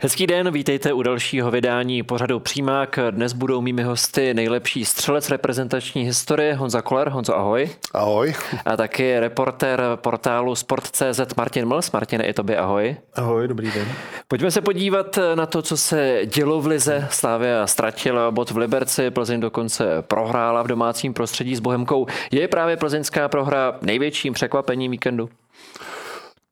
Hezký 0.00 0.26
den, 0.26 0.52
vítejte 0.52 0.92
u 0.92 1.02
dalšího 1.02 1.50
vydání 1.50 2.02
pořadu 2.02 2.40
Přímák. 2.40 2.98
Dnes 3.10 3.32
budou 3.32 3.60
mými 3.60 3.82
hosty 3.82 4.34
nejlepší 4.34 4.84
střelec 4.84 5.30
reprezentační 5.30 6.02
historie 6.02 6.54
Honza 6.54 6.82
Koller. 6.82 7.08
Honzo, 7.08 7.36
ahoj. 7.36 7.70
Ahoj. 7.94 8.34
A 8.66 8.76
taky 8.76 9.20
reportér 9.20 9.82
portálu 9.94 10.54
Sport.cz 10.54 11.20
Martin 11.36 11.68
Mls. 11.68 11.92
Martin, 11.92 12.22
i 12.24 12.32
tobě 12.32 12.58
ahoj. 12.58 12.96
Ahoj, 13.14 13.48
dobrý 13.48 13.70
den. 13.70 13.88
Pojďme 14.28 14.50
se 14.50 14.60
podívat 14.60 15.18
na 15.34 15.46
to, 15.46 15.62
co 15.62 15.76
se 15.76 16.20
dělo 16.24 16.60
v 16.60 16.66
Lize. 16.66 17.08
Slávia 17.10 17.66
ztratila 17.66 18.30
bod 18.30 18.50
v 18.50 18.56
Liberci, 18.56 19.10
Plzeň 19.10 19.40
dokonce 19.40 20.02
prohrála 20.02 20.62
v 20.62 20.66
domácím 20.66 21.14
prostředí 21.14 21.56
s 21.56 21.60
Bohemkou. 21.60 22.06
Je 22.30 22.48
právě 22.48 22.76
plzeňská 22.76 23.28
prohra 23.28 23.78
největším 23.82 24.32
překvapením 24.32 24.90
víkendu? 24.90 25.28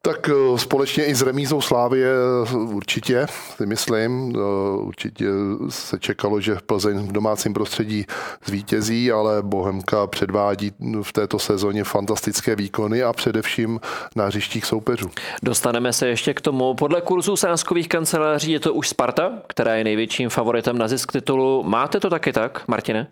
Tak 0.05 0.29
eh, 0.29 0.57
společně 0.57 1.05
i 1.05 1.15
s 1.15 1.21
remízou 1.21 1.61
Slávě 1.61 2.07
eh, 2.07 2.55
určitě, 2.55 3.25
si 3.57 3.65
myslím. 3.65 4.33
Eh, 4.35 4.39
určitě 4.81 5.25
se 5.69 5.99
čekalo, 5.99 6.41
že 6.41 6.57
Plzeň 6.65 6.97
v 6.97 7.11
domácím 7.11 7.53
prostředí 7.53 8.05
zvítězí, 8.45 9.11
ale 9.11 9.41
Bohemka 9.41 10.07
předvádí 10.07 10.71
v 11.01 11.13
této 11.13 11.39
sezóně 11.39 11.83
fantastické 11.83 12.55
výkony 12.55 13.03
a 13.03 13.13
především 13.13 13.79
na 14.15 14.25
hřištích 14.25 14.65
soupeřů. 14.65 15.09
Dostaneme 15.43 15.93
se 15.93 16.07
ještě 16.07 16.33
k 16.33 16.41
tomu. 16.41 16.73
Podle 16.73 17.01
kurzu 17.01 17.35
sáskových 17.35 17.89
kanceláří 17.89 18.51
je 18.51 18.59
to 18.59 18.73
už 18.73 18.89
Sparta, 18.89 19.31
která 19.47 19.75
je 19.75 19.83
největším 19.83 20.29
favoritem 20.29 20.77
na 20.77 20.87
zisk 20.87 21.11
titulu. 21.11 21.63
Máte 21.63 21.99
to 21.99 22.09
taky 22.09 22.33
tak, 22.33 22.67
Martine? 22.67 23.07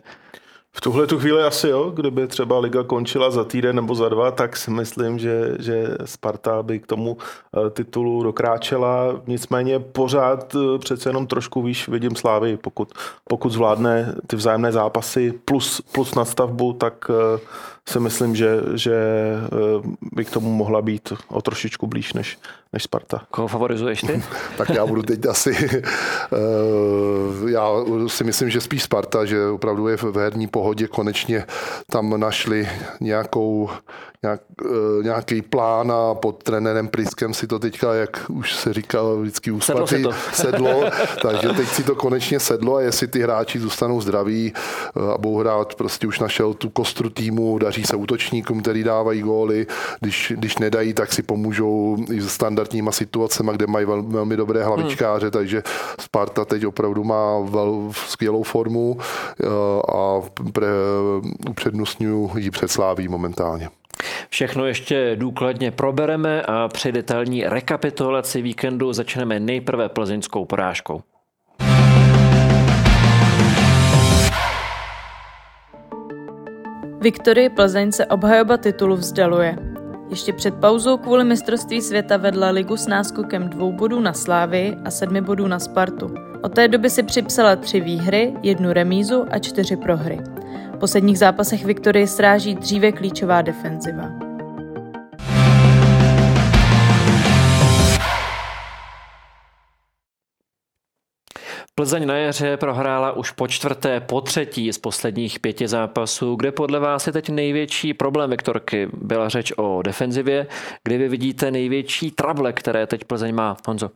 V 0.75 0.81
tuhle 0.81 1.07
tu 1.07 1.19
chvíli 1.19 1.43
asi 1.43 1.67
jo, 1.67 1.89
kdyby 1.89 2.27
třeba 2.27 2.59
liga 2.59 2.83
končila 2.83 3.31
za 3.31 3.43
týden 3.43 3.75
nebo 3.75 3.95
za 3.95 4.09
dva, 4.09 4.31
tak 4.31 4.57
si 4.57 4.71
myslím, 4.71 5.19
že, 5.19 5.55
že 5.59 5.87
Sparta 6.05 6.63
by 6.63 6.79
k 6.79 6.87
tomu 6.87 7.17
eh, 7.17 7.69
titulu 7.69 8.23
dokráčela. 8.23 9.21
Nicméně 9.27 9.79
pořád 9.79 10.55
eh, 10.55 10.79
přece 10.79 11.09
jenom 11.09 11.27
trošku 11.27 11.61
výš 11.61 11.87
vidím 11.87 12.15
Slávy, 12.15 12.57
pokud, 12.57 12.93
pokud 13.29 13.51
zvládne 13.51 14.15
ty 14.27 14.35
vzájemné 14.35 14.71
zápasy 14.71 15.33
plus, 15.45 15.81
plus 15.91 16.15
nadstavbu, 16.15 16.73
tak 16.73 16.93
eh, 17.09 17.39
si 17.89 17.99
myslím, 17.99 18.35
že, 18.35 18.61
že 18.73 18.95
by 20.11 20.25
k 20.25 20.29
tomu 20.29 20.53
mohla 20.53 20.81
být 20.81 21.13
o 21.27 21.41
trošičku 21.41 21.87
blíž 21.87 22.13
než, 22.13 22.39
než 22.73 22.83
Sparta. 22.83 23.21
Koho 23.31 23.47
favorizuješ 23.47 24.01
ty? 24.01 24.23
tak 24.57 24.69
já 24.69 24.85
budu 24.85 25.01
teď 25.01 25.25
asi, 25.25 25.81
já 27.47 27.69
si 28.07 28.23
myslím, 28.23 28.49
že 28.49 28.61
spíš 28.61 28.83
Sparta, 28.83 29.25
že 29.25 29.47
opravdu 29.47 29.87
je 29.87 29.97
v 29.97 30.15
herní 30.15 30.47
pohodě 30.47 30.62
konečně 30.87 31.45
tam 31.91 32.19
našli 32.19 32.69
nějakou, 33.01 33.69
nějak, 34.23 34.41
eh, 34.65 35.03
nějaký 35.03 35.41
plán 35.41 35.91
a 35.91 36.13
pod 36.13 36.43
trenérem 36.43 36.87
Priskem 36.87 37.33
si 37.33 37.47
to 37.47 37.59
teďka, 37.59 37.93
jak 37.93 38.25
už 38.29 38.55
se 38.55 38.73
říkal, 38.73 39.17
vždycky 39.17 39.51
úspatý, 39.51 39.87
sedlo, 39.87 40.13
sedlo. 40.33 40.83
Takže 41.21 41.49
teď 41.49 41.67
si 41.67 41.83
to 41.83 41.95
konečně 41.95 42.39
sedlo 42.39 42.75
a 42.75 42.81
jestli 42.81 43.07
ty 43.07 43.21
hráči 43.21 43.59
zůstanou 43.59 44.01
zdraví 44.01 44.53
eh, 44.55 45.13
a 45.13 45.17
budou 45.17 45.37
hrát, 45.37 45.75
prostě 45.75 46.07
už 46.07 46.19
našel 46.19 46.53
tu 46.53 46.69
kostru 46.69 47.09
týmu, 47.09 47.57
daří 47.57 47.83
se 47.83 47.95
útočníkům, 47.95 48.61
který 48.61 48.83
dávají 48.83 49.21
góly, 49.21 49.67
když, 49.99 50.33
když 50.35 50.57
nedají, 50.57 50.93
tak 50.93 51.13
si 51.13 51.23
pomůžou 51.23 51.97
i 52.11 52.21
s 52.21 52.29
standardníma 52.29 52.91
situacemi, 52.91 53.51
kde 53.53 53.67
mají 53.67 53.85
vel, 53.85 54.03
velmi 54.03 54.37
dobré 54.37 54.63
hlavičkáře, 54.63 55.25
hmm. 55.25 55.31
takže 55.31 55.63
Sparta 56.01 56.45
teď 56.45 56.65
opravdu 56.65 57.03
má 57.03 57.39
vel, 57.39 57.91
skvělou 58.07 58.43
formu 58.43 58.97
eh, 58.99 59.47
a 59.93 60.21
pre, 60.53 60.67
upřednostňuji 61.49 62.31
ji 62.37 62.51
před 62.51 62.71
Sláví 62.71 63.07
momentálně. 63.07 63.69
Všechno 64.29 64.65
ještě 64.65 65.15
důkladně 65.15 65.71
probereme 65.71 66.41
a 66.41 66.67
při 66.67 66.91
detailní 66.91 67.43
rekapitulaci 67.43 68.41
víkendu 68.41 68.93
začneme 68.93 69.39
nejprve 69.39 69.89
plzeňskou 69.89 70.45
porážkou. 70.45 71.01
Viktorii 77.01 77.49
Plzeň 77.49 77.91
se 77.91 78.05
obhajoba 78.05 78.57
titulu 78.57 78.95
vzdaluje. 78.95 79.72
Ještě 80.09 80.33
před 80.33 80.53
pauzou 80.53 80.97
kvůli 80.97 81.23
mistrovství 81.23 81.81
světa 81.81 82.17
vedla 82.17 82.49
ligu 82.49 82.77
s 82.77 82.87
náskokem 82.87 83.49
dvou 83.49 83.71
bodů 83.71 83.99
na 83.99 84.13
Slávy 84.13 84.77
a 84.85 84.91
sedmi 84.91 85.21
bodů 85.21 85.47
na 85.47 85.59
Spartu. 85.59 86.13
Od 86.41 86.53
té 86.53 86.67
doby 86.67 86.89
si 86.89 87.03
připsala 87.03 87.55
tři 87.55 87.81
výhry, 87.81 88.33
jednu 88.43 88.73
remízu 88.73 89.25
a 89.31 89.39
čtyři 89.39 89.75
prohry. 89.75 90.19
V 90.73 90.77
posledních 90.77 91.19
zápasech 91.19 91.65
Viktorie 91.65 92.07
stráží 92.07 92.55
dříve 92.55 92.91
klíčová 92.91 93.41
defenziva. 93.41 94.32
Plzeň 101.75 102.05
na 102.05 102.17
jaře 102.17 102.57
prohrála 102.57 103.11
už 103.11 103.31
po 103.31 103.47
čtvrté, 103.47 103.99
po 103.99 104.21
třetí 104.21 104.73
z 104.73 104.77
posledních 104.77 105.39
pěti 105.39 105.67
zápasů. 105.67 106.35
Kde 106.35 106.51
podle 106.51 106.79
vás 106.79 107.07
je 107.07 107.13
teď 107.13 107.29
největší 107.29 107.93
problém 107.93 108.29
Viktorky? 108.29 108.89
Byla 108.93 109.29
řeč 109.29 109.53
o 109.57 109.81
defenzivě. 109.81 110.47
Kde 110.83 110.97
vy 110.97 111.09
vidíte 111.09 111.51
největší 111.51 112.11
trable, 112.11 112.53
které 112.53 112.87
teď 112.87 113.03
Plzeň 113.03 113.35
má? 113.35 113.57
Honzo. 113.67 113.89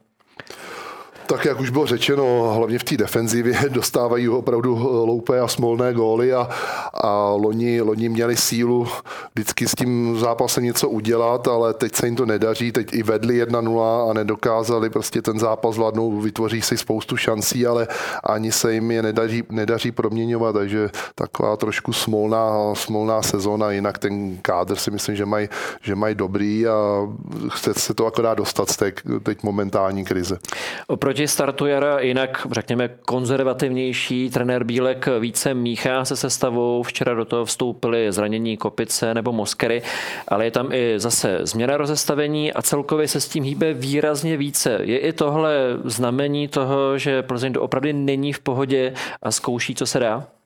Tak 1.28 1.46
jak 1.46 1.60
už 1.60 1.70
bylo 1.70 1.86
řečeno, 1.86 2.54
hlavně 2.56 2.80
v 2.80 2.84
té 2.84 2.98
defenzivě 2.98 3.60
dostávají 3.70 4.30
opravdu 4.30 4.76
loupé 5.06 5.40
a 5.40 5.48
smolné 5.48 5.94
góly 5.94 6.34
a, 6.34 6.50
a 6.94 7.30
loni, 7.30 7.82
loni 7.82 8.10
měli 8.10 8.38
sílu 8.38 8.88
vždycky 9.36 9.68
s 9.68 9.76
tím 9.76 10.20
zápasem 10.20 10.64
něco 10.64 10.90
udělat, 10.90 11.48
ale 11.48 11.74
teď 11.74 11.96
se 11.96 12.08
jim 12.08 12.16
to 12.16 12.26
nedaří, 12.26 12.72
teď 12.72 12.94
i 12.94 13.04
vedli 13.04 13.44
1-0 13.46 14.10
a 14.10 14.14
nedokázali 14.14 14.90
prostě 14.90 15.22
ten 15.22 15.40
zápas 15.40 15.76
zvládnout, 15.76 16.22
vytvoří 16.22 16.62
si 16.62 16.78
spoustu 16.78 17.18
šancí, 17.18 17.68
ale 17.68 17.88
ani 18.24 18.52
se 18.52 18.74
jim 18.74 18.92
je 18.92 19.02
nedaří, 19.02 19.44
nedaří 19.50 19.92
proměňovat, 19.92 20.56
takže 20.56 20.90
taková 21.16 21.58
trošku 21.58 21.94
smolná, 21.94 22.76
smolná 22.76 23.22
sezóna, 23.22 23.72
jinak 23.72 23.98
ten 23.98 24.38
kádr 24.38 24.76
si 24.76 24.92
myslím, 24.92 25.16
že 25.16 25.26
mají 25.26 25.50
že 25.82 25.96
maj 25.96 26.16
dobrý 26.16 26.68
a 26.68 27.08
chce 27.50 27.74
se 27.74 27.94
to 27.94 28.06
akorát 28.06 28.34
dostat 28.34 28.70
z 28.70 28.78
té 28.78 28.92
teď 29.24 29.44
momentální 29.44 30.06
krize. 30.06 30.40
Oproti 30.88 31.17
Oproti 31.18 31.28
startu 31.28 31.66
jara 31.66 32.00
jinak, 32.00 32.48
řekněme, 32.52 32.88
konzervativnější. 32.88 34.30
Trenér 34.30 34.64
Bílek 34.64 35.08
více 35.20 35.54
míchá 35.54 36.06
se 36.06 36.16
sestavou. 36.16 36.84
Včera 36.84 37.14
do 37.14 37.26
toho 37.26 37.46
vstoupily 37.46 38.12
zranění 38.12 38.58
Kopice 38.58 39.14
nebo 39.14 39.32
Moskery, 39.32 39.82
ale 40.28 40.46
je 40.46 40.52
tam 40.52 40.72
i 40.72 40.94
zase 41.00 41.40
změna 41.42 41.78
rozestavení 41.78 42.54
a 42.54 42.62
celkově 42.62 43.08
se 43.08 43.22
s 43.22 43.28
tím 43.28 43.44
hýbe 43.44 43.74
výrazně 43.74 44.38
více. 44.38 44.80
Je 44.84 45.00
i 45.00 45.14
tohle 45.14 45.58
znamení 45.84 46.48
toho, 46.48 46.98
že 46.98 47.22
Plzeň 47.22 47.54
opravdu 47.60 47.90
není 47.94 48.34
v 48.34 48.40
pohodě 48.40 48.94
a 49.22 49.32
zkouší, 49.32 49.76
co 49.76 49.86
se 49.86 50.00
dá? 50.00 50.37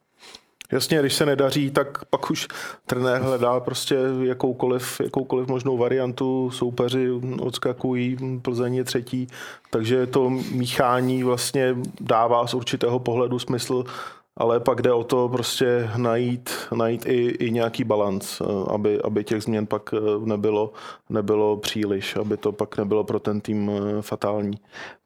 Jasně, 0.72 1.00
když 1.00 1.14
se 1.14 1.26
nedaří, 1.26 1.72
tak 1.72 2.06
pak 2.06 2.32
už 2.32 2.48
trenér 2.86 3.22
hledá 3.22 3.60
prostě 3.60 3.98
jakoukoliv, 4.22 5.02
jakoukoliv 5.04 5.48
možnou 5.48 5.78
variantu, 5.78 6.52
soupeři 6.52 7.12
odskakují, 7.42 8.18
Plzeň 8.42 8.76
je 8.76 8.84
třetí, 8.84 9.28
takže 9.70 10.08
to 10.08 10.30
míchání 10.30 11.24
vlastně 11.24 11.76
dává 12.00 12.48
z 12.48 12.54
určitého 12.54 13.00
pohledu 13.00 13.40
smysl 13.40 13.84
ale 14.38 14.60
pak 14.60 14.82
jde 14.82 14.94
o 14.94 15.04
to 15.04 15.30
prostě 15.30 15.90
najít, 15.98 16.50
najít 16.76 17.06
i, 17.06 17.30
i 17.30 17.52
nějaký 17.52 17.84
balans, 17.84 18.42
aby, 18.68 19.02
aby 19.02 19.24
těch 19.24 19.44
změn 19.44 19.68
pak 19.68 19.94
eh, 19.94 20.00
nebylo, 20.26 20.74
nebylo 21.10 21.58
příliš, 21.58 22.16
aby 22.16 22.38
to 22.38 22.52
pak 22.52 22.78
nebylo 22.78 23.04
pro 23.04 23.20
ten 23.20 23.42
tým 23.42 23.72
eh, 23.72 24.02
fatální. 24.02 24.58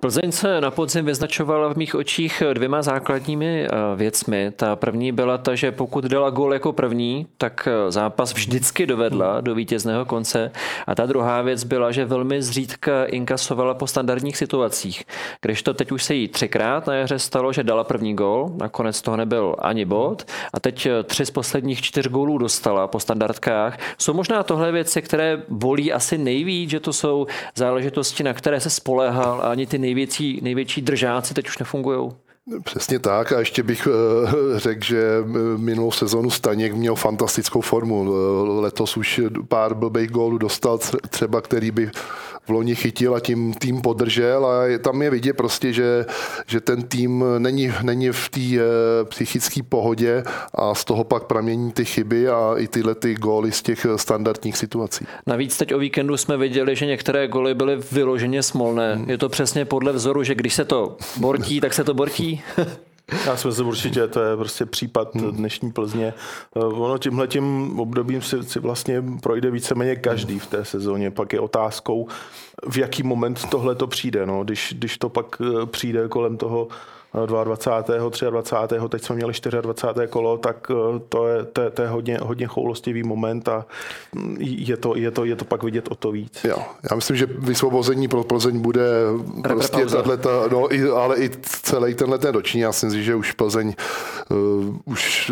Plzeň 0.06 0.32
se 0.32 0.62
na 0.62 0.72
podzim 0.72 1.06
vyznačovala 1.06 1.74
v 1.74 1.78
mých 1.78 1.96
očích 1.96 2.44
dvěma 2.54 2.82
základními 2.82 3.68
věcmi. 3.96 4.52
Ta 4.56 4.76
první 4.76 5.12
byla 5.12 5.38
ta, 5.38 5.56
že 5.56 5.72
pokud 5.72 6.06
dala 6.06 6.30
gol 6.30 6.54
jako 6.54 6.74
první, 6.74 7.28
tak 7.38 7.68
zápas 7.90 8.34
vždycky 8.34 8.86
dovedla 8.86 9.42
do 9.42 9.56
vítězného 9.56 10.06
konce. 10.06 10.52
A 10.88 10.96
ta 10.96 11.06
druhá 11.06 11.42
věc 11.42 11.64
byla, 11.64 11.92
že 11.92 12.06
velmi 12.06 12.42
zřídka 12.42 13.06
inkasovala 13.06 13.74
po 13.74 13.88
standardních 13.88 14.38
situacích. 14.38 15.04
Když 15.42 15.64
to 15.64 15.74
teď 15.74 15.92
už 15.92 16.04
se 16.04 16.16
jí 16.16 16.28
třikrát 16.28 16.88
na 16.88 16.94
jaře 16.94 17.20
stalo, 17.20 17.54
že 17.54 17.64
dala 17.64 17.84
první 17.84 18.16
gol, 18.16 18.52
nakonec 18.58 19.02
toho 19.02 19.18
nebyl 19.18 19.56
ani 19.60 19.86
bod 19.86 20.24
a 20.54 20.60
teď 20.60 20.88
tři 21.04 21.26
z 21.26 21.32
posledních 21.32 21.82
čtyř 21.82 22.08
gólů 22.08 22.38
dostala 22.38 22.88
po 22.88 23.00
standardkách. 23.00 23.78
Jsou 23.98 24.14
možná 24.14 24.44
tohle 24.44 24.72
věci, 24.72 25.02
které 25.02 25.44
bolí 25.50 25.94
asi 25.94 26.18
nejvíc, 26.18 26.70
že 26.70 26.80
to 26.80 26.94
jsou 26.94 27.28
záležitosti, 27.56 28.24
na 28.24 28.34
které 28.34 28.60
se 28.60 28.70
spoléhal 28.70 29.42
a 29.42 29.52
ani 29.52 29.68
ty 29.68 29.78
největší, 29.96 30.40
největší 30.42 30.82
držáci 30.82 31.34
teď 31.34 31.48
už 31.48 31.58
nefungují? 31.58 32.12
Přesně 32.64 33.00
tak 33.00 33.32
a 33.32 33.40
ještě 33.40 33.64
bych 33.64 33.88
eh, 33.88 34.60
řekl, 34.60 34.86
že 34.86 35.02
eh, 35.20 35.58
minulou 35.58 35.92
sezonu 35.92 36.30
Staněk 36.30 36.74
měl 36.74 36.96
fantastickou 36.96 37.62
formu. 37.62 38.14
Letos 38.62 38.98
už 38.98 39.22
pár 39.48 39.74
blbých 39.74 40.10
gólů 40.10 40.38
dostal 40.38 40.80
třeba, 41.10 41.42
který 41.42 41.72
by 41.72 41.92
v 42.46 42.50
loni 42.50 42.76
chytil 42.76 43.16
a 43.16 43.20
tím 43.20 43.54
tým 43.54 43.82
podržel 43.82 44.46
a 44.46 44.78
tam 44.78 45.02
je 45.02 45.10
vidět 45.10 45.34
prostě, 45.34 45.74
že, 45.74 46.06
že 46.48 46.62
ten 46.62 46.84
tým 46.84 47.24
není, 47.38 47.72
není 47.82 48.10
v 48.10 48.30
té 48.30 48.40
e, 48.40 48.60
psychické 49.04 49.64
pohodě 49.64 50.24
a 50.54 50.76
z 50.76 50.86
toho 50.86 51.04
pak 51.04 51.24
pramění 51.24 51.72
ty 51.72 51.86
chyby 51.86 52.30
a 52.30 52.54
i 52.58 52.68
tyhle 52.68 52.96
ty 52.96 53.16
góly 53.16 53.52
z 53.52 53.62
těch 53.62 53.86
standardních 53.96 54.58
situací. 54.58 55.06
Navíc 55.28 55.58
teď 55.58 55.74
o 55.74 55.80
víkendu 55.80 56.18
jsme 56.18 56.38
viděli, 56.38 56.76
že 56.76 56.86
některé 56.86 57.28
góly 57.28 57.54
byly 57.54 57.78
vyloženě 57.92 58.44
smolné. 58.44 58.96
Hmm. 58.96 59.10
Je 59.10 59.18
to 59.18 59.30
přesně 59.30 59.66
podle 59.66 59.94
vzoru, 59.94 60.24
že 60.24 60.36
když 60.36 60.54
se 60.54 60.66
to 60.66 60.98
bortí, 61.18 61.62
tak 61.62 61.74
se 61.74 61.84
to 61.84 61.94
bortí? 61.94 62.42
Já 63.26 63.38
si 63.38 63.48
myslím 63.48 63.68
určitě, 63.68 64.08
to 64.08 64.22
je 64.22 64.38
prostě 64.38 64.66
případ 64.66 65.16
hmm. 65.16 65.32
dnešní 65.32 65.72
Plzně. 65.72 66.14
Eh, 66.56 66.60
ono 66.60 66.98
tímhle 66.98 67.28
tím 67.28 67.80
obdobím 67.80 68.22
si, 68.22 68.44
si 68.44 68.60
vlastně 68.60 69.04
projde 69.22 69.52
víceméně 69.52 69.96
každý 69.96 70.40
v 70.40 70.48
té 70.48 70.66
sezóně. 70.66 71.12
Pak 71.12 71.34
je 71.34 71.40
otázkou, 71.40 72.08
v 72.70 72.78
jaký 72.78 73.04
moment 73.04 73.50
tohle 73.50 73.76
to 73.76 73.88
přijde. 73.88 74.26
No. 74.26 74.44
Když, 74.44 74.74
když 74.78 74.98
to 74.98 75.10
pak 75.10 75.26
eh, 75.42 75.66
přijde 75.66 76.08
kolem 76.08 76.38
toho 76.38 76.68
22. 77.26 78.30
23. 78.30 78.76
teď 78.90 79.04
jsme 79.04 79.16
měli 79.16 79.34
24. 79.62 80.08
kolo, 80.08 80.38
tak 80.38 80.72
eh, 80.72 81.00
to 81.10 81.28
je, 81.28 81.46
to, 81.46 81.70
to 81.70 81.82
je 81.82 81.88
hodně, 81.88 82.18
hodně 82.22 82.48
choulostivý 82.48 83.04
moment 83.04 83.50
a 83.50 83.66
mm, 84.16 84.38
je 84.40 84.78
to, 84.78 84.96
je, 84.96 85.12
to, 85.12 85.26
je 85.26 85.36
to 85.36 85.46
pak 85.46 85.64
vidět 85.64 85.88
o 85.92 85.96
to 85.96 86.12
víc. 86.12 86.44
Jo. 86.44 86.58
Já 86.92 86.96
myslím, 86.96 87.18
že 87.18 87.26
vysvobození 87.26 88.08
pro 88.08 88.24
Plzeň 88.24 88.60
bude 88.60 88.84
prostě 89.44 89.86
tato, 89.86 90.50
no, 90.52 90.74
i, 90.74 90.90
ale 90.90 91.18
i 91.18 91.30
celý 91.42 91.94
tenhle 91.94 92.18
ten 92.18 92.34
roční. 92.34 92.60
Já 92.62 92.72
si 92.72 92.86
myslím, 92.86 93.04
že 93.04 93.16
už 93.16 93.32
Plzeň 93.32 93.74
uh, 94.30 94.76
už 94.86 95.32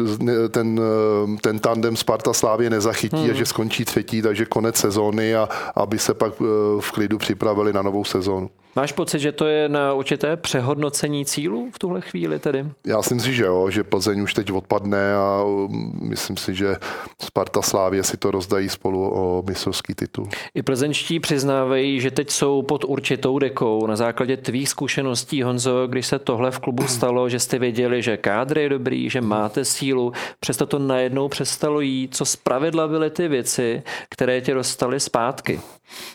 ten, 0.50 0.80
uh, 0.80 1.38
ten 1.42 1.60
tandem 1.60 1.96
Sparta 1.96 2.34
Slávě 2.34 2.70
nezachytí 2.70 3.16
hmm. 3.16 3.32
a 3.32 3.34
že 3.34 3.46
skončí 3.46 3.86
třetí, 3.86 4.22
takže 4.22 4.46
konec 4.46 4.76
sezóny 4.76 5.36
a 5.36 5.50
aby 5.76 6.00
se 6.00 6.14
pak 6.14 6.42
uh, 6.42 6.48
v 6.80 6.92
klidu 6.92 7.18
připravili 7.18 7.74
na 7.74 7.82
novou 7.82 8.04
sezónu. 8.04 8.50
Máš 8.76 8.92
pocit, 8.92 9.20
že 9.20 9.32
to 9.32 9.46
je 9.46 9.70
na 9.70 9.94
určité 9.94 10.38
přehodnocení 10.38 11.26
cílu 11.26 11.70
v 11.72 11.80
tuhle 11.80 12.02
chvíli 12.02 12.40
tedy? 12.40 12.66
Já 12.86 13.02
si 13.02 13.14
myslím, 13.14 13.34
že 13.34 13.44
jo, 13.44 13.70
že 13.70 13.84
Plzeň 13.84 14.22
už 14.22 14.34
teď 14.34 14.52
odpadne 14.52 15.16
a 15.16 15.44
um, 15.44 16.00
myslím 16.02 16.38
si, 16.38 16.56
že 16.56 16.76
Sparta 17.22 17.62
Slávě 17.62 18.04
si 18.04 18.18
to 18.18 18.32
rozdají 18.32 18.70
spolu 18.70 19.14
o 19.14 19.44
mistrovský 19.48 19.94
titul. 19.94 20.30
I 20.56 20.64
plzeňští 20.64 21.20
přiznávají, 21.20 22.00
že 22.00 22.12
teď 22.12 22.30
jsou 22.30 22.62
pod 22.62 22.84
určitou 22.84 23.40
dekou. 23.40 23.88
Na 23.88 23.96
základě 23.96 24.38
tvých 24.38 24.70
zkušeností, 24.70 25.44
Honzo, 25.44 25.88
když 25.88 26.08
se 26.08 26.20
tohle 26.20 26.52
v 26.52 26.60
klubu 26.60 26.88
stalo, 26.88 27.30
že 27.30 27.40
jste 27.40 27.60
věděli, 27.60 28.02
že 28.02 28.18
kádr 28.18 28.58
je 28.58 28.70
dobrý, 28.70 29.10
že 29.10 29.22
máte 29.22 29.66
sílu, 29.66 30.14
přesto 30.40 30.66
to 30.66 30.80
najednou 30.80 31.28
přestalo 31.28 31.82
jít. 31.82 32.16
Co 32.16 32.26
zpravidla 32.26 32.88
byly 32.88 33.10
ty 33.10 33.28
věci, 33.28 33.84
které 34.10 34.42
tě 34.42 34.54
dostaly 34.54 35.00
zpátky? 35.00 35.60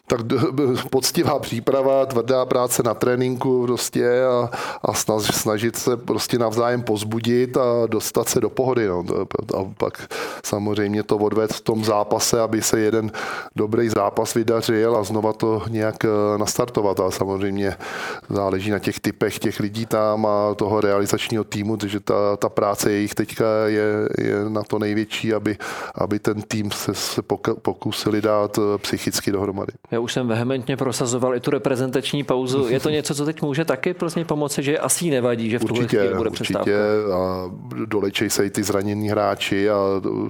Tak 0.07 0.21
poctivá 0.91 1.39
příprava, 1.39 2.07
tvrdá 2.07 2.47
práce 2.47 2.83
na 2.83 2.95
tréninku 2.95 3.67
prostě 3.67 4.25
a, 4.25 4.51
a 4.83 4.95
snažit 5.21 5.77
se 5.77 5.97
prostě 5.97 6.39
navzájem 6.39 6.83
pozbudit 6.83 7.57
a 7.57 7.87
dostat 7.87 8.29
se 8.29 8.41
do 8.41 8.51
pohody. 8.51 8.89
No. 8.89 9.05
A 9.57 9.65
pak 9.79 10.09
samozřejmě 10.45 11.03
to 11.03 11.17
odvést 11.17 11.53
v 11.53 11.61
tom 11.61 11.85
zápase, 11.85 12.41
aby 12.41 12.63
se 12.63 12.81
jeden 12.81 13.13
dobrý 13.57 13.89
zápas 13.89 14.35
vydařil 14.35 14.97
a 14.97 15.05
znova 15.05 15.33
to 15.33 15.63
nějak 15.69 16.05
eh, 16.05 16.39
nastartovat. 16.39 17.01
A 17.01 17.11
samozřejmě 17.11 17.77
záleží 18.29 18.71
na 18.71 18.79
těch 18.79 19.01
typech 19.01 19.39
těch 19.39 19.61
lidí 19.61 19.87
tam 19.87 20.27
a 20.27 20.55
toho 20.55 20.81
realizačního 20.81 21.45
týmu, 21.45 21.77
takže 21.77 22.01
ta, 22.01 22.37
ta 22.37 22.49
práce 22.49 22.93
jejich 22.93 23.15
teďka 23.15 23.45
je, 23.67 24.09
je 24.19 24.35
na 24.49 24.63
to 24.63 24.79
největší, 24.79 25.35
aby, 25.35 25.57
aby 25.95 26.19
ten 26.19 26.43
tým 26.43 26.71
se, 26.71 26.95
se 26.95 27.23
pokusili 27.63 28.23
dát 28.23 28.59
eh, 28.59 28.79
psychicky 28.79 29.33
dohromady. 29.33 29.68
Já 29.91 30.01
už 30.01 30.13
jsem 30.13 30.29
vehementně 30.29 30.77
prosazoval 30.77 31.35
i 31.35 31.41
tu 31.41 31.51
reprezentační 31.51 32.25
pauzu. 32.25 32.69
Je 32.69 32.81
to 32.81 32.91
něco, 32.91 33.15
co 33.15 33.25
teď 33.25 33.43
může 33.43 33.65
taky 33.65 33.95
prostě 33.95 34.25
pomoci, 34.25 34.63
že 34.63 34.79
asi 34.79 35.11
nevadí, 35.11 35.51
že 35.51 35.59
v 35.59 35.65
tuhle 35.65 35.87
chvíli 35.87 36.15
bude 36.15 36.31
přestávka? 36.31 36.61
Určitě 36.61 36.79
a 37.15 37.51
dolečej 37.87 38.31
se 38.31 38.47
i 38.47 38.51
ty 38.51 38.63
zranění 38.63 39.09
hráči 39.09 39.71
a 39.71 39.77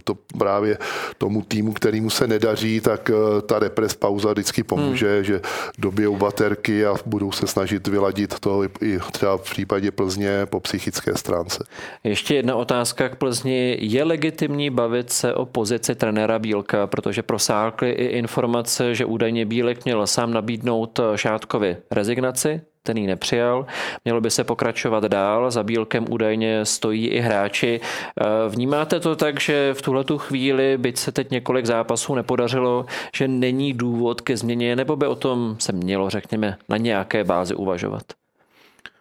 to 0.05 0.15
právě 0.39 0.79
tomu 1.19 1.43
týmu, 1.43 1.73
kterýmu 1.73 2.11
se 2.11 2.27
nedaří, 2.27 2.81
tak 2.81 3.11
eh, 3.11 3.43
ta 3.43 3.59
repres 3.59 3.95
pauza 3.95 4.33
vždycky 4.33 4.63
pomůže, 4.63 5.15
hmm. 5.15 5.25
že 5.25 5.41
dobijou 5.79 6.17
baterky 6.17 6.87
a 6.87 6.95
budou 7.07 7.33
se 7.33 7.47
snažit 7.47 7.89
vyladit 7.89 8.39
to 8.41 8.65
i 8.65 8.99
třeba 9.13 9.37
v 9.37 9.43
případě 9.43 9.91
Plzně 9.91 10.47
po 10.47 10.61
psychické 10.61 11.17
stránce. 11.17 11.65
Ještě 12.05 12.35
jedna 12.35 12.57
otázka 12.57 13.09
k 13.09 13.17
Plzni. 13.17 13.77
Je 13.81 14.05
legitimní 14.05 14.71
bavit 14.71 15.11
se 15.11 15.35
o 15.35 15.47
pozici 15.47 15.95
trenéra 15.95 16.39
Bílka, 16.39 16.87
protože 16.87 17.23
prosákly 17.23 17.91
i 17.91 18.05
informace, 18.05 18.95
že 18.95 19.05
údajně 19.19 19.47
Bílek 19.47 19.85
měl 19.85 20.07
sám 20.07 20.33
nabídnout 20.33 21.01
Šátkovi 21.17 21.77
rezignaci, 21.91 22.61
ten 22.83 22.97
ji 22.97 23.07
nepřijal. 23.07 23.67
Mělo 24.05 24.21
by 24.21 24.31
se 24.31 24.45
pokračovat 24.45 25.05
dál, 25.05 25.51
za 25.51 25.63
Bílkem 25.63 26.05
údajně 26.11 26.65
stojí 26.65 27.07
i 27.07 27.21
hráči. 27.21 27.81
Eh, 27.81 28.25
vnímáte 28.49 29.01
to 29.01 29.17
tak, 29.17 29.41
že 29.41 29.75
v 29.75 29.83
tuhle 29.83 30.05
chvíli, 30.17 30.79
byť 30.79 30.99
se 30.99 31.13
teď 31.13 31.31
několik 31.31 31.67
zápasů 31.67 32.15
nepodařilo, 32.15 32.87
že 33.15 33.29
není 33.29 33.73
důvod 33.73 34.21
ke 34.21 34.37
změně, 34.37 34.77
nebo 34.77 34.97
by 34.97 35.07
o 35.07 35.15
tom 35.15 35.57
se 35.59 35.73
mělo, 35.73 36.11
řekněme, 36.11 36.57
na 36.69 36.77
nějaké 36.77 37.25
bázi 37.25 37.55
uvažovat? 37.55 38.03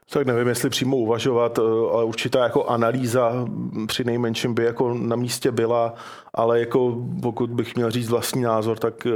Tak 0.10 0.28
nevím, 0.28 0.48
jestli 0.48 0.70
přímo 0.70 0.98
uvažovat, 0.98 1.60
eh, 1.60 1.62
ale 1.94 2.04
určitá 2.04 2.44
jako 2.44 2.66
analýza 2.66 3.48
při 3.88 4.04
nejmenším 4.04 4.54
by 4.54 4.64
jako 4.64 4.94
na 4.94 5.16
místě 5.16 5.52
byla, 5.52 5.94
ale 6.34 6.60
jako 6.60 7.06
pokud 7.22 7.50
bych 7.50 7.76
měl 7.76 7.92
říct 7.92 8.10
vlastní 8.10 8.42
názor, 8.42 8.78
tak 8.78 9.06
eh, 9.06 9.12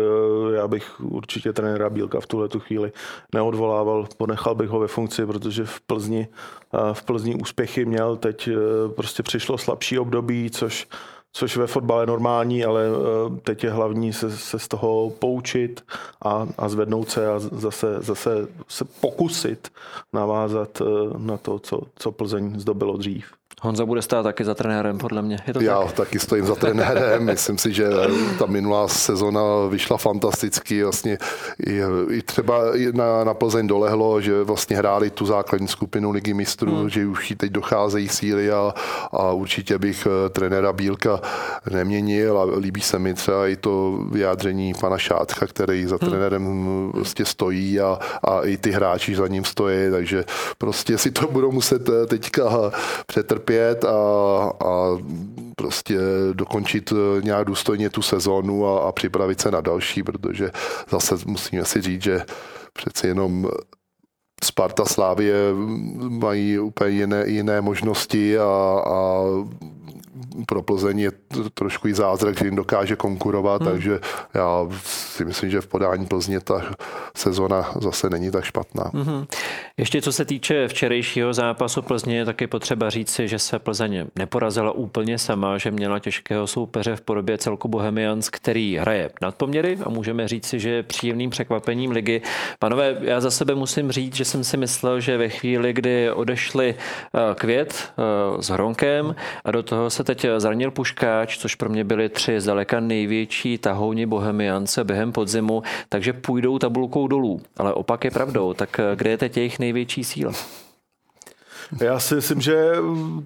já 0.55 0.67
bych 0.67 1.01
určitě 1.01 1.53
trenéra 1.53 1.89
Bílka 1.89 2.19
v 2.19 2.27
tuhle 2.27 2.47
tu 2.47 2.59
chvíli 2.59 2.91
neodvolával, 3.33 4.07
ponechal 4.17 4.55
bych 4.55 4.69
ho 4.69 4.79
ve 4.79 4.87
funkci, 4.87 5.25
protože 5.25 5.65
v 5.65 5.81
Plzni, 5.81 6.27
eh, 6.73 6.93
v 6.93 7.03
Plzni 7.03 7.35
úspěchy 7.35 7.85
měl, 7.85 8.15
teď 8.15 8.49
prostě 8.95 9.23
přišlo 9.23 9.57
slabší 9.57 9.99
období, 9.99 10.49
což 10.49 10.87
což 11.33 11.57
ve 11.57 11.67
fotbale 11.67 12.05
normální, 12.05 12.65
ale 12.65 12.83
eh, 12.85 13.39
teď 13.39 13.63
je 13.63 13.71
hlavní 13.71 14.13
se, 14.13 14.37
se 14.37 14.59
z 14.59 14.67
toho 14.67 15.09
poučit 15.09 15.83
a, 16.25 16.47
a 16.57 16.69
zvednout 16.69 17.09
se 17.09 17.27
a 17.27 17.39
zase, 17.39 17.95
zase 17.99 18.47
se 18.67 18.85
pokusit 18.85 19.69
navázat 20.13 20.81
eh, 20.81 20.85
na 21.17 21.37
to, 21.37 21.59
co, 21.59 21.81
co 21.95 22.11
Plzeň 22.11 22.59
zdobilo 22.59 22.97
dřív. 22.97 23.40
Honza 23.63 23.85
bude 23.85 24.01
stát 24.01 24.23
taky 24.23 24.45
za 24.45 24.53
trenérem, 24.53 24.97
podle 24.97 25.21
mě. 25.21 25.37
Je 25.47 25.53
to 25.53 25.61
Já 25.61 25.81
tak? 25.81 25.91
taky 25.91 26.19
stojím 26.19 26.45
za 26.45 26.55
trenérem. 26.55 27.25
Myslím 27.25 27.57
si, 27.57 27.73
že 27.73 27.87
ta 28.39 28.45
minulá 28.45 28.87
sezona 28.87 29.41
vyšla 29.69 29.97
fantasticky. 29.97 30.83
Vlastně 30.83 31.17
i, 31.67 31.81
i 32.09 32.21
třeba 32.21 32.63
na, 32.93 33.23
na 33.23 33.33
Plzeň 33.33 33.67
dolehlo, 33.67 34.21
že 34.21 34.43
vlastně 34.43 34.77
hráli 34.77 35.09
tu 35.09 35.25
základní 35.25 35.67
skupinu 35.67 36.11
ligy 36.11 36.33
mistrů, 36.33 36.75
hmm. 36.75 36.89
že 36.89 37.07
už 37.07 37.33
teď 37.37 37.51
docházejí 37.51 38.09
síly 38.09 38.51
a, 38.51 38.73
a 39.11 39.31
určitě 39.31 39.77
bych 39.77 40.07
eh, 40.07 40.29
trenéra 40.29 40.73
Bílka 40.73 41.21
neměnil 41.71 42.37
a 42.37 42.43
líbí 42.43 42.81
se 42.81 42.99
mi 42.99 43.13
třeba 43.13 43.47
i 43.47 43.55
to 43.55 43.99
vyjádření 44.11 44.73
pana 44.73 44.97
Šátka, 44.97 45.47
který 45.47 45.85
za 45.85 45.97
hmm. 46.01 46.09
trenérem 46.09 46.91
vlastně 46.93 47.25
stojí 47.25 47.79
a, 47.79 47.99
a 48.23 48.41
i 48.41 48.57
ty 48.57 48.71
hráči 48.71 49.15
za 49.15 49.27
ním 49.27 49.45
stojí, 49.45 49.91
takže 49.91 50.25
prostě 50.57 50.97
si 50.97 51.11
to 51.11 51.27
budou 51.27 51.51
muset 51.51 51.89
eh, 51.89 52.05
teďka 52.05 52.71
přetrpět 53.05 53.50
trpět 53.51 53.85
a, 53.85 53.91
a 54.65 54.97
prostě 55.55 55.97
dokončit 56.33 56.93
nějak 57.23 57.45
důstojně 57.45 57.89
tu 57.89 58.01
sezónu 58.01 58.67
a, 58.67 58.87
a 58.87 58.91
připravit 58.91 59.41
se 59.41 59.51
na 59.51 59.61
další, 59.61 60.03
protože 60.03 60.51
zase 60.89 61.15
musíme 61.25 61.65
si 61.65 61.81
říct, 61.81 62.03
že 62.03 62.21
přeci 62.73 63.07
jenom 63.07 63.49
Sparta 64.43 64.85
Slávě 64.85 65.35
mají 66.09 66.59
úplně 66.59 66.91
jiné, 66.91 67.23
jiné 67.27 67.61
možnosti 67.61 68.39
a, 68.39 68.81
a 68.85 69.23
pro 70.47 70.61
Plzeň 70.61 70.99
je 70.99 71.11
trošku 71.53 71.87
i 71.87 71.93
zázrak, 71.93 72.37
že 72.37 72.45
jim 72.45 72.55
dokáže 72.55 72.95
konkurovat, 72.95 73.61
hmm. 73.61 73.71
takže 73.71 73.99
já 74.33 74.67
si 75.21 75.25
myslím, 75.25 75.49
že 75.49 75.61
v 75.61 75.67
podání 75.67 76.05
Plzně 76.05 76.39
ta 76.39 76.65
sezona 77.15 77.71
zase 77.79 78.09
není 78.09 78.31
tak 78.31 78.43
špatná. 78.43 78.83
Mm-hmm. 78.83 79.27
Ještě 79.77 80.01
co 80.01 80.11
se 80.11 80.25
týče 80.25 80.67
včerejšího 80.67 81.33
zápasu 81.33 81.81
Plzně, 81.81 82.17
je 82.17 82.25
taky 82.25 82.47
potřeba 82.47 82.89
říci, 82.89 83.27
že 83.27 83.39
se 83.39 83.59
Plzeň 83.59 84.05
neporazila 84.15 84.71
úplně 84.71 85.17
sama, 85.17 85.57
že 85.57 85.71
měla 85.71 85.99
těžkého 85.99 86.47
soupeře 86.47 86.95
v 86.95 87.01
podobě 87.01 87.37
celku 87.37 87.67
Bohemians, 87.67 88.29
který 88.29 88.77
hraje 88.77 89.09
nadpoměry 89.21 89.77
a 89.83 89.89
můžeme 89.89 90.27
říci, 90.27 90.59
že 90.59 90.69
je 90.69 90.83
příjemným 90.83 91.29
překvapením 91.29 91.91
ligy. 91.91 92.21
Panové, 92.59 92.97
já 93.01 93.21
za 93.21 93.31
sebe 93.31 93.55
musím 93.55 93.91
říct, 93.91 94.15
že 94.15 94.25
jsem 94.25 94.43
si 94.43 94.57
myslel, 94.57 94.99
že 94.99 95.17
ve 95.17 95.29
chvíli, 95.29 95.73
kdy 95.73 96.11
odešli 96.11 96.75
eh, 96.75 97.35
Květ 97.35 97.73
eh, 97.73 98.41
s 98.41 98.49
Hronkem 98.49 99.15
a 99.45 99.51
do 99.51 99.63
toho 99.63 99.89
se 99.89 100.03
teď 100.03 100.25
zranil 100.37 100.71
Puškáč, 100.71 101.37
což 101.37 101.55
pro 101.55 101.69
mě 101.69 101.83
byly 101.83 102.09
tři 102.09 102.41
zdaleka 102.41 102.79
největší 102.79 103.57
tahouni 103.57 104.05
Bohemiance 104.05 104.83
během 104.83 105.10
podzimu, 105.11 105.63
takže 105.89 106.13
půjdou 106.13 106.59
tabulkou 106.59 107.07
dolů. 107.07 107.41
Ale 107.57 107.73
opak 107.73 108.03
je 108.03 108.11
pravdou, 108.11 108.53
tak 108.53 108.79
eh, 108.79 108.95
kde 108.95 109.09
je 109.09 109.17
teď 109.17 109.37
jejich 109.37 109.59
největší 109.59 110.03
síla? 110.03 110.33
Já 111.81 111.99
si 111.99 112.15
myslím, 112.15 112.41
že 112.41 112.71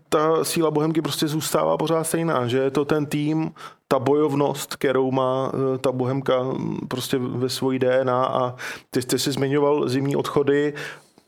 ta 0.10 0.44
síla 0.44 0.72
Bohemky 0.72 1.02
prostě 1.02 1.28
zůstává 1.28 1.78
pořád 1.78 2.04
stejná, 2.04 2.48
že 2.48 2.58
je 2.58 2.72
to 2.72 2.86
ten 2.86 3.06
tým, 3.06 3.52
ta 3.88 4.00
bojovnost, 4.00 4.76
kterou 4.76 5.12
má 5.12 5.52
eh, 5.54 5.78
ta 5.78 5.92
Bohemka 5.92 6.44
mm, 6.44 6.78
prostě 6.88 7.18
ve 7.18 7.50
svojí 7.50 7.80
DNA 7.80 8.26
a 8.26 8.56
ty 8.90 9.02
jsi 9.02 9.20
si 9.20 9.32
zmiňoval 9.32 9.90
zimní 9.90 10.16
odchody 10.16 10.74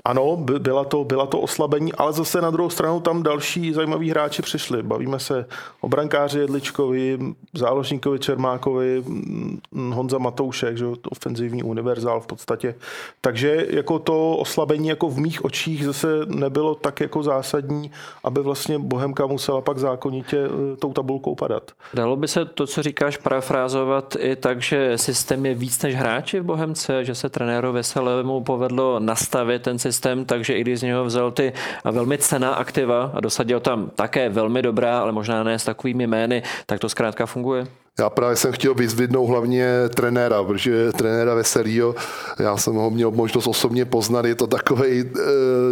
ano, 0.08 0.38
byla 0.38 0.84
to, 0.84 1.04
byla 1.04 1.26
to 1.26 1.40
oslabení, 1.40 1.94
ale 1.94 2.14
zase 2.14 2.42
na 2.42 2.52
druhou 2.52 2.70
stranu 2.70 3.00
tam 3.00 3.24
další 3.24 3.74
zajímaví 3.74 4.10
hráči 4.10 4.42
přišli. 4.42 4.84
Bavíme 4.84 5.20
se 5.20 5.46
o 5.82 5.90
brankáři 5.90 6.40
Jedličkovi, 6.40 7.20
záložníkovi 7.54 8.20
Čermákovi, 8.20 9.04
mm, 9.06 9.92
Honza 9.92 10.18
Matoušek, 10.18 10.78
že, 10.78 10.86
ofenzivní 11.10 11.64
univerzál 11.64 12.22
v 12.22 12.28
podstatě. 12.28 12.76
Takže 13.22 13.66
jako 13.70 14.00
to 14.00 14.38
oslabení 14.38 14.88
jako 14.88 15.10
v 15.10 15.18
mých 15.18 15.46
očích 15.46 15.86
zase 15.86 16.08
nebylo 16.26 16.76
tak 16.76 17.00
jako 17.00 17.24
zásadní, 17.24 17.92
aby 18.24 18.42
vlastně 18.42 18.80
Bohemka 18.80 19.26
musela 19.26 19.62
pak 19.62 19.78
zákonitě 19.78 20.38
eh, 20.38 20.76
tou 20.78 20.94
tabulkou 20.94 21.36
padat. 21.36 21.72
Dalo 21.94 22.16
by 22.16 22.28
se 22.28 22.46
to, 22.46 22.68
co 22.68 22.84
říkáš, 22.84 23.18
parafrázovat 23.18 24.16
i 24.20 24.36
tak, 24.36 24.62
že 24.62 24.98
systém 24.98 25.46
je 25.46 25.54
víc 25.54 25.82
než 25.82 25.96
hráči 25.96 26.40
v 26.40 26.44
Bohemce, 26.44 27.06
že 27.06 27.16
se 27.16 27.30
trenéru 27.30 27.72
Veselému 27.72 28.44
povedlo 28.44 29.00
nastavit 29.00 29.62
ten 29.62 29.80
systém 29.80 29.97
systém, 29.98 30.26
takže 30.26 30.54
i 30.54 30.62
když 30.62 30.80
z 30.80 30.84
něho 30.84 31.06
vzal 31.06 31.32
ty 31.32 31.54
velmi 31.84 32.18
cená 32.18 32.54
aktiva 32.54 33.12
a 33.14 33.20
dosadil 33.20 33.60
tam 33.60 33.90
také 33.90 34.30
velmi 34.30 34.62
dobrá, 34.62 35.00
ale 35.00 35.12
možná 35.12 35.44
ne 35.44 35.60
s 35.60 35.66
takovými 35.66 36.08
jmény, 36.08 36.44
tak 36.66 36.80
to 36.80 36.90
zkrátka 36.90 37.26
funguje. 37.26 37.87
Já 38.00 38.10
právě 38.10 38.36
jsem 38.36 38.52
chtěl 38.52 38.74
vyzvidnout 38.74 39.30
hlavně 39.30 39.70
trenéra, 39.96 40.44
protože 40.44 40.92
trenéra 40.92 41.34
Veselýho, 41.34 41.96
já 42.40 42.58
jsem 42.58 42.74
ho 42.76 42.90
měl 42.90 43.12
možnost 43.12 43.48
osobně 43.48 43.86
poznat, 43.86 44.26
je 44.26 44.36
to 44.36 44.48
takový 44.48 45.04
uh, 45.04 45.22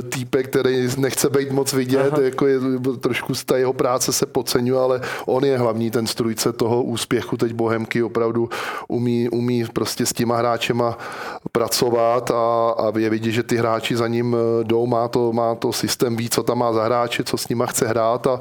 týpek, 0.10 0.50
který 0.50 0.88
nechce 0.98 1.30
být 1.30 1.52
moc 1.52 1.74
vidět, 1.74 2.14
Aha. 2.14 2.22
jako 2.22 2.48
je, 2.48 2.60
trošku 3.00 3.34
ta 3.46 3.58
jeho 3.58 3.74
práce 3.74 4.14
se 4.14 4.26
podceňuje, 4.26 4.82
ale 4.82 5.02
on 5.26 5.46
je 5.46 5.58
hlavní 5.58 5.92
ten 5.92 6.08
strujce 6.08 6.54
toho 6.54 6.84
úspěchu 6.84 7.38
teď 7.38 7.54
Bohemky, 7.54 8.04
opravdu 8.04 8.50
umí, 8.88 9.30
umí 9.30 9.66
prostě 9.74 10.06
s 10.06 10.14
těma 10.14 10.38
hráčema 10.38 10.98
pracovat 11.52 12.32
a, 12.32 12.70
a 12.70 13.00
je 13.00 13.10
vidět, 13.10 13.32
že 13.32 13.44
ty 13.44 13.58
hráči 13.58 13.96
za 13.96 14.08
ním 14.08 14.36
eh, 14.36 14.64
jdou, 14.64 14.88
má 14.88 15.08
to, 15.08 15.34
má 15.34 15.56
to 15.56 15.74
systém, 15.74 16.16
ví, 16.16 16.30
co 16.30 16.44
tam 16.44 16.58
má 16.58 16.74
za 16.74 16.84
hráče, 16.84 17.24
co 17.24 17.38
s 17.38 17.48
nima 17.48 17.66
chce 17.66 17.88
hrát 17.88 18.28
a 18.28 18.34
uh, 18.34 18.40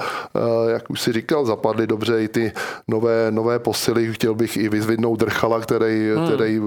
jak 0.70 0.90
už 0.90 1.00
si 1.00 1.12
říkal, 1.12 1.44
zapadly 1.44 1.86
dobře 1.86 2.22
i 2.22 2.28
ty 2.28 2.52
nové, 2.88 3.26
nové 3.30 3.58
posily. 3.74 4.12
Chtěl 4.12 4.34
bych 4.34 4.56
i 4.56 4.68
vyzvidnout 4.68 5.20
Drchala, 5.20 5.60
který, 5.60 6.10
hmm. 6.14 6.26
který 6.26 6.60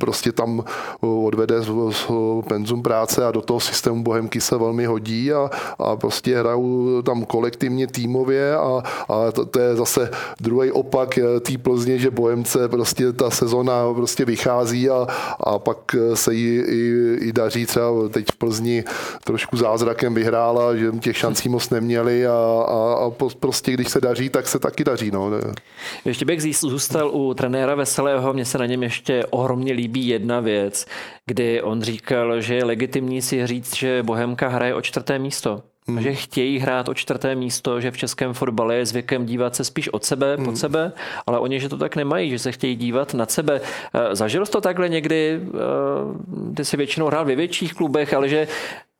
prostě 0.00 0.32
tam 0.32 0.64
odvede 1.00 1.60
z, 1.62 1.70
z 1.90 2.06
penzum 2.48 2.82
práce 2.82 3.26
a 3.26 3.30
do 3.30 3.40
toho 3.40 3.60
systému 3.60 4.02
Bohemky 4.02 4.40
se 4.40 4.56
velmi 4.56 4.86
hodí 4.86 5.32
a, 5.32 5.50
a 5.78 5.96
prostě 5.96 6.38
hrajou 6.38 7.02
tam 7.02 7.24
kolektivně 7.24 7.86
týmově 7.86 8.56
a, 8.56 8.82
a 9.08 9.32
to, 9.32 9.46
to 9.46 9.60
je 9.60 9.76
zase 9.76 10.10
druhý 10.40 10.72
opak 10.72 11.18
té 11.40 11.58
Plzně, 11.58 11.98
že 11.98 12.10
Bohemce 12.10 12.68
prostě 12.68 13.12
ta 13.12 13.30
sezona 13.30 13.92
prostě 13.94 14.24
vychází 14.24 14.88
a, 14.90 15.06
a 15.40 15.58
pak 15.58 15.96
se 16.14 16.34
jí 16.34 16.56
i, 16.56 17.16
i 17.20 17.32
daří 17.32 17.66
třeba 17.66 18.08
teď 18.10 18.26
v 18.32 18.36
Plzni 18.36 18.84
trošku 19.24 19.56
zázrakem 19.56 20.14
vyhrála, 20.14 20.76
že 20.76 20.92
těch 21.00 21.16
šancí 21.16 21.48
moc 21.48 21.70
neměli 21.70 22.26
a, 22.26 22.32
a, 22.68 23.06
a 23.06 23.10
prostě 23.40 23.72
když 23.72 23.88
se 23.88 24.00
daří, 24.00 24.28
tak 24.28 24.48
se 24.48 24.58
taky 24.58 24.84
daří. 24.84 25.10
No. 25.10 25.30
Ještě 26.04 26.24
bych 26.24 26.42
zůstal 26.52 27.10
u 27.10 27.34
trenéra 27.34 27.74
Veselého, 27.74 28.32
mně 28.32 28.44
se 28.44 28.58
na 28.58 28.66
něm 28.66 28.82
ještě 28.82 29.24
ohromně 29.30 29.72
líbí 29.72 30.08
jedna 30.08 30.40
věc, 30.40 30.86
kdy 31.26 31.62
on 31.62 31.82
říkal, 31.82 32.40
že 32.40 32.54
je 32.54 32.64
legitimní 32.64 33.22
si 33.22 33.46
říct, 33.46 33.76
že 33.76 34.02
Bohemka 34.02 34.48
hraje 34.48 34.74
o 34.74 34.80
čtvrté 34.80 35.18
místo. 35.18 35.62
Hmm. 35.88 36.02
Že 36.02 36.14
chtějí 36.14 36.58
hrát 36.58 36.88
o 36.88 36.94
čtvrté 36.94 37.34
místo, 37.34 37.80
že 37.80 37.90
v 37.90 37.96
českém 37.96 38.34
fotbale 38.34 38.76
je 38.76 38.86
zvykem 38.86 39.26
dívat 39.26 39.56
se 39.56 39.64
spíš 39.64 39.88
od 39.88 40.04
sebe, 40.04 40.36
hmm. 40.36 40.44
pod 40.44 40.56
sebe, 40.56 40.92
ale 41.26 41.38
oni, 41.38 41.60
že 41.60 41.68
to 41.68 41.76
tak 41.76 41.96
nemají, 41.96 42.30
že 42.30 42.38
se 42.38 42.52
chtějí 42.52 42.76
dívat 42.76 43.14
nad 43.14 43.30
sebe. 43.30 43.60
Eh, 43.94 44.14
zažil 44.16 44.46
jsi 44.46 44.52
to 44.52 44.60
takhle 44.60 44.88
někdy? 44.88 45.40
Eh, 45.40 46.54
ty 46.54 46.64
jsi 46.64 46.76
většinou 46.76 47.06
hrál 47.06 47.24
ve 47.24 47.36
větších 47.36 47.74
klubech, 47.74 48.14
ale 48.14 48.28
že 48.28 48.48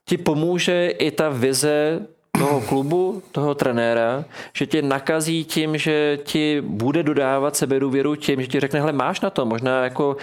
ti 0.08 0.16
pomůže 0.16 0.88
i 0.88 1.10
ta 1.10 1.28
vize 1.28 2.06
toho 2.38 2.60
klubu, 2.60 3.22
toho 3.32 3.54
trenéra, 3.54 4.24
že 4.52 4.66
tě 4.66 4.82
nakazí 4.82 5.44
tím, 5.44 5.78
že 5.78 6.18
ti 6.24 6.62
bude 6.66 7.02
dodávat 7.02 7.56
sebedůvěru 7.56 8.16
tím, 8.16 8.40
že 8.40 8.46
ti 8.46 8.60
řekne, 8.60 8.80
hele, 8.80 8.92
máš 8.92 9.20
na 9.20 9.30
to, 9.30 9.46
možná 9.46 9.84
jako 9.84 10.16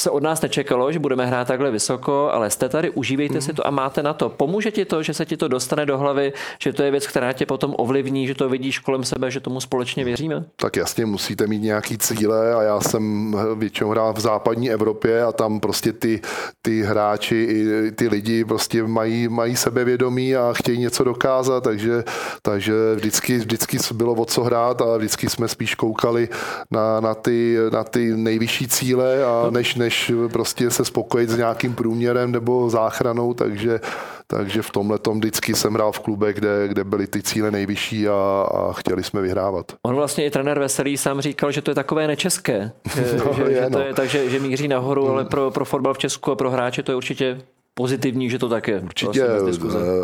se 0.00 0.10
od 0.10 0.22
nás 0.22 0.40
nečekalo, 0.40 0.92
že 0.92 0.98
budeme 0.98 1.26
hrát 1.26 1.48
takhle 1.48 1.70
vysoko, 1.70 2.30
ale 2.32 2.50
jste 2.50 2.68
tady, 2.68 2.90
užívejte 2.90 3.34
mm. 3.34 3.40
si 3.40 3.52
to 3.52 3.66
a 3.66 3.70
máte 3.70 4.02
na 4.02 4.12
to. 4.12 4.28
Pomůže 4.28 4.70
ti 4.70 4.84
to, 4.84 5.02
že 5.02 5.14
se 5.14 5.26
ti 5.26 5.36
to 5.36 5.48
dostane 5.48 5.86
do 5.86 5.98
hlavy, 5.98 6.32
že 6.62 6.72
to 6.72 6.82
je 6.82 6.90
věc, 6.90 7.06
která 7.06 7.32
tě 7.32 7.46
potom 7.46 7.74
ovlivní, 7.78 8.26
že 8.26 8.34
to 8.34 8.48
vidíš 8.48 8.78
kolem 8.78 9.04
sebe, 9.04 9.30
že 9.30 9.40
tomu 9.40 9.60
společně 9.60 10.04
věříme? 10.04 10.44
Tak 10.56 10.76
jasně, 10.76 11.06
musíte 11.06 11.46
mít 11.46 11.58
nějaký 11.58 11.98
cíle 11.98 12.54
a 12.54 12.62
já 12.62 12.80
jsem 12.80 13.36
většinou 13.54 13.90
hrál 13.90 14.12
v 14.12 14.20
západní 14.20 14.70
Evropě 14.70 15.22
a 15.22 15.32
tam 15.32 15.60
prostě 15.60 15.92
ty, 15.92 16.20
ty 16.62 16.82
hráči 16.82 17.36
i 17.36 17.92
ty 17.92 18.08
lidi 18.08 18.44
prostě 18.44 18.82
mají, 18.82 19.28
mají 19.28 19.56
sebevědomí 19.56 20.36
a 20.36 20.52
chtějí 20.52 20.78
něco 20.78 21.04
dokázat, 21.04 21.64
takže, 21.64 22.04
takže 22.42 22.74
vždycky, 22.94 23.38
vždycky 23.38 23.78
bylo 23.92 24.12
o 24.14 24.24
co 24.24 24.42
hrát 24.42 24.82
a 24.82 24.96
vždycky 24.96 25.30
jsme 25.30 25.48
spíš 25.48 25.74
koukali 25.74 26.28
na, 26.70 27.00
na, 27.00 27.14
ty, 27.14 27.56
na 27.72 27.84
ty 27.84 28.16
nejvyšší 28.16 28.68
cíle 28.68 29.24
a 29.24 29.50
než, 29.50 29.74
než 29.84 30.12
prostě 30.32 30.70
se 30.70 30.84
spokojit 30.84 31.30
s 31.30 31.36
nějakým 31.36 31.74
průměrem 31.74 32.32
nebo 32.32 32.70
záchranou, 32.70 33.34
takže, 33.34 33.80
takže 34.26 34.62
v 34.62 34.70
tomhle 34.70 34.98
tom 34.98 35.18
vždycky 35.18 35.54
jsem 35.54 35.74
hrál 35.74 35.92
v 35.92 35.98
klube, 35.98 36.32
kde, 36.32 36.68
kde 36.68 36.84
byly 36.84 37.06
ty 37.06 37.22
cíle 37.22 37.50
nejvyšší 37.50 38.08
a, 38.08 38.46
a 38.54 38.72
chtěli 38.72 39.02
jsme 39.02 39.20
vyhrávat. 39.22 39.72
On 39.82 39.94
vlastně 39.94 40.26
i 40.26 40.30
trenér 40.30 40.58
Veselý 40.58 40.96
sám 40.96 41.20
říkal, 41.20 41.52
že 41.52 41.62
to 41.62 41.70
je 41.70 41.74
takové 41.74 42.06
nečeské, 42.06 42.72
že, 42.94 43.16
no, 43.26 43.34
že, 43.34 43.42
je, 43.42 43.54
že, 43.54 43.70
to 43.70 43.78
no. 43.78 43.84
je, 43.84 43.94
takže, 43.94 44.30
že 44.30 44.40
míří 44.40 44.68
nahoru, 44.68 45.08
ale 45.08 45.24
pro, 45.24 45.50
pro 45.50 45.64
fotbal 45.64 45.94
v 45.94 45.98
Česku 45.98 46.32
a 46.32 46.36
pro 46.36 46.50
hráče 46.50 46.82
to 46.82 46.92
je 46.92 46.96
určitě 46.96 47.40
pozitivní, 47.74 48.30
že 48.30 48.38
to 48.38 48.48
tak 48.48 48.68
je. 48.68 48.80
Určitě, 48.80 49.26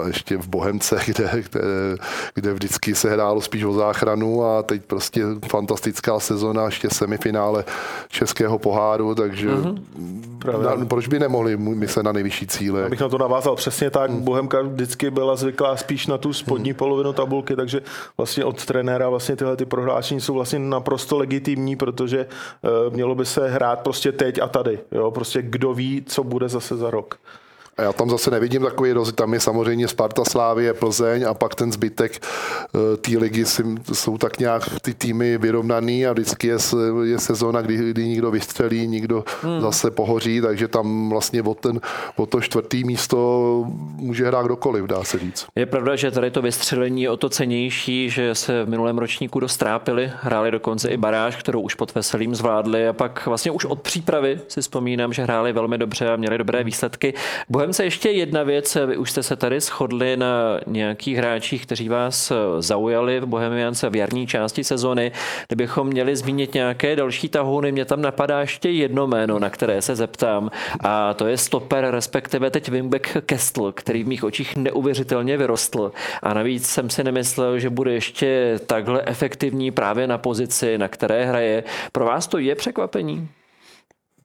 ještě 0.06 0.36
v 0.36 0.48
Bohemce, 0.48 0.98
kde, 1.06 1.30
kde, 1.50 1.60
kde 2.34 2.52
vždycky 2.54 2.94
se 2.94 3.10
hrálo 3.10 3.40
spíš 3.40 3.64
o 3.64 3.72
záchranu 3.72 4.44
a 4.44 4.62
teď 4.62 4.84
prostě 4.84 5.24
fantastická 5.48 6.20
sezona, 6.20 6.64
ještě 6.64 6.88
semifinále 6.90 7.64
Českého 8.08 8.58
poháru, 8.58 9.14
takže 9.14 9.48
mm-hmm. 9.48 10.78
na, 10.78 10.86
proč 10.86 11.08
by 11.08 11.18
nemohli 11.18 11.56
myslet 11.56 12.02
na 12.02 12.12
nejvyšší 12.12 12.46
cíle? 12.46 12.84
Abych 12.84 13.00
na 13.00 13.08
to 13.08 13.18
navázal 13.18 13.56
přesně 13.56 13.90
tak, 13.90 14.10
mm. 14.10 14.20
Bohemka 14.20 14.62
vždycky 14.62 15.10
byla 15.10 15.36
zvyklá 15.36 15.76
spíš 15.76 16.06
na 16.06 16.18
tu 16.18 16.32
spodní 16.32 16.70
mm. 16.70 16.76
polovinu 16.76 17.12
tabulky, 17.12 17.56
takže 17.56 17.82
vlastně 18.16 18.44
od 18.44 18.64
trenéra 18.64 19.08
vlastně 19.08 19.36
tyhle 19.36 19.56
ty 19.56 19.64
prohlášení 19.64 20.20
jsou 20.20 20.34
vlastně 20.34 20.58
naprosto 20.58 21.18
legitimní, 21.18 21.76
protože 21.76 22.26
uh, 22.86 22.94
mělo 22.94 23.14
by 23.14 23.26
se 23.26 23.48
hrát 23.48 23.80
prostě 23.80 24.12
teď 24.12 24.40
a 24.42 24.48
tady. 24.48 24.78
Jo? 24.92 25.10
Prostě 25.10 25.42
kdo 25.42 25.74
ví, 25.74 26.02
co 26.06 26.24
bude 26.24 26.48
zase 26.48 26.76
za 26.76 26.90
rok. 26.90 27.18
A 27.80 27.82
já 27.82 27.92
tam 27.92 28.10
zase 28.10 28.30
nevidím 28.30 28.62
takový 28.62 28.92
rozdíl. 28.92 29.14
Tam 29.14 29.34
je 29.34 29.40
samozřejmě 29.40 29.88
Sparta, 29.88 30.24
Slávie, 30.24 30.74
Plzeň 30.74 31.24
a 31.28 31.34
pak 31.34 31.54
ten 31.54 31.72
zbytek 31.72 32.12
eh, 32.14 32.96
té 32.96 33.18
ligy 33.18 33.44
jsou 33.92 34.18
tak 34.18 34.38
nějak 34.38 34.62
ty 34.82 34.94
týmy 34.94 35.38
vyrovnaný 35.38 36.06
a 36.06 36.12
vždycky 36.12 36.46
je, 36.46 36.56
je 37.04 37.18
sezóna, 37.18 37.62
kdy, 37.62 37.76
kdy 37.76 38.08
někdo 38.08 38.30
vystřelí, 38.30 38.86
někdo 38.86 39.24
hmm. 39.42 39.60
zase 39.60 39.90
pohoří, 39.90 40.40
takže 40.40 40.68
tam 40.68 41.08
vlastně 41.08 41.42
o, 41.42 41.54
ten, 41.54 41.80
o 42.16 42.26
to 42.26 42.40
čtvrtý 42.40 42.84
místo 42.84 43.18
může 43.96 44.26
hrát 44.26 44.46
kdokoliv, 44.46 44.84
dá 44.84 45.04
se 45.04 45.18
říct. 45.18 45.46
Je 45.56 45.66
pravda, 45.66 45.96
že 45.96 46.10
tady 46.10 46.30
to 46.30 46.42
vystřelení 46.42 47.02
je 47.02 47.10
o 47.10 47.16
to 47.16 47.28
cenější, 47.28 48.10
že 48.10 48.34
se 48.34 48.64
v 48.64 48.68
minulém 48.68 48.98
ročníku 48.98 49.40
dostrápili, 49.40 50.12
hráli 50.20 50.50
dokonce 50.50 50.88
i 50.88 50.96
baráž, 50.96 51.36
kterou 51.36 51.60
už 51.60 51.74
pod 51.74 51.94
Veselým 51.94 52.34
zvládli 52.34 52.88
a 52.88 52.92
pak 52.92 53.26
vlastně 53.26 53.50
už 53.50 53.64
od 53.64 53.80
přípravy 53.80 54.40
si 54.48 54.60
vzpomínám, 54.60 55.12
že 55.12 55.22
hráli 55.22 55.52
velmi 55.52 55.78
dobře 55.78 56.08
a 56.08 56.16
měli 56.16 56.38
dobré 56.38 56.64
výsledky. 56.64 57.14
Bohem 57.48 57.69
Bohemce 57.70 57.84
ještě 57.84 58.10
jedna 58.10 58.42
věc. 58.42 58.76
Vy 58.86 58.96
už 58.96 59.10
jste 59.10 59.22
se 59.22 59.36
tady 59.36 59.60
shodli 59.60 60.16
na 60.16 60.60
nějakých 60.66 61.16
hráčích, 61.16 61.66
kteří 61.66 61.88
vás 61.88 62.32
zaujali 62.58 63.20
v 63.20 63.26
Bohemiance 63.26 63.90
v 63.90 63.96
jarní 63.96 64.26
části 64.26 64.64
sezony. 64.64 65.12
Kdybychom 65.48 65.86
měli 65.86 66.16
zmínit 66.16 66.54
nějaké 66.54 66.96
další 66.96 67.28
tahouny, 67.28 67.72
mě 67.72 67.84
tam 67.84 68.02
napadá 68.02 68.40
ještě 68.40 68.70
jedno 68.70 69.06
jméno, 69.06 69.38
na 69.38 69.50
které 69.50 69.82
se 69.82 69.96
zeptám. 69.96 70.50
A 70.80 71.14
to 71.14 71.26
je 71.26 71.36
stoper, 71.36 71.90
respektive 71.90 72.50
teď 72.50 72.68
Wimbeck 72.68 73.16
Kestl, 73.26 73.72
který 73.72 74.04
v 74.04 74.08
mých 74.08 74.24
očích 74.24 74.56
neuvěřitelně 74.56 75.36
vyrostl. 75.36 75.92
A 76.22 76.34
navíc 76.34 76.66
jsem 76.66 76.90
si 76.90 77.04
nemyslel, 77.04 77.58
že 77.58 77.70
bude 77.70 77.92
ještě 77.92 78.60
takhle 78.66 79.02
efektivní 79.06 79.70
právě 79.70 80.06
na 80.06 80.18
pozici, 80.18 80.78
na 80.78 80.88
které 80.88 81.24
hraje. 81.24 81.64
Pro 81.92 82.04
vás 82.04 82.26
to 82.26 82.38
je 82.38 82.54
překvapení? 82.54 83.28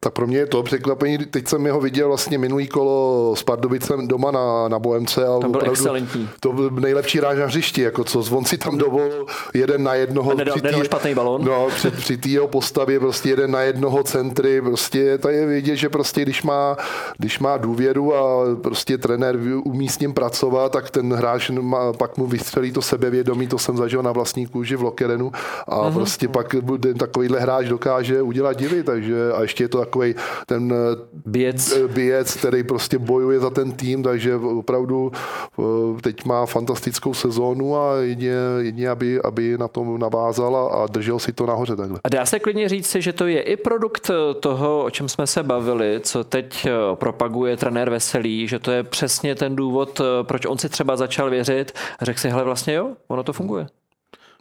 Tak 0.00 0.12
pro 0.12 0.26
mě 0.26 0.38
je 0.38 0.46
to 0.46 0.62
překvapení. 0.62 1.18
Teď 1.18 1.48
jsem 1.48 1.66
jeho 1.66 1.80
viděl 1.80 2.08
vlastně 2.08 2.38
minulý 2.38 2.66
kolo 2.66 3.34
s 3.36 3.42
Pardubicem 3.42 4.08
doma 4.08 4.30
na, 4.30 4.68
na 4.68 4.78
Bohemce. 4.78 5.26
A 5.26 5.26
to 5.26 5.38
byl 5.38 5.50
opravdu, 5.50 5.70
excelentní. 5.70 6.28
To 6.40 6.52
byl 6.52 6.70
nejlepší 6.70 7.20
ráž 7.20 7.38
na 7.38 7.46
hřišti, 7.46 7.82
jako 7.82 8.04
co 8.04 8.36
on 8.36 8.44
si 8.44 8.58
tam 8.58 8.78
dovolil 8.78 9.26
jeden 9.54 9.82
na 9.82 9.94
jednoho. 9.94 10.30
A 10.30 10.34
nedal, 10.34 10.54
při 10.54 10.74
tý, 10.74 10.84
špatný 10.84 11.14
balon. 11.14 11.44
No, 11.44 11.68
při, 11.74 11.90
při 11.90 12.16
té 12.16 12.28
jeho 12.28 12.48
postavě 12.48 13.00
prostě 13.00 13.28
jeden 13.28 13.50
na 13.50 13.60
jednoho 13.60 14.02
centry. 14.02 14.62
Prostě 14.62 15.18
to 15.18 15.28
je 15.28 15.46
vidět, 15.46 15.76
že 15.76 15.88
prostě 15.88 16.22
když 16.22 16.42
má, 16.42 16.76
když 17.18 17.38
má 17.38 17.56
důvěru 17.56 18.14
a 18.14 18.44
prostě 18.62 18.98
trenér 18.98 19.38
umí 19.64 19.88
s 19.88 19.98
ním 19.98 20.14
pracovat, 20.14 20.72
tak 20.72 20.90
ten 20.90 21.12
hráč 21.12 21.50
má, 21.50 21.92
pak 21.92 22.18
mu 22.18 22.26
vystřelí 22.26 22.72
to 22.72 22.82
sebevědomí, 22.82 23.46
to 23.46 23.58
jsem 23.58 23.76
zažil 23.76 24.02
na 24.02 24.12
vlastní 24.12 24.46
kůži 24.46 24.76
v 24.76 24.82
Lokerenu 24.82 25.32
a 25.66 25.80
uh-huh. 25.80 25.94
prostě 25.94 26.28
pak 26.28 26.56
takovýhle 26.98 27.40
hráč 27.40 27.66
dokáže 27.66 28.22
udělat 28.22 28.56
divy, 28.56 28.82
takže 28.82 29.32
a 29.32 29.42
ještě 29.42 29.64
je 29.64 29.68
to 29.68 29.85
takový 29.86 30.14
ten 30.46 30.72
eh, 30.72 30.96
Biec. 31.26 31.76
Eh, 31.76 32.38
který 32.38 32.62
prostě 32.62 32.98
bojuje 32.98 33.40
za 33.40 33.50
ten 33.50 33.72
tým, 33.72 34.02
takže 34.02 34.36
opravdu 34.36 35.12
eh, 35.58 35.62
teď 36.00 36.24
má 36.24 36.46
fantastickou 36.46 37.14
sezónu 37.14 37.76
a 37.76 37.96
jedině, 37.96 38.34
jedině 38.58 38.88
aby, 38.88 39.20
aby 39.22 39.58
na 39.58 39.68
tom 39.68 39.98
navázal 39.98 40.56
a 40.56 40.86
držel 40.86 41.18
si 41.18 41.32
to 41.32 41.46
nahoře 41.46 41.76
takhle. 41.76 42.00
A 42.04 42.08
dá 42.08 42.26
se 42.26 42.38
klidně 42.38 42.68
říct 42.68 42.86
si, 42.86 43.02
že 43.02 43.12
to 43.12 43.26
je 43.26 43.40
i 43.40 43.56
produkt 43.56 44.10
toho, 44.40 44.84
o 44.84 44.90
čem 44.90 45.08
jsme 45.08 45.26
se 45.26 45.42
bavili, 45.42 46.00
co 46.02 46.24
teď 46.24 46.68
propaguje 46.94 47.56
trenér 47.56 47.90
Veselý, 47.90 48.48
že 48.48 48.58
to 48.58 48.70
je 48.70 48.82
přesně 48.82 49.34
ten 49.34 49.56
důvod, 49.56 50.00
proč 50.22 50.46
on 50.46 50.58
si 50.58 50.68
třeba 50.68 50.96
začal 50.96 51.30
věřit 51.30 51.72
a 51.98 52.04
řekl 52.04 52.20
si, 52.20 52.28
hele 52.28 52.44
vlastně 52.44 52.74
jo, 52.74 52.88
ono 53.08 53.22
to 53.22 53.32
funguje. 53.32 53.66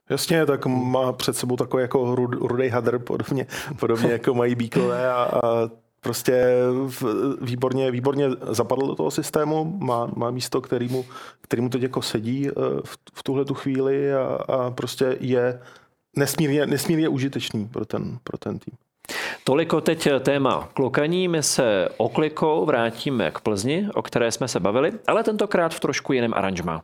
Jasně, 0.10 0.46
tak 0.46 0.66
má 0.66 1.14
před 1.14 1.38
sebou 1.38 1.56
takový 1.56 1.82
jako 1.82 2.16
rudý 2.16 2.70
hadr, 2.70 3.00
podobně, 3.00 3.48
podobně 3.80 4.12
jako 4.12 4.34
mají 4.34 4.56
bíkové 4.56 5.12
a, 5.12 5.16
a 5.16 5.70
prostě 6.02 6.56
výborně, 7.42 7.92
výborně 7.92 8.30
zapadl 8.50 8.88
do 8.88 8.96
toho 8.96 9.12
systému, 9.12 9.78
má, 9.80 10.12
má 10.16 10.32
místo, 10.32 10.62
kterýmu, 10.62 11.06
kterýmu 11.42 11.70
teď 11.70 11.82
jako 11.82 12.02
sedí 12.02 12.48
eh, 12.50 12.52
v, 12.86 12.98
v 13.14 13.24
tuhle 13.24 13.46
tu 13.46 13.54
chvíli 13.54 14.14
a, 14.14 14.24
a 14.26 14.72
prostě 14.72 15.18
je 15.20 15.62
nesmírně, 16.16 16.66
nesmírně 16.66 17.10
užitečný 17.10 17.68
pro 17.68 17.86
ten, 17.86 18.18
pro 18.24 18.38
ten 18.38 18.60
tým. 18.60 18.74
Toliko 19.44 19.82
teď 19.82 20.08
téma 20.20 20.70
klokaní. 20.74 21.28
My 21.28 21.44
se 21.44 21.90
oklikou 21.98 22.66
vrátíme 22.66 23.32
k 23.32 23.40
Plzni, 23.40 23.88
o 23.94 24.02
které 24.02 24.32
jsme 24.32 24.48
se 24.48 24.60
bavili, 24.60 24.92
ale 25.08 25.24
tentokrát 25.24 25.74
v 25.74 25.80
trošku 25.80 26.14
jiném 26.14 26.34
aranžmá. 26.34 26.82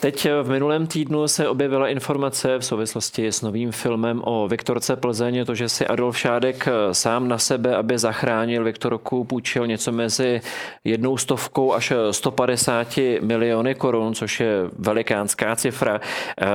Teď 0.00 0.28
v 0.42 0.50
minulém 0.50 0.86
týdnu 0.86 1.28
se 1.28 1.48
objevila 1.48 1.88
informace 1.88 2.58
v 2.58 2.64
souvislosti 2.64 3.26
s 3.26 3.42
novým 3.42 3.72
filmem 3.72 4.20
o 4.24 4.48
Viktorce 4.48 4.96
Plzeň, 4.96 5.44
to, 5.44 5.54
že 5.54 5.68
si 5.68 5.86
Adolf 5.86 6.18
Šádek 6.18 6.68
sám 6.92 7.28
na 7.28 7.38
sebe, 7.38 7.76
aby 7.76 7.98
zachránil 7.98 8.64
Viktorku, 8.64 9.24
půjčil 9.24 9.66
něco 9.66 9.92
mezi 9.92 10.40
jednou 10.84 11.16
stovkou 11.16 11.72
až 11.72 11.92
150 12.10 12.98
miliony 13.20 13.74
korun, 13.74 14.14
což 14.14 14.40
je 14.40 14.70
velikánská 14.78 15.56
cifra. 15.56 16.00
Eh, 16.40 16.46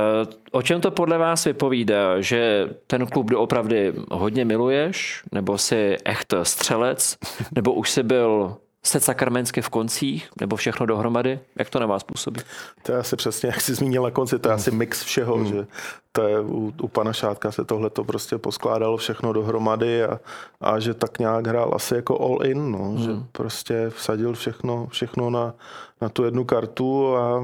o 0.51 0.61
čem 0.61 0.81
to 0.81 0.91
podle 0.91 1.17
vás 1.17 1.45
vypovídá? 1.45 2.21
Že 2.21 2.69
ten 2.87 3.07
klub 3.07 3.29
doopravdy 3.29 3.93
hodně 4.11 4.45
miluješ? 4.45 5.23
Nebo 5.31 5.57
si 5.57 5.97
echt 6.05 6.33
střelec? 6.43 7.17
Nebo 7.55 7.73
už 7.73 7.89
si 7.89 8.03
byl 8.03 8.57
set 8.83 9.03
sakramentsky 9.03 9.61
v 9.61 9.69
koncích, 9.69 10.29
nebo 10.39 10.55
všechno 10.55 10.85
dohromady? 10.85 11.39
Jak 11.55 11.69
to 11.69 11.79
na 11.79 11.85
vás 11.85 12.03
působí? 12.03 12.41
To 12.83 12.91
je 12.91 12.97
asi 12.97 13.15
přesně, 13.15 13.47
jak 13.47 13.61
jsi 13.61 13.75
zmínil 13.75 14.03
na 14.03 14.11
konci, 14.11 14.39
to 14.39 14.49
je 14.49 14.51
hmm. 14.51 14.59
asi 14.59 14.71
mix 14.71 15.03
všeho, 15.03 15.35
hmm. 15.35 15.45
že 15.45 15.67
to 16.11 16.27
je, 16.27 16.39
u, 16.39 16.73
u 16.81 16.87
pana 16.87 17.13
Šátka 17.13 17.51
se 17.51 17.65
tohle 17.65 17.89
to 17.89 18.03
prostě 18.03 18.37
poskládalo 18.37 18.97
všechno 18.97 19.33
dohromady 19.33 20.03
a, 20.03 20.19
a 20.61 20.79
že 20.79 20.93
tak 20.93 21.19
nějak 21.19 21.47
hrál 21.47 21.71
asi 21.75 21.95
jako 21.95 22.21
all 22.21 22.45
in, 22.45 22.71
no, 22.71 22.83
hmm. 22.83 22.97
že 22.97 23.11
prostě 23.31 23.89
vsadil 23.89 24.33
všechno, 24.33 24.87
všechno 24.87 25.29
na, 25.29 25.53
na 26.01 26.09
tu 26.09 26.23
jednu 26.23 26.43
kartu 26.43 27.15
a 27.15 27.43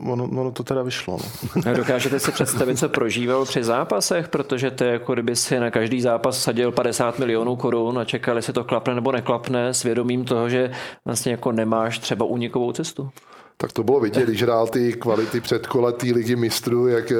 ono, 0.00 0.24
ono 0.24 0.50
to 0.50 0.62
teda 0.62 0.82
vyšlo. 0.82 1.18
No. 1.66 1.74
Dokážete 1.74 2.20
si 2.20 2.32
představit, 2.32 2.78
co 2.78 2.88
prožíval 2.88 3.44
při 3.44 3.64
zápasech, 3.64 4.28
protože 4.28 4.70
to 4.70 4.84
je 4.84 4.92
jako 4.92 5.12
kdyby 5.12 5.36
si 5.36 5.60
na 5.60 5.70
každý 5.70 6.00
zápas 6.00 6.42
sadil 6.42 6.72
50 6.72 7.18
milionů 7.18 7.56
korun 7.56 7.98
a 7.98 8.04
čekali, 8.04 8.38
jestli 8.38 8.52
to 8.52 8.64
klapne 8.64 8.94
nebo 8.94 9.12
neklapne, 9.12 9.74
s 9.74 9.82
vědomím 9.82 10.24
toho, 10.24 10.48
že 10.48 10.70
vlastně 11.04 11.32
jako 11.32 11.52
nemáš 11.52 11.98
třeba 11.98 12.26
unikovou 12.26 12.72
cestu 12.72 13.10
tak 13.56 13.72
to 13.72 13.82
bylo 13.82 14.00
vidět, 14.00 14.24
když 14.24 14.42
hrál 14.42 14.66
ty 14.66 14.92
kvality 14.92 15.40
předkola 15.40 15.92
té 15.92 16.06
ligy 16.06 16.36
mistrů, 16.36 16.88
jak 16.88 17.12
eh, 17.12 17.16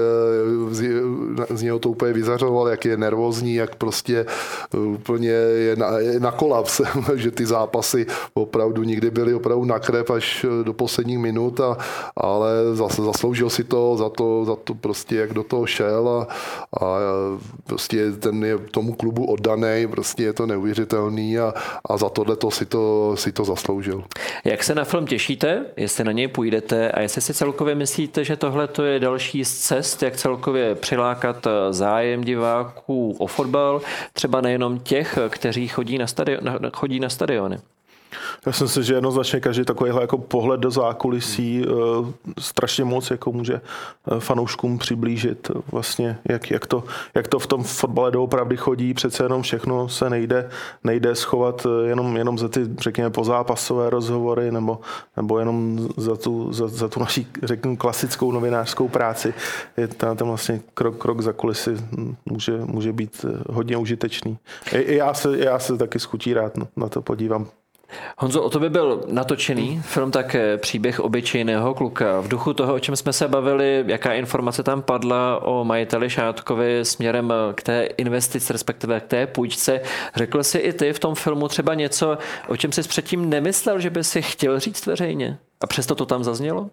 z 1.55 1.63
něho 1.63 1.79
to 1.79 1.91
úplně 1.91 2.13
vyzařoval, 2.13 2.69
jak 2.69 2.85
je 2.85 2.97
nervózní, 2.97 3.55
jak 3.55 3.77
prostě 3.77 4.27
eh, 4.75 4.79
úplně 4.79 5.29
je 5.29 5.77
na, 5.77 5.99
je 5.99 6.21
na 6.21 6.31
kolaps, 6.31 6.81
že 7.15 7.31
ty 7.31 7.47
zápasy 7.47 8.07
opravdu 8.35 8.83
nikdy 8.83 9.11
byly 9.11 9.35
opravdu 9.35 9.65
na 9.65 9.79
krev 9.79 10.11
až 10.11 10.45
eh, 10.45 10.65
do 10.65 10.73
posledních 10.73 11.19
minut, 11.19 11.61
a, 11.61 11.77
ale 12.17 12.51
zase 12.73 13.03
zasloužil 13.03 13.51
si 13.51 13.65
to 13.65 13.97
za 13.97 14.09
to, 14.09 14.45
za 14.45 14.57
to 14.57 14.75
prostě, 14.75 15.17
jak 15.17 15.33
do 15.35 15.43
toho 15.43 15.67
šel 15.67 16.09
a, 16.09 16.27
a 16.85 16.99
prostě 17.65 18.13
ten 18.13 18.45
je 18.45 18.59
tomu 18.59 18.95
klubu 18.95 19.25
oddaný, 19.25 19.87
prostě 19.91 20.23
je 20.23 20.33
to 20.33 20.47
neuvěřitelný 20.47 21.39
a, 21.39 21.55
a 21.89 21.97
za 21.97 22.09
tohle 22.09 22.37
to 22.37 22.51
si 22.51 22.67
to, 22.67 23.15
si 23.17 23.33
to 23.33 23.45
zasloužil. 23.45 24.05
Jak 24.45 24.65
se 24.65 24.75
na 24.75 24.85
film 24.85 25.07
těšíte? 25.07 25.67
Jestli 25.77 26.05
na 26.05 26.13
něj 26.13 26.24
půjdete 26.29 26.93
a 26.93 27.01
jestli 27.01 27.21
si 27.21 27.35
celkově 27.35 27.75
myslíte, 27.75 28.25
že 28.25 28.37
tohle 28.37 28.67
to 28.67 28.85
je 28.85 29.01
další 29.01 29.45
z 29.45 29.59
cest, 29.59 30.03
jak 30.03 30.17
celkově 30.17 30.75
přilákat 30.75 31.47
eh, 31.47 31.51
zájem 31.73 32.25
diváků 32.25 33.17
o 33.19 33.27
fotbal, 33.27 33.81
třeba 34.13 34.41
nejenom 34.41 34.79
těch, 34.79 35.19
kteří 35.29 35.69
chodí 35.69 35.99
na, 35.99 36.07
stadion, 36.07 36.41
chodí 36.73 37.01
na 37.01 37.09
stadiony. 37.09 37.59
Já 38.47 38.53
si 38.53 38.63
myslím, 38.63 38.83
že 38.85 38.95
jednoznačně 38.95 39.41
každý 39.41 39.65
takovýhle 39.65 40.01
jako 40.01 40.19
pohled 40.19 40.61
do 40.61 40.71
zákulisí 40.71 41.67
uh, 41.67 42.11
strašně 42.39 42.85
moc 42.85 43.11
jako 43.11 43.33
může 43.33 43.55
uh, 43.55 44.19
fanouškům 44.19 44.79
přiblížit 44.79 45.51
vlastně, 45.73 46.19
jak, 46.29 46.51
jak, 46.51 46.67
to, 46.67 46.85
jak 47.15 47.29
to 47.29 47.39
v 47.39 47.47
tom 47.47 47.63
fotbale 47.63 48.11
doopravdy 48.11 48.57
chodí. 48.57 48.95
Přece 48.95 49.25
jenom 49.25 49.43
všechno 49.43 49.89
se 49.89 50.11
nejde, 50.11 50.49
nejde 50.85 51.15
schovat 51.15 51.67
jenom, 51.85 52.17
jenom 52.17 52.39
za 52.39 52.49
ty, 52.49 52.61
řekněme, 52.79 53.11
pozápasové 53.11 53.91
rozhovory 53.91 54.53
nebo, 54.53 54.81
nebo 55.17 55.39
jenom 55.39 55.89
za 55.97 56.17
tu, 56.17 56.53
za, 56.53 56.69
za 56.69 56.89
tu 56.89 57.01
naší, 57.01 57.27
řeknu, 57.43 57.77
klasickou 57.77 58.33
novinářskou 58.33 58.89
práci. 58.89 59.35
Je 59.77 59.89
tam, 59.89 60.17
tam 60.17 60.29
vlastně 60.29 60.61
krok, 60.75 60.99
krok 60.99 61.21
za 61.21 61.33
kulisy 61.33 61.77
může, 62.27 62.59
může 62.59 62.93
být 62.93 63.25
hodně 63.49 63.77
užitečný. 63.77 64.39
I, 64.73 64.79
i 64.79 64.97
já, 64.97 65.15
se, 65.15 65.39
já 65.39 65.59
se 65.59 65.79
taky 65.79 65.99
schutí 65.99 66.35
rád 66.35 66.53
na 66.77 66.89
to 66.89 67.03
podívám. 67.03 67.47
Honzo, 68.19 68.43
o 68.43 68.51
to 68.51 68.61
by 68.61 68.71
byl 68.71 69.05
natočený 69.07 69.83
film 69.85 70.11
také 70.11 70.59
příběh 70.59 71.01
obyčejného 71.01 71.75
kluka. 71.75 72.21
V 72.21 72.29
duchu 72.29 72.53
toho, 72.53 72.75
o 72.75 72.79
čem 72.79 72.97
jsme 72.97 73.13
se 73.13 73.29
bavili, 73.29 73.85
jaká 73.87 74.13
informace 74.13 74.63
tam 74.63 74.83
padla 74.83 75.43
o 75.43 75.65
majiteli 75.65 76.11
Šátkovi 76.11 76.85
směrem 76.85 77.33
k 77.55 77.63
té 77.63 77.85
investici, 77.85 78.53
respektive 78.53 79.01
k 79.01 79.07
té 79.07 79.27
půjčce. 79.27 79.81
Řekl 80.15 80.43
jsi 80.43 80.59
i 80.59 80.73
ty 80.73 80.93
v 80.93 80.99
tom 80.99 81.15
filmu 81.15 81.49
třeba 81.49 81.75
něco, 81.75 82.19
o 82.49 82.57
čem 82.57 82.73
jsi 82.73 82.83
předtím 82.83 83.31
nemyslel, 83.31 83.81
že 83.81 83.91
by 83.91 84.05
si 84.05 84.23
chtěl 84.23 84.61
říct 84.61 84.87
veřejně? 84.87 85.39
A 85.61 85.67
přesto 85.67 85.95
to 85.95 86.07
tam 86.07 86.25
zaznělo? 86.25 86.71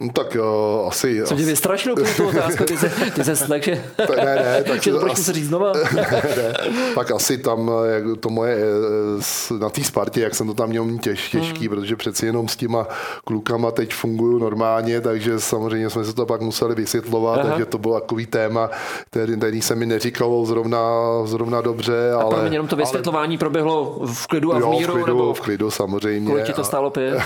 No, 0.00 0.08
tak 0.12 0.36
uh, 0.40 0.88
asi... 0.88 1.26
Jsem 1.26 1.36
tě 1.36 1.44
vystrašil 1.44 1.92
úplně 1.92 2.10
tu 2.10 2.28
otázku, 2.28 2.64
ty 2.64 2.76
se, 2.76 2.92
ty 3.14 3.24
se 3.24 3.36
slek, 3.36 3.64
že... 3.64 3.84
Tak 3.96 4.16
ne, 4.16 4.34
ne, 4.34 4.64
tak... 4.68 4.84
to 4.84 5.12
asi, 5.12 5.24
se 5.24 5.32
říct 5.32 5.46
znova? 5.46 5.72
ne, 5.94 6.22
ne, 6.36 6.54
tak 6.94 7.10
asi 7.10 7.38
tam 7.38 7.70
jak 7.84 8.02
to 8.20 8.28
moje 8.28 8.56
eh, 8.56 9.58
na 9.58 9.70
té 9.70 9.84
Spartě, 9.84 10.20
jak 10.20 10.34
jsem 10.34 10.46
to 10.46 10.54
tam 10.54 10.68
měl 10.68 10.98
těž, 10.98 11.30
těžký, 11.30 11.68
hmm. 11.68 11.68
protože 11.68 11.96
přeci 11.96 12.26
jenom 12.26 12.48
s 12.48 12.56
těma 12.56 12.86
klukama 13.24 13.70
teď 13.70 13.94
fungují 13.94 14.40
normálně, 14.40 15.00
takže 15.00 15.40
samozřejmě 15.40 15.90
jsme 15.90 16.04
se 16.04 16.12
to 16.12 16.26
pak 16.26 16.40
museli 16.40 16.74
vysvětlovat, 16.74 17.38
Aha. 17.38 17.48
takže 17.48 17.66
to 17.66 17.78
bylo 17.78 18.00
takový 18.00 18.26
téma, 18.26 18.70
který, 19.10 19.36
který 19.36 19.62
se 19.62 19.74
mi 19.74 19.86
neříkalo 19.86 20.46
zrovna, 20.46 20.80
zrovna 21.24 21.60
dobře, 21.60 22.12
ale... 22.12 22.36
A 22.36 22.44
jenom 22.44 22.68
to 22.68 22.76
vysvětlování 22.76 23.34
ale, 23.34 23.38
proběhlo 23.38 24.00
v 24.06 24.26
klidu 24.26 24.54
a 24.54 24.58
v 24.58 24.70
míru? 24.70 24.72
Jo, 24.72 24.88
v 24.88 24.92
klidu, 24.92 25.06
nebo... 25.06 25.34
v 25.34 25.40
klidu 25.40 25.70
samozřejmě. 25.70 26.30
Kolik 26.30 26.46
ti 26.46 26.52
to 26.52 26.64
stálo 26.64 26.90
pět? 26.90 27.18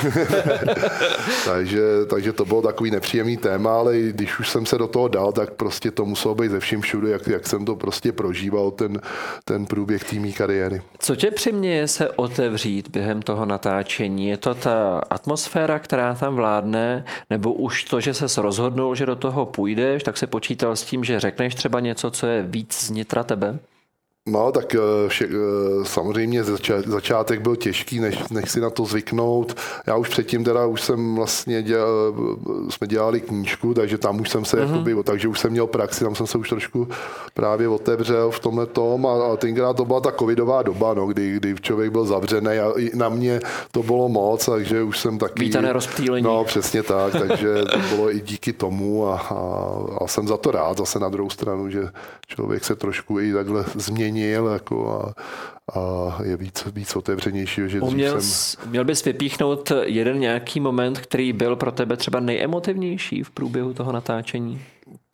takže, 1.45 1.83
takže 2.07 2.33
to 2.33 2.45
bylo 2.45 2.56
bylo 2.57 2.73
takový 2.73 2.91
nepříjemný 2.91 3.37
téma, 3.37 3.79
ale 3.79 3.99
když 3.99 4.39
už 4.39 4.49
jsem 4.49 4.67
se 4.67 4.79
do 4.79 4.87
toho 4.87 5.09
dal, 5.09 5.33
tak 5.33 5.53
prostě 5.53 5.91
to 5.91 6.05
muselo 6.05 6.35
být 6.35 6.51
ze 6.51 6.61
vším 6.61 6.81
všude, 6.81 7.11
jak, 7.11 7.27
jak 7.27 7.47
jsem 7.47 7.65
to 7.65 7.77
prostě 7.77 8.13
prožíval, 8.13 8.71
ten, 8.71 9.01
ten 9.45 9.67
průběh 9.67 10.05
týmí 10.05 10.33
kariéry. 10.33 10.83
Co 10.99 11.17
tě 11.17 11.31
přiměje 11.31 11.89
se 11.89 12.11
otevřít 12.11 12.89
během 12.89 13.23
toho 13.23 13.47
natáčení? 13.47 14.29
Je 14.29 14.37
to 14.37 14.55
ta 14.55 14.99
atmosféra, 15.11 15.79
která 15.79 16.15
tam 16.15 16.35
vládne, 16.35 17.05
nebo 17.31 17.53
už 17.53 17.85
to, 17.85 18.01
že 18.01 18.15
se 18.15 18.43
rozhodnul, 18.43 18.95
že 18.95 19.07
do 19.07 19.17
toho 19.17 19.47
půjdeš, 19.47 20.03
tak 20.03 20.17
se 20.17 20.27
počítal 20.27 20.77
s 20.77 20.85
tím, 20.85 21.05
že 21.05 21.21
řekneš 21.21 21.55
třeba 21.55 21.81
něco, 21.81 22.11
co 22.11 22.27
je 22.27 22.43
víc 22.43 22.75
z 22.75 22.91
nitra 22.91 23.23
tebe? 23.23 23.59
No, 24.29 24.53
tak 24.53 24.75
eh, 24.75 24.79
vše, 25.09 25.29
eh, 25.31 25.85
samozřejmě 25.85 26.45
začátek 26.87 27.41
byl 27.41 27.57
těžký, 27.57 28.01
než, 28.01 28.29
než 28.31 28.51
si 28.51 28.61
na 28.61 28.71
to 28.71 28.85
zvyknout. 28.85 29.57
Já 29.87 29.97
už 29.97 30.09
předtím 30.09 30.45
teda 30.45 30.67
už 30.67 30.83
jsem 30.83 31.15
vlastně 31.15 31.63
dělal, 31.63 32.15
eh, 32.69 32.71
jsme 32.71 32.87
dělali 32.87 33.21
knížku, 33.21 33.75
takže 33.75 33.99
tam 33.99 34.21
už 34.21 34.31
jsem 34.31 34.45
se 34.45 34.57
mm-hmm. 34.57 34.71
jakoby, 34.71 34.95
takže 35.05 35.29
už 35.29 35.41
jsem 35.41 35.51
měl 35.51 35.67
praxi, 35.67 36.05
tam 36.05 36.15
jsem 36.15 36.27
se 36.27 36.39
už 36.39 36.49
trošku 36.49 36.89
právě 37.35 37.69
otevřel 37.69 38.31
v 38.31 38.41
tomhle 38.41 38.67
tom 38.67 39.07
a, 39.07 39.33
a 39.33 39.37
tenkrát 39.37 39.77
to 39.77 39.85
byla 39.85 40.01
ta 40.01 40.13
covidová 40.13 40.63
doba, 40.63 40.95
no, 40.95 41.07
kdy, 41.07 41.37
kdy 41.37 41.55
člověk 41.61 41.93
byl 41.93 42.05
zavřený 42.05 42.59
a 42.59 42.73
na 42.95 43.09
mě 43.09 43.41
to 43.71 43.83
bylo 43.83 44.09
moc, 44.09 44.47
takže 44.47 44.83
už 44.83 44.99
jsem 44.99 45.19
taky... 45.19 45.45
Vítané 45.45 45.73
rozptýlení. 45.73 46.25
No, 46.25 46.45
přesně 46.45 46.83
tak, 46.83 47.13
takže 47.13 47.65
to 47.65 47.97
bylo 47.97 48.15
i 48.15 48.21
díky 48.21 48.53
tomu 48.53 49.09
a, 49.09 49.19
a, 49.19 50.05
a 50.05 50.07
jsem 50.07 50.29
za 50.29 50.37
to 50.37 50.51
rád 50.51 50.79
zase 50.79 50.99
na 50.99 51.09
druhou 51.09 51.31
stranu, 51.31 51.71
že 51.71 51.89
člověk 52.27 52.65
se 52.65 52.77
trošku 52.77 53.21
i 53.21 53.33
takhle 53.33 53.65
změní 53.75 54.16
změnil 54.17 54.47
jako 54.47 55.01
a, 55.01 55.15
a 55.79 56.19
je 56.23 56.37
víc, 56.37 56.65
víc 56.75 56.97
otevřenější. 56.97 57.63
Že 57.67 57.81
Uměl, 57.81 58.21
jsem... 58.21 58.71
Měl 58.71 58.85
bys 58.85 59.05
vypíchnout 59.05 59.73
jeden 59.83 60.21
nějaký 60.21 60.61
moment, 60.61 60.99
který 60.99 61.33
byl 61.33 61.57
pro 61.57 61.73
tebe 61.73 61.97
třeba 61.97 62.21
nejemotivnější 62.21 63.23
v 63.23 63.31
průběhu 63.31 63.75
toho 63.75 63.93
natáčení? 63.93 64.63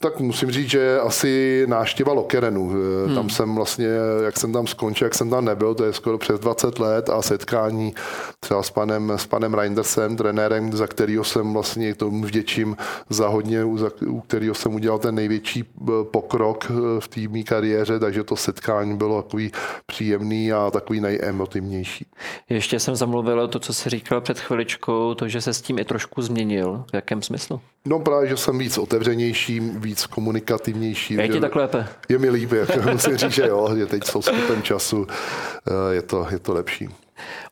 Tak 0.03 0.21
musím 0.21 0.51
říct, 0.51 0.71
že 0.71 1.01
asi 1.01 1.65
náštěva 1.69 2.13
Lokerenu. 2.13 2.69
Hmm. 2.69 3.15
Tam 3.15 3.31
jsem 3.31 3.55
vlastně, 3.55 3.89
jak 4.25 4.37
jsem 4.37 4.53
tam 4.53 4.67
skončil, 4.67 5.07
jak 5.07 5.15
jsem 5.15 5.31
tam 5.31 5.45
nebyl, 5.45 5.75
to 5.75 5.85
je 5.85 5.93
skoro 5.93 6.19
přes 6.19 6.41
20 6.41 6.79
let 6.79 7.11
a 7.11 7.23
setkání 7.23 7.95
třeba 8.41 8.63
s 8.63 8.71
panem, 8.71 9.13
s 9.17 9.27
panem 9.27 9.55
Reindersem, 9.55 10.17
trenérem, 10.17 10.73
za 10.73 10.87
kterého 10.87 11.25
jsem 11.25 11.53
vlastně 11.53 11.95
tomu 11.95 12.25
vděčím 12.25 12.77
za 13.11 13.29
hodně, 13.29 13.65
za, 13.77 13.91
u 14.07 14.21
kterého 14.21 14.55
jsem 14.55 14.75
udělal 14.75 14.99
ten 14.99 15.15
největší 15.15 15.65
eh, 15.65 15.85
pokrok 16.11 16.67
eh, 16.71 17.01
v 17.01 17.09
té 17.09 17.43
kariéře, 17.43 17.99
takže 17.99 18.25
to 18.25 18.37
setkání 18.37 18.97
bylo 18.97 19.23
takový 19.23 19.53
příjemný 19.93 20.53
a 20.53 20.71
takový 20.71 21.01
nejemotivnější. 21.01 22.07
Ještě 22.49 22.81
jsem 22.81 22.97
zamluvil 22.97 23.49
to, 23.49 23.59
co 23.59 23.75
jsi 23.75 23.91
říkal 23.91 24.21
před 24.21 24.41
chviličkou, 24.41 25.15
to, 25.15 25.29
že 25.29 25.41
se 25.41 25.53
s 25.53 25.63
tím 25.63 25.79
i 25.79 25.85
trošku 25.85 26.23
změnil. 26.23 26.85
V 26.91 26.95
jakém 26.95 27.23
smyslu? 27.23 27.61
No 27.85 27.99
právě, 28.01 28.29
že 28.29 28.37
jsem 28.37 28.59
víc 28.59 28.79
otevřenější, 28.79 29.61
víc 29.61 30.07
komunikativnější. 30.07 31.15
Je 31.15 31.29
ti 31.29 31.41
tak 31.41 31.57
lépe? 31.57 31.87
Je 32.09 32.19
mi 32.19 32.31
líp, 32.31 32.53
jak 32.53 32.85
musím 32.93 33.17
říct, 33.17 33.33
že 33.33 33.47
jo, 33.47 33.69
že 33.77 33.87
teď 33.87 34.05
s 34.05 34.17
odstupem 34.17 34.63
času 34.63 35.07
eh, 35.07 35.95
je 35.95 36.03
to, 36.03 36.27
je 36.31 36.39
to 36.39 36.53
lepší. 36.53 36.89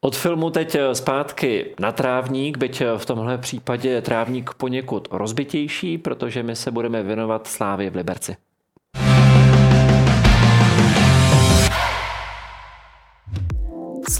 Od 0.00 0.16
filmu 0.16 0.50
teď 0.50 0.74
eh, 0.74 0.94
zpátky 0.94 1.74
na 1.80 1.92
trávník, 1.92 2.58
byť 2.58 2.80
eh, 2.80 2.98
v 2.98 3.06
tomhle 3.06 3.38
případě 3.38 4.02
trávník 4.02 4.50
poněkud 4.56 5.08
rozbitější, 5.10 5.98
protože 5.98 6.42
my 6.42 6.56
se 6.56 6.70
budeme 6.70 7.02
věnovat 7.02 7.46
Slávě 7.46 7.90
v 7.90 7.96
Liberci. 7.96 8.36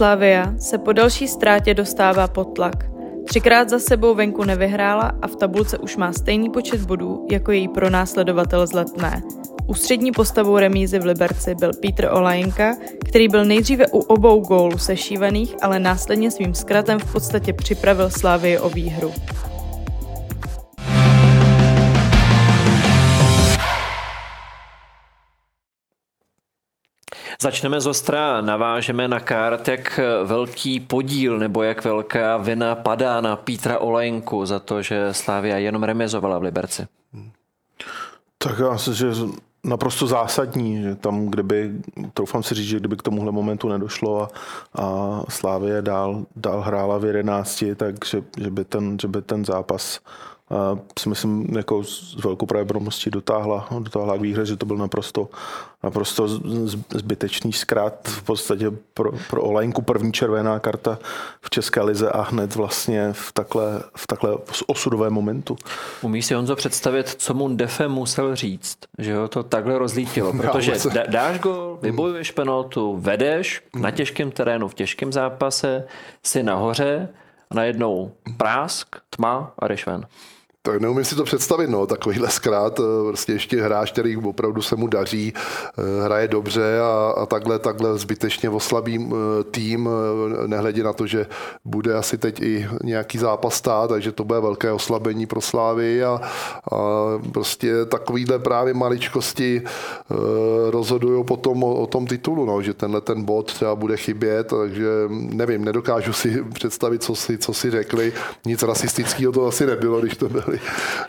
Slavia 0.00 0.54
se 0.58 0.78
po 0.78 0.92
další 0.92 1.28
ztrátě 1.28 1.74
dostává 1.74 2.28
pod 2.28 2.44
tlak. 2.44 2.90
Třikrát 3.26 3.68
za 3.68 3.78
sebou 3.78 4.14
venku 4.14 4.44
nevyhrála 4.44 5.12
a 5.22 5.26
v 5.26 5.36
tabulce 5.36 5.78
už 5.78 5.96
má 5.96 6.12
stejný 6.12 6.50
počet 6.50 6.80
bodů 6.80 7.26
jako 7.30 7.52
její 7.52 7.68
pronásledovatel 7.68 8.66
z 8.66 8.72
Letné. 8.72 9.22
Ústřední 9.66 10.12
postavou 10.12 10.58
remízy 10.58 10.98
v 10.98 11.04
Liberci 11.04 11.54
byl 11.54 11.70
Petr 11.82 12.08
Olajenka, 12.12 12.76
který 13.08 13.28
byl 13.28 13.44
nejdříve 13.44 13.86
u 13.86 13.98
obou 13.98 14.40
gólů 14.40 14.78
sešívaných, 14.78 15.54
ale 15.62 15.78
následně 15.78 16.30
svým 16.30 16.54
zkratem 16.54 16.98
v 16.98 17.12
podstatě 17.12 17.52
připravil 17.52 18.10
Slávii 18.10 18.58
o 18.58 18.68
výhru. 18.68 19.12
Začneme 27.42 27.80
z 27.80 27.86
ostra, 27.86 28.40
navážeme 28.40 29.08
na 29.08 29.20
kart, 29.20 29.68
jak 29.68 30.00
velký 30.24 30.80
podíl 30.80 31.38
nebo 31.38 31.62
jak 31.62 31.84
velká 31.84 32.36
vina 32.36 32.74
padá 32.74 33.20
na 33.20 33.36
Pítra 33.36 33.78
Olejnku 33.78 34.46
za 34.46 34.58
to, 34.58 34.82
že 34.82 35.14
Slávia 35.14 35.58
jenom 35.58 35.82
remizovala 35.82 36.38
v 36.38 36.42
Liberci. 36.42 36.86
Tak 38.38 38.58
já 38.58 38.72
myslím, 38.72 38.94
že 38.94 39.12
naprosto 39.64 40.06
zásadní, 40.06 40.82
že 40.82 40.94
tam, 40.94 41.26
kdyby, 41.26 41.70
troufám 42.14 42.42
si 42.42 42.54
říct, 42.54 42.68
že 42.68 42.76
kdyby 42.76 42.96
k 42.96 43.02
tomuhle 43.02 43.32
momentu 43.32 43.68
nedošlo 43.68 44.22
a, 44.22 44.28
a 44.74 45.20
Slávie 45.28 45.82
dál, 45.82 46.26
dál 46.36 46.60
hrála 46.60 46.98
v 46.98 47.04
11, 47.04 47.64
takže 47.76 48.22
že 48.38 48.50
by 48.50 48.64
ten, 48.64 48.98
že 48.98 49.08
by 49.08 49.22
ten 49.22 49.44
zápas 49.44 50.00
si 50.98 51.08
myslím, 51.08 51.56
jako 51.56 51.84
s 51.84 52.24
velkou 52.24 52.46
pravděpodobností 52.46 53.10
dotáhla, 53.10 53.68
dotáhla 53.78 54.16
k 54.16 54.20
výhře, 54.20 54.46
že 54.46 54.56
to 54.56 54.66
byl 54.66 54.76
naprosto, 54.76 55.28
naprosto 55.82 56.28
zbytečný 56.90 57.52
zkrát 57.52 58.08
v 58.08 58.22
podstatě 58.22 58.70
pro, 58.94 59.12
pro 59.30 59.42
Olejnku 59.42 59.82
první 59.82 60.12
červená 60.12 60.58
karta 60.58 60.98
v 61.40 61.50
České 61.50 61.80
lize 61.80 62.10
a 62.10 62.22
hned 62.22 62.54
vlastně 62.54 63.08
v 63.12 63.32
takhle, 63.32 63.82
v 63.96 64.06
takhle 64.06 64.36
osudovém 64.66 65.12
momentu. 65.12 65.56
Umíš 66.02 66.26
si 66.26 66.34
Honzo 66.34 66.56
představit, 66.56 67.08
co 67.08 67.34
mu 67.34 67.48
Defe 67.56 67.88
musel 67.88 68.36
říct, 68.36 68.78
že 68.98 69.16
ho 69.16 69.28
to 69.28 69.42
takhle 69.42 69.78
rozlítilo, 69.78 70.32
protože 70.36 70.74
dáš 71.08 71.38
go, 71.38 71.78
vybojuješ 71.82 72.30
penaltu, 72.30 72.96
vedeš 73.00 73.62
na 73.80 73.90
těžkém 73.90 74.30
terénu, 74.30 74.68
v 74.68 74.74
těžkém 74.74 75.12
zápase, 75.12 75.84
si 76.22 76.42
nahoře, 76.42 77.08
a 77.50 77.54
najednou 77.54 78.12
prásk, 78.36 78.96
tma 79.10 79.52
a 79.58 79.68
jdeš 79.68 79.86
ven. 79.86 80.06
Tak 80.62 80.80
neumím 80.80 81.04
si 81.04 81.14
to 81.14 81.24
představit, 81.24 81.70
no, 81.70 81.86
takovýhle 81.86 82.30
zkrát, 82.30 82.80
eh, 82.80 82.82
prostě 83.08 83.32
ještě 83.32 83.62
hráč, 83.62 83.92
který 83.92 84.16
opravdu 84.16 84.62
se 84.62 84.76
mu 84.76 84.86
daří, 84.86 85.32
eh, 85.34 86.04
hraje 86.04 86.28
dobře 86.28 86.80
a, 86.80 87.14
a 87.16 87.26
takhle, 87.26 87.58
takhle 87.58 87.98
zbytečně 87.98 88.50
oslabí 88.50 89.08
eh, 89.10 89.44
tým, 89.44 89.88
nehledě 90.46 90.82
na 90.82 90.92
to, 90.92 91.06
že 91.06 91.26
bude 91.64 91.94
asi 91.94 92.18
teď 92.18 92.42
i 92.42 92.68
nějaký 92.84 93.18
zápas 93.18 93.54
stát, 93.54 93.88
takže 93.88 94.12
to 94.12 94.24
bude 94.24 94.40
velké 94.40 94.72
oslabení 94.72 95.26
pro 95.26 95.40
Slávy 95.40 96.04
a, 96.04 96.20
a 96.72 96.78
prostě 97.32 97.84
takovýhle 97.84 98.38
právě 98.38 98.74
maličkosti 98.74 99.62
rozhodují 100.70 101.24
potom 101.24 101.64
o, 101.64 101.74
o 101.74 101.86
tom 101.86 102.06
titulu, 102.06 102.44
no, 102.44 102.62
že 102.62 102.74
tenhle 102.74 103.00
ten 103.00 103.22
bod 103.22 103.52
třeba 103.52 103.74
bude 103.74 103.96
chybět, 103.96 104.46
takže 104.46 104.88
nevím, 105.08 105.64
nedokážu 105.64 106.12
si 106.12 106.44
představit, 106.52 107.02
co 107.02 107.14
si, 107.14 107.38
co 107.38 107.54
si 107.54 107.70
řekli, 107.70 108.12
nic 108.46 108.62
rasistického 108.62 109.32
to 109.32 109.46
asi 109.46 109.66
nebylo, 109.66 110.00
když 110.00 110.16
to 110.16 110.28
bylo 110.28 110.49
byli 110.50 110.60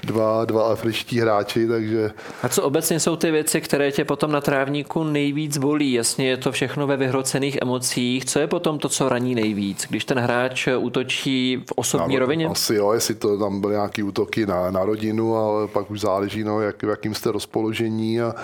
dva, 0.03 0.45
dva 0.45 0.71
afričtí 0.71 1.19
hráči, 1.19 1.67
takže... 1.67 2.11
A 2.43 2.49
co 2.49 2.63
obecně 2.63 2.99
jsou 2.99 3.15
ty 3.15 3.31
věci, 3.31 3.61
které 3.61 3.91
tě 3.91 4.05
potom 4.05 4.31
na 4.31 4.41
trávníku 4.41 5.03
nejvíc 5.03 5.57
bolí? 5.57 5.93
Jasně 5.93 6.29
je 6.29 6.37
to 6.37 6.51
všechno 6.51 6.87
ve 6.87 6.97
vyhrocených 6.97 7.57
emocích. 7.61 8.25
Co 8.25 8.39
je 8.39 8.47
potom 8.47 8.79
to, 8.79 8.89
co 8.89 9.09
raní 9.09 9.35
nejvíc? 9.35 9.85
Když 9.89 10.05
ten 10.05 10.19
hráč 10.19 10.67
útočí 10.77 11.63
v 11.65 11.71
osobní 11.75 12.15
no, 12.15 12.19
rovině? 12.19 12.47
Asi 12.47 12.75
jo, 12.75 12.91
jestli 12.91 13.15
to 13.15 13.37
tam 13.37 13.61
byly 13.61 13.73
nějaké 13.73 14.03
útoky 14.03 14.45
na, 14.45 14.71
na 14.71 14.85
rodinu, 14.85 15.35
ale 15.35 15.67
pak 15.67 15.91
už 15.91 15.99
záleží, 16.01 16.43
no, 16.43 16.61
jak, 16.61 16.83
v 16.83 16.89
jakým 16.89 17.15
jste 17.15 17.31
rozpoložení 17.31 18.21
a 18.21 18.35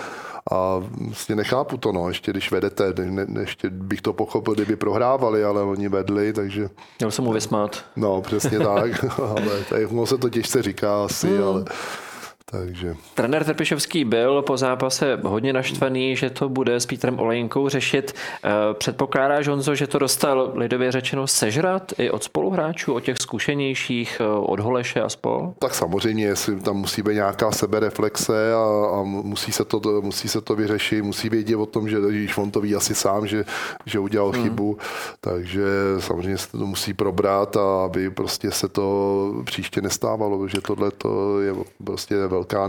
a 0.50 0.82
vlastně 0.98 1.36
nechápu 1.36 1.76
to, 1.76 1.92
no, 1.92 2.08
ještě 2.08 2.30
když 2.30 2.50
vedete, 2.50 2.94
ne, 3.04 3.40
ještě 3.40 3.70
bych 3.70 4.00
to 4.00 4.12
pochopil, 4.12 4.54
kdyby 4.54 4.76
prohrávali, 4.76 5.44
ale 5.44 5.62
oni 5.62 5.88
vedli, 5.88 6.32
takže... 6.32 6.68
Měl 6.98 7.10
jsem 7.10 7.24
mu 7.24 7.32
vysmát. 7.32 7.84
No, 7.96 8.22
přesně 8.22 8.58
tak, 8.58 9.18
ale 9.20 9.64
tak, 9.68 9.82
se 10.04 10.18
to 10.18 10.30
těžce 10.30 10.62
říká 10.62 11.04
asi, 11.04 11.28
hmm. 11.28 11.44
ale 11.44 11.64
takže. 12.50 12.96
Trenér 13.14 13.44
Trpišovský 13.44 14.04
byl 14.04 14.42
po 14.42 14.56
zápase 14.56 15.18
hodně 15.22 15.52
naštvaný, 15.52 16.16
že 16.16 16.30
to 16.30 16.48
bude 16.48 16.80
s 16.80 16.86
Pítrem 16.86 17.18
Olejnkou 17.18 17.68
řešit. 17.68 18.14
Eh, 18.44 18.50
předpokládáš, 18.74 19.48
Honzo, 19.48 19.74
že 19.74 19.86
to 19.86 19.98
dostal 19.98 20.52
lidově 20.54 20.92
řečeno 20.92 21.26
sežrat 21.26 21.92
i 21.98 22.10
od 22.10 22.24
spoluhráčů, 22.24 22.94
od 22.94 23.00
těch 23.00 23.18
zkušenějších, 23.18 24.20
eh, 24.20 24.24
od 24.24 24.60
Holeše 24.60 25.00
a 25.00 25.08
spol? 25.08 25.52
Tak 25.58 25.74
samozřejmě, 25.74 26.24
jestli 26.24 26.60
tam 26.60 26.76
musí 26.76 27.02
být 27.02 27.14
nějaká 27.14 27.52
sebereflexe 27.52 28.54
a, 28.54 28.98
a 28.98 29.02
musí, 29.02 29.52
se 29.52 29.64
to, 29.64 29.80
musí 30.02 30.28
se 30.28 30.40
to 30.40 30.56
vyřešit, 30.56 31.02
musí 31.02 31.28
vědět 31.28 31.56
o 31.56 31.66
tom, 31.66 31.88
že 31.88 31.96
když 32.08 32.38
on 32.38 32.50
to 32.50 32.60
ví 32.60 32.74
asi 32.74 32.94
sám, 32.94 33.26
že, 33.26 33.44
že 33.86 33.98
udělal 33.98 34.30
hmm. 34.30 34.42
chybu, 34.42 34.78
takže 35.20 35.64
samozřejmě 35.98 36.38
se 36.38 36.50
to 36.50 36.66
musí 36.66 36.94
probrat 36.94 37.56
a 37.56 37.84
aby 37.84 38.10
prostě 38.10 38.50
se 38.50 38.68
to 38.68 38.88
příště 39.44 39.80
nestávalo, 39.80 40.48
že 40.48 40.60
tohle 40.60 40.90
to 40.90 41.40
je 41.40 41.54
prostě 41.84 42.14
velká 42.38 42.68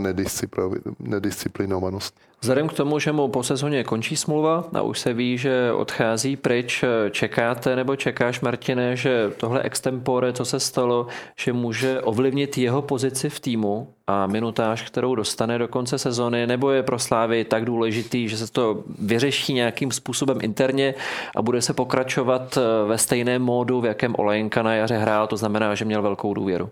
nedisciplinovanost. 0.99 2.15
Vzhledem 2.41 2.67
k 2.67 2.73
tomu, 2.73 2.99
že 2.99 3.11
mu 3.11 3.27
po 3.27 3.43
sezóně 3.43 3.83
končí 3.83 4.15
smlouva 4.15 4.63
a 4.73 4.81
už 4.81 4.99
se 4.99 5.13
ví, 5.13 5.37
že 5.37 5.71
odchází 5.73 6.35
pryč, 6.35 6.83
čekáte 7.11 7.75
nebo 7.75 7.95
čekáš, 7.95 8.41
Martine, 8.41 8.95
že 8.95 9.31
tohle 9.37 9.61
extempore, 9.61 10.33
co 10.33 10.45
se 10.45 10.59
stalo, 10.59 11.07
že 11.37 11.53
může 11.53 12.01
ovlivnit 12.01 12.57
jeho 12.57 12.81
pozici 12.81 13.29
v 13.29 13.39
týmu 13.39 13.93
a 14.07 14.27
minutáž, 14.27 14.81
kterou 14.81 15.15
dostane 15.15 15.57
do 15.57 15.67
konce 15.67 15.97
sezony, 15.97 16.47
nebo 16.47 16.71
je 16.71 16.83
pro 16.83 16.99
Slávy 16.99 17.43
tak 17.43 17.65
důležitý, 17.65 18.27
že 18.27 18.37
se 18.37 18.51
to 18.51 18.83
vyřeší 18.99 19.53
nějakým 19.53 19.91
způsobem 19.91 20.37
interně 20.41 20.95
a 21.35 21.41
bude 21.41 21.61
se 21.61 21.73
pokračovat 21.73 22.57
ve 22.87 22.97
stejném 22.97 23.41
módu, 23.41 23.81
v 23.81 23.85
jakém 23.85 24.15
Olejnka 24.17 24.63
na 24.63 24.75
jaře 24.75 24.97
hrál, 24.97 25.27
to 25.27 25.37
znamená, 25.37 25.75
že 25.75 25.85
měl 25.85 26.01
velkou 26.01 26.33
důvěru. 26.33 26.69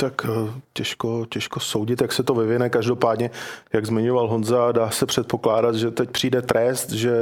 Tak 0.00 0.26
eh, 0.28 0.52
těžko, 0.72 1.26
těžko 1.28 1.60
soudit, 1.60 2.00
jak 2.00 2.12
se 2.12 2.22
to 2.22 2.34
vyvine. 2.34 2.70
Každopádně, 2.70 3.30
jak 3.72 3.86
zmiňoval 3.86 4.28
Honza, 4.28 4.72
dá 4.72 4.90
se 4.90 5.06
předpokládat, 5.06 5.74
že 5.74 5.90
teď 5.90 6.10
přijde 6.10 6.42
trest, 6.42 6.90
že 6.90 7.12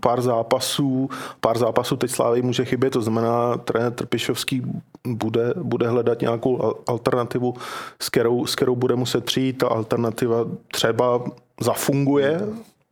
pár 0.00 0.22
zápasů, 0.22 1.10
pár 1.40 1.58
zápasů 1.58 1.96
teď 1.96 2.10
Slávy 2.10 2.42
může 2.42 2.64
chybět, 2.64 2.90
to 2.90 3.02
znamená, 3.02 3.56
trenér 3.56 3.92
Trpišovský 3.92 4.62
bude, 5.06 5.54
bude 5.56 5.88
hledat 5.88 6.20
nějakou 6.20 6.74
alternativu, 6.86 7.54
s 8.02 8.08
kterou, 8.08 8.46
s 8.46 8.54
kterou 8.54 8.76
bude 8.76 8.96
muset 8.96 9.24
přijít. 9.24 9.58
Ta 9.58 9.68
alternativa 9.68 10.44
třeba 10.72 11.24
zafunguje, 11.60 12.40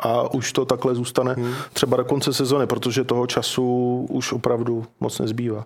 a 0.01 0.35
už 0.35 0.53
to 0.53 0.65
takhle 0.65 0.95
zůstane 0.95 1.33
hmm. 1.33 1.55
třeba 1.73 1.97
do 1.97 2.05
konce 2.05 2.33
sezony, 2.33 2.67
protože 2.67 3.05
toho 3.05 3.27
času 3.27 4.07
už 4.11 4.33
opravdu 4.33 4.87
moc 5.01 5.19
nezbývá. 5.19 5.65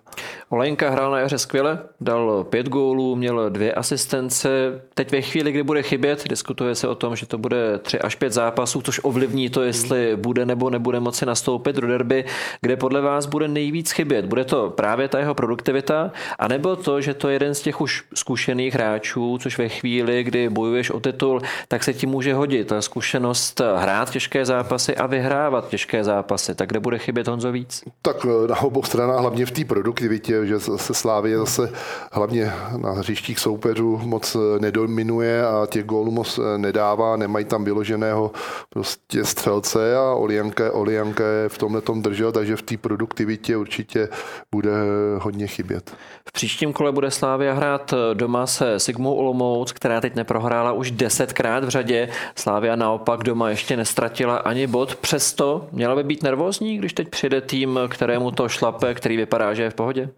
Olejnka 0.49 0.89
hrál 0.89 1.11
na 1.11 1.19
jaře 1.19 1.37
skvěle, 1.37 1.79
dal 2.01 2.43
pět 2.43 2.69
gólů, 2.69 3.15
měl 3.15 3.49
dvě 3.49 3.73
asistence. 3.73 4.81
Teď 4.93 5.11
ve 5.11 5.21
chvíli, 5.21 5.51
kdy 5.51 5.63
bude 5.63 5.83
chybět, 5.83 6.29
diskutuje 6.29 6.75
se 6.75 6.87
o 6.87 6.95
tom, 6.95 7.15
že 7.15 7.25
to 7.25 7.37
bude 7.37 7.77
tři 7.77 7.99
až 7.99 8.15
pět 8.15 8.33
zápasů, 8.33 8.81
což 8.81 8.99
ovlivní 9.03 9.49
to, 9.49 9.61
jestli 9.61 10.11
hmm. 10.11 10.21
bude 10.21 10.45
nebo 10.45 10.69
nebude 10.69 10.99
moci 10.99 11.25
nastoupit 11.25 11.75
do 11.75 11.87
derby, 11.87 12.25
kde 12.61 12.77
podle 12.77 13.01
vás 13.01 13.25
bude 13.25 13.47
nejvíc 13.47 13.91
chybět. 13.91 14.25
Bude 14.25 14.45
to 14.45 14.69
právě 14.69 15.07
ta 15.07 15.19
jeho 15.19 15.33
produktivita, 15.33 16.11
anebo 16.39 16.75
to, 16.75 17.01
že 17.01 17.13
to 17.13 17.27
je 17.27 17.35
jeden 17.35 17.55
z 17.55 17.61
těch 17.61 17.81
už 17.81 18.03
zkušených 18.13 18.73
hráčů, 18.73 19.37
což 19.37 19.57
ve 19.57 19.69
chvíli, 19.69 20.23
kdy 20.23 20.49
bojuješ 20.49 20.89
o 20.89 20.99
titul, 20.99 21.41
tak 21.67 21.83
se 21.83 21.93
ti 21.93 22.07
může 22.07 22.33
hodit. 22.33 22.67
Ta 22.67 22.81
zkušenost 22.81 23.61
hrát 23.75 24.09
těžké 24.23 24.45
zápasy 24.45 24.95
a 24.95 25.07
vyhrávat 25.07 25.67
těžké 25.67 26.03
zápasy. 26.03 26.55
Tak 26.55 26.69
kde 26.69 26.79
bude 26.79 26.97
chybět 26.97 27.27
Honzo 27.27 27.51
víc? 27.51 27.83
Tak 28.01 28.25
eh, 28.25 28.47
na 28.47 28.61
obou 28.61 28.83
stranách, 28.83 29.19
hlavně 29.19 29.45
v 29.45 29.51
té 29.51 29.65
produktivitě, 29.65 30.45
že 30.45 30.59
se 30.59 30.93
Slávě 30.93 31.37
zase 31.37 31.71
hlavně 32.11 32.53
na 32.77 32.91
hřištích 32.91 33.39
soupeřů 33.39 33.97
moc 34.03 34.35
eh, 34.35 34.59
nedominuje 34.59 35.47
a 35.47 35.65
těch 35.65 35.85
gólů 35.85 36.11
moc 36.11 36.39
eh, 36.39 36.57
nedává, 36.57 37.15
nemají 37.15 37.45
tam 37.45 37.63
vyloženého 37.63 38.31
prostě 38.69 39.25
střelce 39.25 39.95
a 39.97 40.13
Olianka, 40.13 40.71
Olianka 40.71 41.23
je 41.23 41.49
v 41.49 41.57
tomhle 41.57 41.81
tom 41.81 42.01
držel, 42.01 42.31
takže 42.31 42.55
v 42.55 42.61
té 42.61 42.77
produktivitě 42.77 43.57
určitě 43.57 44.09
bude 44.51 44.71
hodně 45.19 45.47
chybět. 45.47 45.91
V 46.29 46.31
příštím 46.31 46.73
kole 46.73 46.91
bude 46.91 47.11
Slávia 47.11 47.53
hrát 47.53 47.93
doma 48.13 48.47
se 48.47 48.79
Sigmou 48.79 49.15
Olomouc, 49.15 49.71
která 49.71 50.01
teď 50.01 50.15
neprohrála 50.15 50.71
už 50.71 50.91
desetkrát 50.91 51.63
v 51.63 51.69
řadě. 51.69 52.09
Slávia 52.35 52.75
naopak 52.75 53.23
doma 53.23 53.49
ještě 53.49 53.77
nestratila 53.77 54.12
nestratila 54.13 54.37
ani 54.37 54.67
bod, 54.67 54.95
přesto 54.95 55.67
měla 55.71 55.95
by 55.95 56.03
být 56.03 56.23
nervózní, 56.23 56.77
když 56.77 56.93
teď 56.93 57.07
přijde 57.09 57.41
tým, 57.41 57.79
kterému 57.87 58.31
to 58.31 58.49
šlape, 58.49 58.93
který 58.93 59.17
vypadá, 59.17 59.53
že 59.53 59.63
je 59.63 59.69
v 59.69 59.73
pohodě? 59.73 60.09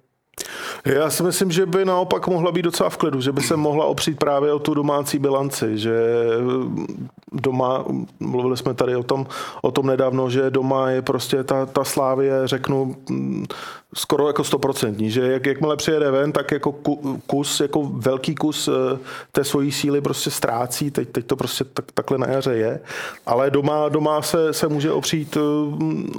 Já 0.85 1.09
si 1.09 1.23
myslím, 1.23 1.51
že 1.51 1.65
by 1.65 1.85
naopak 1.85 2.27
mohla 2.27 2.51
být 2.51 2.61
docela 2.61 2.89
v 2.89 2.97
klidu, 2.97 3.21
že 3.21 3.31
by 3.31 3.41
se 3.41 3.55
mohla 3.57 3.85
opřít 3.85 4.19
právě 4.19 4.53
o 4.53 4.59
tu 4.59 4.73
domácí 4.73 5.19
bilanci, 5.19 5.77
že 5.77 5.95
doma, 7.31 7.85
mluvili 8.19 8.57
jsme 8.57 8.73
tady 8.73 8.95
o 8.95 9.03
tom, 9.03 9.27
o 9.61 9.71
tom 9.71 9.87
nedávno, 9.87 10.29
že 10.29 10.49
doma 10.49 10.89
je 10.89 11.01
prostě 11.01 11.43
ta, 11.43 11.65
ta 11.65 11.83
slávě, 11.83 12.33
řeknu, 12.45 12.95
skoro 13.95 14.27
jako 14.27 14.43
stoprocentní, 14.43 15.11
že 15.11 15.21
jak, 15.21 15.45
jakmile 15.45 15.77
přijede 15.77 16.11
ven, 16.11 16.31
tak 16.31 16.51
jako 16.51 16.75
kus, 17.27 17.59
jako 17.59 17.83
velký 17.83 18.35
kus 18.35 18.67
eh, 18.67 18.97
té 19.31 19.43
svojí 19.43 19.71
síly 19.71 20.01
prostě 20.01 20.31
ztrácí, 20.31 20.91
teď, 20.91 21.09
teď 21.09 21.25
to 21.25 21.35
prostě 21.35 21.63
tak, 21.63 21.85
takhle 21.93 22.17
na 22.17 22.27
jaře 22.27 22.53
je, 22.55 22.79
ale 23.25 23.51
doma, 23.51 23.89
doma 23.89 24.21
se, 24.21 24.53
se 24.53 24.67
může 24.67 24.91
opřít 24.91 25.37
eh, 25.37 25.39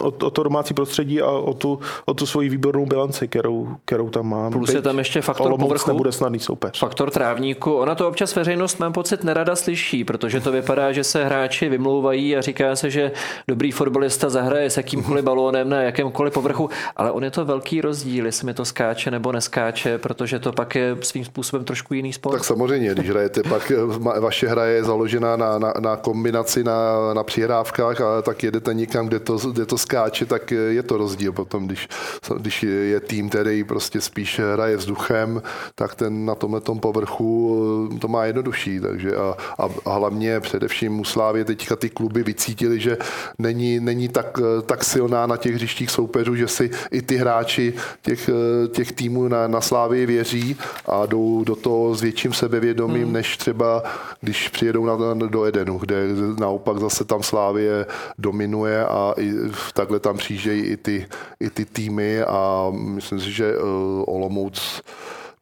o, 0.01 0.07
o 0.07 0.31
to 0.31 0.43
domácí 0.43 0.75
prostředí 0.75 1.23
a 1.23 1.31
o 1.31 1.55
tu, 1.55 1.81
o 2.05 2.15
tu 2.15 2.27
svoji 2.27 2.49
výbornou 2.49 2.87
bilanci, 2.87 3.29
kterou, 3.29 3.69
kterou 3.85 4.11
tam 4.11 4.29
má. 4.29 4.51
Plus 4.51 4.75
je 4.75 4.83
tam 4.83 4.99
ještě 4.99 5.21
faktor 5.21 5.47
Olomouc 5.47 5.69
povrchu. 5.69 5.91
nebude 5.91 6.13
snadný 6.13 6.39
soupeř. 6.39 6.79
Faktor 6.79 7.11
trávníku. 7.11 7.75
Ona 7.75 7.95
to 7.95 8.09
občas 8.09 8.35
veřejnost, 8.35 8.79
mám 8.81 8.93
pocit, 8.93 9.25
nerada 9.25 9.57
slyší, 9.57 10.05
protože 10.05 10.41
to 10.41 10.53
vypadá, 10.53 10.93
že 10.93 11.05
se 11.05 11.25
hráči 11.25 11.69
vymlouvají 11.69 12.37
a 12.37 12.41
říká 12.41 12.77
se, 12.77 12.91
že 12.91 13.13
dobrý 13.49 13.73
fotbalista 13.73 14.29
zahraje 14.29 14.71
s 14.71 14.77
jakýmkoliv 14.77 15.25
balónem 15.25 15.69
na 15.69 15.83
jakémkoliv 15.83 16.33
povrchu, 16.33 16.71
ale 16.97 17.11
on 17.11 17.25
je 17.25 17.31
to 17.31 17.45
velký 17.45 17.66
velký 17.67 17.81
rozdíl, 17.81 18.27
jestli 18.27 18.47
mi 18.47 18.55
to 18.55 18.65
skáče 18.65 19.11
nebo 19.11 19.33
neskáče, 19.33 19.99
protože 19.99 20.39
to 20.39 20.53
pak 20.53 20.75
je 20.75 20.97
svým 21.01 21.25
způsobem 21.25 21.65
trošku 21.65 21.95
jiný 21.95 22.13
sport. 22.13 22.33
Tak 22.33 22.45
samozřejmě, 22.45 22.95
když 22.95 23.11
hrajete, 23.11 23.43
pak 23.43 23.73
vaše 24.21 24.49
hra 24.49 24.65
je 24.65 24.85
založená 24.85 25.37
na, 25.37 25.59
na, 25.59 25.73
na 25.81 25.97
kombinaci, 25.97 26.65
na, 26.65 27.15
na 27.15 27.23
přihrávkách 27.23 28.01
a 28.01 28.23
tak 28.23 28.43
jedete 28.43 28.75
někam, 28.75 29.07
kde 29.07 29.19
to, 29.19 29.39
kde 29.39 29.67
to 29.67 29.79
skáče, 29.79 30.27
tak 30.27 30.51
je 30.51 30.83
to 30.83 30.97
rozdíl 30.97 31.33
potom, 31.33 31.67
když, 31.67 31.89
když 32.37 32.63
je 32.63 33.01
tým, 33.01 33.29
který 33.29 33.65
prostě 33.65 34.01
spíš 34.01 34.41
hraje 34.55 34.77
vzduchem, 34.77 35.43
tak 35.75 35.95
ten 35.95 36.25
na 36.25 36.35
tomhle 36.35 36.61
tom 36.61 36.81
povrchu 36.81 37.89
to 38.01 38.09
má 38.09 38.25
jednodušší. 38.25 38.81
Takže 38.81 39.17
a, 39.17 39.35
a, 39.59 39.69
a 39.85 39.95
hlavně 39.95 40.41
především 40.41 41.01
u 41.01 41.05
Slávě 41.05 41.45
teďka 41.45 41.77
ty 41.77 41.91
kluby 41.91 42.23
vycítili, 42.23 42.81
že 42.81 42.99
není, 43.39 43.81
není 43.81 44.09
tak, 44.09 44.39
tak 44.67 44.85
silná 44.85 45.27
na 45.27 45.37
těch 45.37 45.55
hřištích 45.55 45.91
soupeřů, 45.91 46.37
že 46.37 46.49
si 46.49 46.71
i 46.91 47.03
ty 47.03 47.17
hráči 47.17 47.56
hráči 47.57 47.73
těch, 48.03 48.29
eh, 48.29 48.69
těch 48.69 48.93
týmů 48.93 49.29
na, 49.29 49.49
na 49.49 49.61
Slávii 49.61 50.07
věří 50.07 50.57
a 50.87 51.07
jdou 51.07 51.45
do 51.45 51.57
toho 51.57 51.95
s 51.95 52.03
větším 52.03 52.33
sebevědomím, 52.33 53.05
hmm. 53.05 53.13
než 53.13 53.37
třeba 53.37 53.83
když 54.21 54.49
přijedou 54.49 54.85
na, 54.85 55.15
do 55.15 55.45
Edenu, 55.45 55.79
kde 55.79 55.97
naopak 56.39 56.79
zase 56.79 57.05
tam 57.05 57.23
Slávie 57.23 57.87
dominuje 58.19 58.87
a 58.87 59.15
i, 59.19 59.33
takhle 59.75 60.01
tam 60.01 60.17
přijíždějí 60.17 60.63
i 60.63 60.77
ty, 60.77 61.07
i 61.41 61.51
ty 61.51 61.65
týmy 61.65 62.23
a 62.23 62.71
myslím 62.71 63.21
si, 63.21 63.33
že 63.33 63.59
uh, 63.59 63.65
Olomouc 64.07 64.83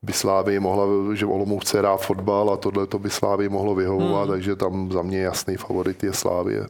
by 0.03 0.13
Slávy 0.13 0.61
mohla, 0.61 0.85
že 1.15 1.27
Olomouc 1.27 1.65
chce 1.65 1.79
hrát 1.79 1.97
fotbal 1.97 2.51
a 2.51 2.57
tohle 2.57 2.87
to 2.87 2.99
by 2.99 3.11
Slávy 3.11 3.49
mohlo 3.49 3.75
vyhovovat, 3.75 4.29
hmm. 4.29 4.31
takže 4.31 4.57
tam 4.57 4.93
za 4.93 5.03
mě 5.03 5.21
jasný 5.21 5.57
favorit 5.57 6.05
je 6.05 6.13
Slávie. 6.13 6.67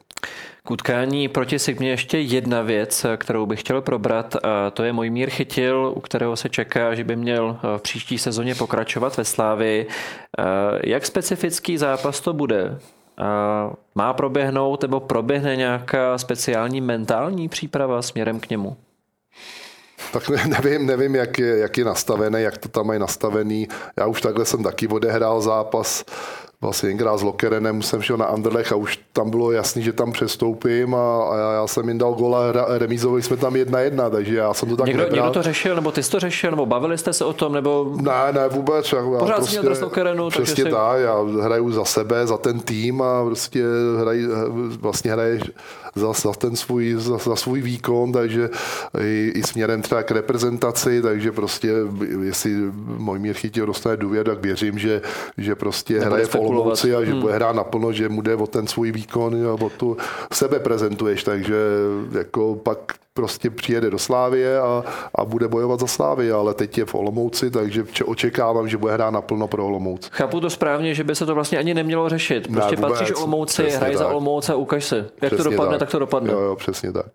K 0.66 0.70
utkání 0.70 1.28
proti 1.28 1.58
Sigmě 1.58 1.90
ještě 1.90 2.18
jedna 2.18 2.62
věc, 2.62 3.06
kterou 3.16 3.46
bych 3.46 3.60
chtěl 3.60 3.82
probrat, 3.82 4.36
a 4.42 4.70
to 4.70 4.84
je 4.84 4.92
můj 4.92 5.10
mír 5.10 5.30
chytil, 5.30 5.92
u 5.96 6.00
kterého 6.00 6.36
se 6.36 6.48
čeká, 6.48 6.94
že 6.94 7.04
by 7.04 7.16
měl 7.16 7.58
v 7.76 7.82
příští 7.82 8.18
sezóně 8.18 8.54
pokračovat 8.54 9.16
ve 9.16 9.24
Slávi. 9.24 9.86
Jak 10.84 11.06
specifický 11.06 11.78
zápas 11.78 12.20
to 12.20 12.32
bude? 12.32 12.78
Má 13.94 14.12
proběhnout 14.12 14.82
nebo 14.82 15.00
proběhne 15.00 15.56
nějaká 15.56 16.18
speciální 16.18 16.80
mentální 16.80 17.48
příprava 17.48 18.02
směrem 18.02 18.40
k 18.40 18.50
němu? 18.50 18.76
Tak 20.12 20.28
nevím, 20.28 20.86
nevím 20.86 21.14
jak, 21.14 21.38
je, 21.38 21.58
jak 21.58 21.78
je 21.78 21.84
nastavené, 21.84 22.42
jak 22.42 22.58
to 22.58 22.68
tam 22.68 22.86
mají 22.86 23.00
nastavený. 23.00 23.68
Já 23.98 24.06
už 24.06 24.20
takhle 24.20 24.44
jsem 24.44 24.62
taky 24.62 24.88
odehrál 24.88 25.40
zápas 25.40 26.04
vlastně 26.64 26.88
jenkrát 26.88 27.18
s 27.18 27.22
Lokerenem 27.22 27.82
jsem 27.82 28.02
šel 28.02 28.16
na 28.16 28.24
Anderlech 28.24 28.72
a 28.72 28.76
už 28.76 28.98
tam 29.12 29.30
bylo 29.30 29.52
jasný, 29.52 29.82
že 29.82 29.92
tam 29.92 30.12
přestoupím 30.12 30.94
a, 30.94 31.24
a 31.30 31.52
já 31.52 31.66
jsem 31.66 31.88
jim 31.88 31.98
dal 31.98 32.14
gola 32.14 32.50
a 32.50 32.78
remízovali 32.78 33.22
jsme 33.22 33.36
tam 33.36 33.56
jedna 33.56 33.80
jedna, 33.80 34.10
takže 34.10 34.36
já 34.36 34.54
jsem 34.54 34.68
to 34.68 34.76
tak 34.76 34.86
někdo, 34.86 35.02
nebral. 35.02 35.26
někdo 35.26 35.30
to 35.30 35.42
řešil, 35.42 35.74
nebo 35.74 35.92
ty 35.92 36.02
jsi 36.02 36.10
to 36.10 36.20
řešil, 36.20 36.50
nebo 36.50 36.66
bavili 36.66 36.98
jste 36.98 37.12
se 37.12 37.24
o 37.24 37.32
tom, 37.32 37.52
nebo... 37.52 37.92
Ne, 38.00 38.32
ne, 38.32 38.48
vůbec. 38.48 38.92
Já, 38.92 39.18
Pořád 39.18 39.36
prostě, 39.36 39.60
měl 39.60 39.76
Lokerenu, 39.82 40.30
Přesně 40.30 40.64
tak, 40.64 41.00
já 41.00 41.16
hraju 41.42 41.72
za 41.72 41.84
sebe, 41.84 42.26
za 42.26 42.36
ten 42.36 42.60
tým 42.60 43.02
a 43.02 43.24
prostě 43.24 43.64
hraj, 44.00 44.26
vlastně 44.80 45.12
hraješ 45.12 45.42
za, 45.94 46.12
za 46.12 46.32
ten 46.32 46.56
svůj, 46.56 46.94
za, 46.98 47.18
za 47.18 47.36
svůj 47.36 47.60
výkon, 47.60 48.12
takže 48.12 48.50
i, 49.00 49.32
i 49.34 49.42
směrem 49.42 49.82
třeba 49.82 50.02
k 50.02 50.10
reprezentaci, 50.10 51.02
takže 51.02 51.32
prostě 51.32 51.72
jestli 52.22 52.50
můj 52.98 53.18
mír 53.18 53.34
chytil 53.34 53.66
dostane 53.66 53.96
důvěru, 53.96 54.30
tak 54.30 54.42
věřím, 54.42 54.78
že, 54.78 55.02
že 55.38 55.54
prostě 55.54 55.94
Nebude 55.94 56.10
hraje 56.10 56.26
v 56.26 56.36
Olomouci 56.54 56.94
a 56.94 57.04
že 57.04 57.12
hmm. 57.12 57.20
bude 57.20 57.34
hrát 57.34 57.56
naplno, 57.56 57.92
že 57.92 58.08
mu 58.08 58.22
jde 58.22 58.36
o 58.36 58.46
ten 58.46 58.66
svůj 58.66 58.92
výkon 58.92 59.46
a 59.46 59.64
o 59.64 59.70
tu 59.70 59.96
sebe 60.32 60.58
prezentuješ, 60.58 61.24
takže 61.24 61.56
jako 62.12 62.54
pak 62.54 62.78
prostě 63.14 63.50
přijede 63.50 63.90
do 63.90 63.98
Slávie 63.98 64.60
a, 64.60 64.84
a 65.14 65.24
bude 65.24 65.48
bojovat 65.48 65.80
za 65.80 65.86
Slávy, 65.86 66.32
ale 66.32 66.54
teď 66.54 66.78
je 66.78 66.84
v 66.84 66.94
Olomouci, 66.94 67.50
takže 67.50 67.84
očekávám, 68.04 68.68
že 68.68 68.76
bude 68.76 68.92
hrát 68.92 69.10
naplno 69.10 69.48
pro 69.48 69.66
Olomouc. 69.66 70.08
Chápu 70.12 70.40
to 70.40 70.50
správně, 70.50 70.94
že 70.94 71.04
by 71.04 71.14
se 71.14 71.26
to 71.26 71.34
vlastně 71.34 71.58
ani 71.58 71.74
nemělo 71.74 72.08
řešit. 72.08 72.48
Prostě 72.52 72.76
ne, 72.76 72.82
vůbec, 72.82 72.98
patříš 72.98 73.16
Olomouci, 73.16 73.70
hraj 73.70 73.96
za 73.96 74.08
Olomouc 74.08 74.48
a 74.48 74.54
ukaž 74.54 74.84
se. 74.84 74.96
Jak 74.96 75.10
přesně 75.18 75.36
to 75.36 75.50
dopadne, 75.50 75.72
tak. 75.72 75.80
tak 75.80 75.90
to 75.90 75.98
dopadne. 75.98 76.32
Jo, 76.32 76.40
jo, 76.40 76.56
přesně 76.56 76.92
tak. 76.92 77.06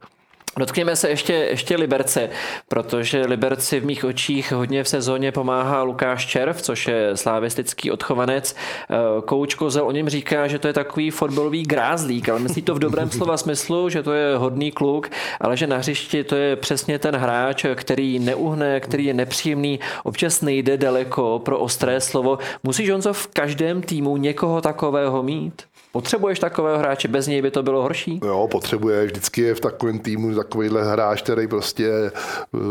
Dotkněme 0.58 0.96
se 0.96 1.10
ještě, 1.10 1.34
ještě 1.34 1.76
Liberce, 1.76 2.30
protože 2.68 3.22
Liberci 3.26 3.80
v 3.80 3.86
mých 3.86 4.06
očích 4.06 4.52
hodně 4.52 4.84
v 4.84 4.88
sezóně 4.88 5.32
pomáhá 5.32 5.84
Lukáš 5.84 6.26
Červ, 6.26 6.62
což 6.62 6.88
je 6.88 7.18
slavistický 7.18 7.92
odchovanec. 7.92 8.56
Eh, 8.90 8.96
Kouč 9.26 9.56
Kozel 9.56 9.88
o 9.88 9.92
něm 9.92 10.10
říká, 10.10 10.48
že 10.48 10.60
to 10.60 10.68
je 10.68 10.74
takový 10.74 11.12
fotbalový 11.12 11.64
grázlík, 11.64 12.30
ale 12.30 12.40
myslí 12.40 12.62
to 12.62 12.76
v 12.76 12.80
dobrém 12.80 13.10
slova 13.10 13.38
smyslu, 13.38 13.90
že 13.90 14.04
to 14.04 14.14
je 14.14 14.38
hodný 14.38 14.72
kluk, 14.72 15.10
ale 15.40 15.58
že 15.58 15.68
na 15.68 15.78
hřišti 15.78 16.24
to 16.24 16.36
je 16.36 16.56
přesně 16.56 17.00
ten 17.00 17.16
hráč, 17.16 17.66
který 17.76 18.20
neuhne, 18.20 18.80
který 18.80 19.06
je 19.06 19.14
nepříjemný, 19.14 19.80
občas 20.04 20.42
nejde 20.42 20.78
daleko 20.78 21.40
pro 21.40 21.60
ostré 21.60 22.02
slovo. 22.02 22.38
Musíš 22.64 22.90
on 22.90 23.02
v 23.12 23.28
každém 23.28 23.82
týmu 23.82 24.18
někoho 24.18 24.62
takového 24.62 25.24
mít? 25.24 25.64
Potřebuješ 25.92 26.40
takového 26.40 26.78
hráče, 26.78 27.08
bez 27.08 27.28
něj 27.28 27.42
by 27.42 27.52
to 27.52 27.64
bylo 27.64 27.82
horší? 27.82 28.20
Jo, 28.26 28.48
potřebuje. 28.52 29.06
Vždycky 29.06 29.42
je 29.42 29.56
v 29.56 29.60
takovém 29.60 30.00
týmu 30.00 30.34
takovýhle 30.44 30.92
hráč, 30.92 31.22
který 31.22 31.48
prostě 31.48 32.12
uh, 32.52 32.62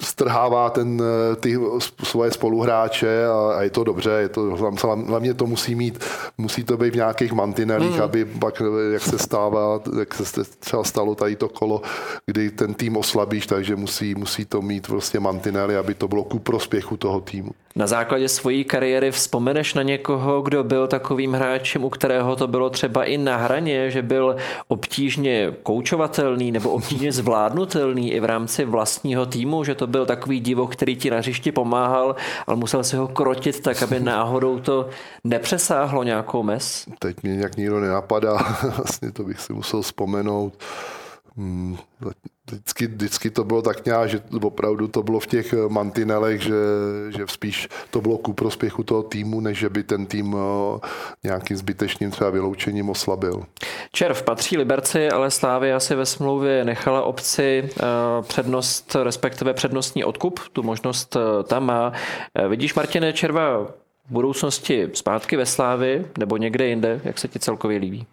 strhává 0.00 0.70
ten, 0.70 1.02
eh, 1.02 1.36
ty 1.36 1.58
svoje 2.02 2.30
spoluhráče 2.30 3.26
a, 3.26 3.52
a 3.58 3.62
je 3.62 3.70
to 3.70 3.84
dobře, 3.84 4.10
je 4.10 4.28
to, 4.28 4.56
hlavně 5.06 5.34
to 5.34 5.46
musí 5.46 5.74
mít, 5.74 6.04
musí 6.38 6.64
to 6.64 6.76
být 6.76 6.90
v 6.90 6.96
nějakých 6.96 7.32
mantinelích, 7.32 7.96
mm. 7.96 8.02
aby 8.02 8.24
pak, 8.24 8.62
jak 8.92 9.02
se 9.02 9.18
stává, 9.18 9.80
jak 9.98 10.14
se 10.14 10.44
třeba 10.44 10.84
stalo 10.84 11.14
tady 11.14 11.36
to 11.36 11.48
kolo, 11.48 11.82
kdy 12.26 12.50
ten 12.50 12.74
tým 12.74 12.96
oslabíš, 12.96 13.46
takže 13.46 13.76
musí, 13.76 14.14
musí 14.14 14.44
to 14.44 14.62
mít 14.62 14.86
prostě 14.86 15.20
mantinely, 15.20 15.76
aby 15.76 15.94
to 15.94 16.08
bylo 16.08 16.24
ku 16.24 16.38
prospěchu 16.38 16.96
toho 16.96 17.20
týmu. 17.20 17.50
Na 17.76 17.86
základě 17.86 18.28
svojí 18.28 18.64
kariéry 18.64 19.10
vzpomeneš 19.10 19.74
na 19.74 19.82
někoho, 19.82 20.42
kdo 20.42 20.64
byl 20.64 20.86
takovým 20.86 21.32
hráčem, 21.32 21.84
u 21.84 21.90
kterého 21.90 22.36
to 22.36 22.46
bylo 22.46 22.70
třeba 22.70 23.04
i 23.04 23.18
na 23.18 23.36
hraně, 23.36 23.90
že 23.90 24.02
byl 24.02 24.36
obtížně 24.68 25.52
koučovatelný 25.62 26.52
nebo 26.52 26.70
obtížně 26.70 27.12
zvládnutelný 27.22 28.12
i 28.12 28.20
v 28.20 28.24
rámci 28.24 28.64
vlastního 28.64 29.26
týmu, 29.26 29.64
že 29.64 29.74
to 29.74 29.86
byl 29.88 30.06
takový 30.06 30.40
divok, 30.40 30.72
který 30.72 30.96
ti 30.96 31.10
na 31.10 31.18
hřišti 31.18 31.52
pomáhal, 31.52 32.16
ale 32.46 32.56
musel 32.56 32.84
si 32.84 32.96
ho 32.96 33.08
krotit 33.08 33.60
tak, 33.60 33.82
aby 33.82 34.00
náhodou 34.14 34.58
to 34.58 34.88
nepřesáhlo 35.24 36.02
nějakou 36.02 36.42
mes? 36.42 36.88
Teď 36.98 37.22
mě 37.22 37.36
nějak 37.36 37.56
nikdo 37.56 37.80
nenapadá, 37.80 38.36
vlastně 38.76 39.12
to 39.12 39.22
bych 39.24 39.40
si 39.40 39.52
musel 39.52 39.82
vzpomenout. 39.82 40.54
Hmm, 41.36 41.76
vždycky, 42.78 42.86
vždycky 42.86 43.30
to 43.30 43.44
bylo 43.44 43.62
tak 43.62 43.84
nějak, 43.84 44.08
že 44.08 44.20
opravdu 44.42 44.88
to 44.88 45.02
bylo 45.02 45.20
v 45.20 45.26
těch 45.26 45.54
mantinelech, 45.68 46.42
že, 46.42 46.54
že 47.16 47.24
spíš 47.26 47.68
to 47.90 48.00
bylo 48.00 48.18
ku 48.18 48.32
prospěchu 48.32 48.82
toho 48.82 49.02
týmu, 49.02 49.40
než 49.40 49.58
že 49.58 49.68
by 49.68 49.82
ten 49.82 50.06
tým 50.06 50.36
eh, 50.36 50.80
nějakým 51.24 51.56
zbytečným 51.56 52.10
třeba 52.10 52.30
vyloučením 52.30 52.90
oslabil. 52.90 53.44
Červ 53.92 54.22
patří 54.22 54.56
Liberci, 54.56 55.10
ale 55.10 55.30
Slávy 55.30 55.72
asi 55.72 55.94
ve 55.94 56.06
smlouvě 56.06 56.64
nechala 56.64 57.02
obci 57.02 57.64
eh, 57.64 57.82
přednost, 58.22 58.96
respektive 59.02 59.54
přednostní 59.54 60.04
odkup, 60.04 60.40
tu 60.52 60.62
možnost 60.62 61.16
eh, 61.16 61.42
tam 61.42 61.66
má. 61.66 61.92
Vidíš, 62.48 62.74
Martine 62.74 63.12
Červa 63.12 63.58
v 64.08 64.10
budoucnosti 64.10 64.88
zpátky 64.94 65.36
ve 65.36 65.46
Slávy 65.46 66.06
nebo 66.18 66.36
někde 66.36 66.66
jinde, 66.66 67.00
jak 67.04 67.18
se 67.18 67.28
ti 67.28 67.38
celkově 67.38 67.78
líbí? 67.78 68.06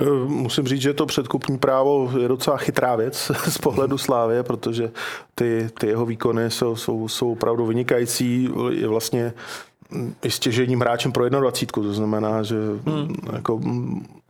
Eh, 0.00 0.04
musím 0.26 0.66
říct, 0.66 0.80
že 0.80 0.94
to 0.94 1.06
předkupní 1.06 1.58
právo 1.58 2.12
je 2.18 2.28
docela 2.28 2.56
chytrá 2.56 2.96
věc 2.96 3.30
z 3.48 3.58
pohledu 3.58 3.98
Slávě, 3.98 4.42
protože 4.42 4.90
ty, 5.34 5.68
ty 5.80 5.86
jeho 5.86 6.06
výkony 6.06 6.50
jsou, 6.50 6.76
jsou, 6.76 7.08
jsou 7.08 7.32
opravdu 7.32 7.66
vynikající. 7.66 8.48
Je 8.70 8.88
vlastně 8.88 9.32
i 10.22 10.30
stěžením 10.30 10.80
hráčem 10.80 11.12
pro 11.12 11.28
21. 11.28 11.88
To 11.88 11.94
znamená, 11.94 12.42
že 12.42 12.56
hmm. 12.86 13.14
jako 13.32 13.60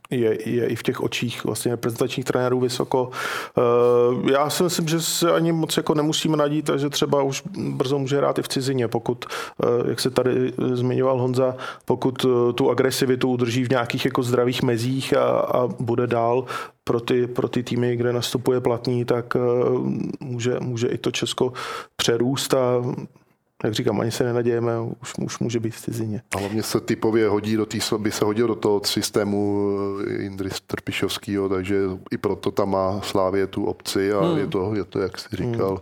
je, 0.09 0.49
je 0.49 0.67
i 0.67 0.75
v 0.75 0.83
těch 0.83 1.01
očích 1.01 1.43
vlastně 1.43 1.71
reprezentačních 1.71 2.25
trenérů 2.25 2.59
vysoko. 2.59 3.09
Eh, 3.57 4.31
já 4.31 4.49
si 4.49 4.63
myslím, 4.63 4.87
že 4.87 5.01
se 5.01 5.31
ani 5.31 5.51
moc 5.51 5.77
jako 5.77 5.93
nemusíme 5.93 6.37
nadít, 6.37 6.69
že 6.75 6.89
třeba 6.89 7.23
už 7.23 7.43
brzo 7.57 7.99
může 7.99 8.17
hrát 8.17 8.39
i 8.39 8.41
v 8.41 8.47
cizině, 8.47 8.87
pokud, 8.87 9.25
eh, 9.25 9.89
jak 9.89 9.99
se 9.99 10.09
tady 10.09 10.53
zmiňoval 10.73 11.21
Honza, 11.21 11.55
pokud 11.85 12.25
eh, 12.25 12.53
tu 12.53 12.69
agresivitu 12.69 13.29
udrží 13.29 13.63
v 13.63 13.69
nějakých 13.69 14.05
jako 14.05 14.23
zdravých 14.23 14.63
mezích 14.63 15.17
a, 15.17 15.25
a 15.39 15.67
bude 15.67 16.07
dál 16.07 16.45
pro 16.83 16.99
ty, 16.99 17.27
pro 17.27 17.47
ty 17.47 17.63
týmy, 17.63 17.95
kde 17.95 18.13
nastupuje 18.13 18.61
platný, 18.61 19.05
tak 19.05 19.37
může, 20.19 20.57
může 20.59 20.87
i 20.87 20.97
to 20.97 21.11
Česko 21.11 21.53
přerůst 21.95 22.53
a 22.53 22.83
jak 23.63 23.73
říkám, 23.73 24.01
ani 24.01 24.11
se 24.11 24.23
nenadějeme, 24.23 24.71
už, 25.01 25.13
už 25.21 25.39
může 25.39 25.59
být 25.59 25.75
v 25.75 25.81
cizině. 25.81 26.21
A 26.35 26.39
hlavně 26.39 26.63
se 26.63 26.79
typově 26.79 27.27
hodí 27.27 27.55
do 27.55 27.65
tý, 27.65 27.79
by 27.97 28.11
se 28.11 28.25
hodil 28.25 28.47
do 28.47 28.55
toho 28.55 28.81
systému 28.85 29.69
eh, 30.07 30.23
Indry 30.23 30.49
Trpišovského, 30.67 31.49
takže 31.49 31.75
i 32.11 32.17
proto 32.17 32.51
tam 32.51 32.69
má 32.69 33.01
Slávě 33.01 33.47
tu 33.47 33.65
obci 33.65 34.13
a 34.13 34.25
hmm. 34.25 34.37
je, 34.37 34.47
to, 34.47 34.75
je 34.75 34.83
to, 34.83 34.99
jak 34.99 35.19
jsi 35.19 35.35
říkal, 35.35 35.69
hmm. 35.69 35.79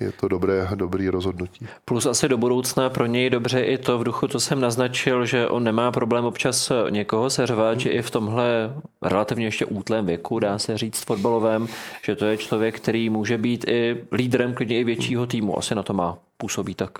je 0.00 0.12
to 0.12 0.28
dobré, 0.28 0.68
dobrý 0.74 1.08
rozhodnutí. 1.08 1.66
Plus 1.84 2.06
asi 2.06 2.28
do 2.28 2.36
budoucna 2.36 2.90
pro 2.90 3.06
něj 3.06 3.30
dobře 3.30 3.60
i 3.60 3.78
to 3.78 3.98
v 3.98 4.04
duchu, 4.04 4.28
co 4.28 4.40
jsem 4.40 4.60
naznačil, 4.60 5.26
že 5.26 5.48
on 5.48 5.64
nemá 5.64 5.92
problém 5.92 6.24
občas 6.24 6.72
někoho 6.90 7.30
seřvat, 7.30 7.70
hmm. 7.70 7.80
že 7.80 7.90
i 7.90 8.02
v 8.02 8.10
tomhle 8.10 8.74
relativně 9.02 9.46
ještě 9.46 9.66
útlém 9.66 10.06
věku, 10.06 10.38
dá 10.38 10.58
se 10.58 10.78
říct 10.78 11.04
fotbalovém, 11.04 11.68
že 12.02 12.16
to 12.16 12.24
je 12.24 12.36
člověk, 12.36 12.76
který 12.76 13.10
může 13.10 13.38
být 13.38 13.68
i 13.68 14.04
lídrem 14.12 14.54
klidně 14.54 14.80
i 14.80 14.84
většího 14.84 15.26
týmu. 15.26 15.58
Asi 15.58 15.74
na 15.74 15.82
to 15.82 15.92
má 15.92 16.18
působí 16.36 16.74
tak. 16.74 16.98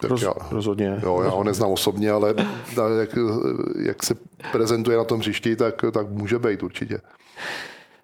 Tak 0.00 0.10
Roz, 0.10 0.22
já, 0.22 0.32
rozhodně. 0.50 1.00
Jo, 1.02 1.20
já 1.24 1.30
ho 1.30 1.44
neznám 1.44 1.70
osobně, 1.70 2.10
ale 2.10 2.34
jak, 3.00 3.18
jak 3.86 4.02
se 4.02 4.14
prezentuje 4.52 4.96
na 4.96 5.04
tom 5.04 5.20
hřišti, 5.20 5.56
tak, 5.56 5.84
tak 5.92 6.08
může 6.08 6.38
být 6.38 6.62
určitě. 6.62 7.00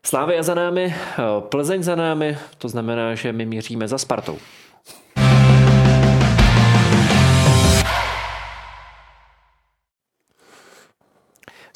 Slávy 0.07 0.43
za 0.43 0.55
námi, 0.55 0.95
Plzeň 1.41 1.83
za 1.83 1.95
námi, 1.95 2.39
to 2.59 2.69
znamená, 2.69 3.15
že 3.15 3.33
my 3.33 3.47
míříme 3.47 3.89
za 3.89 3.99
Spartou. 3.99 4.39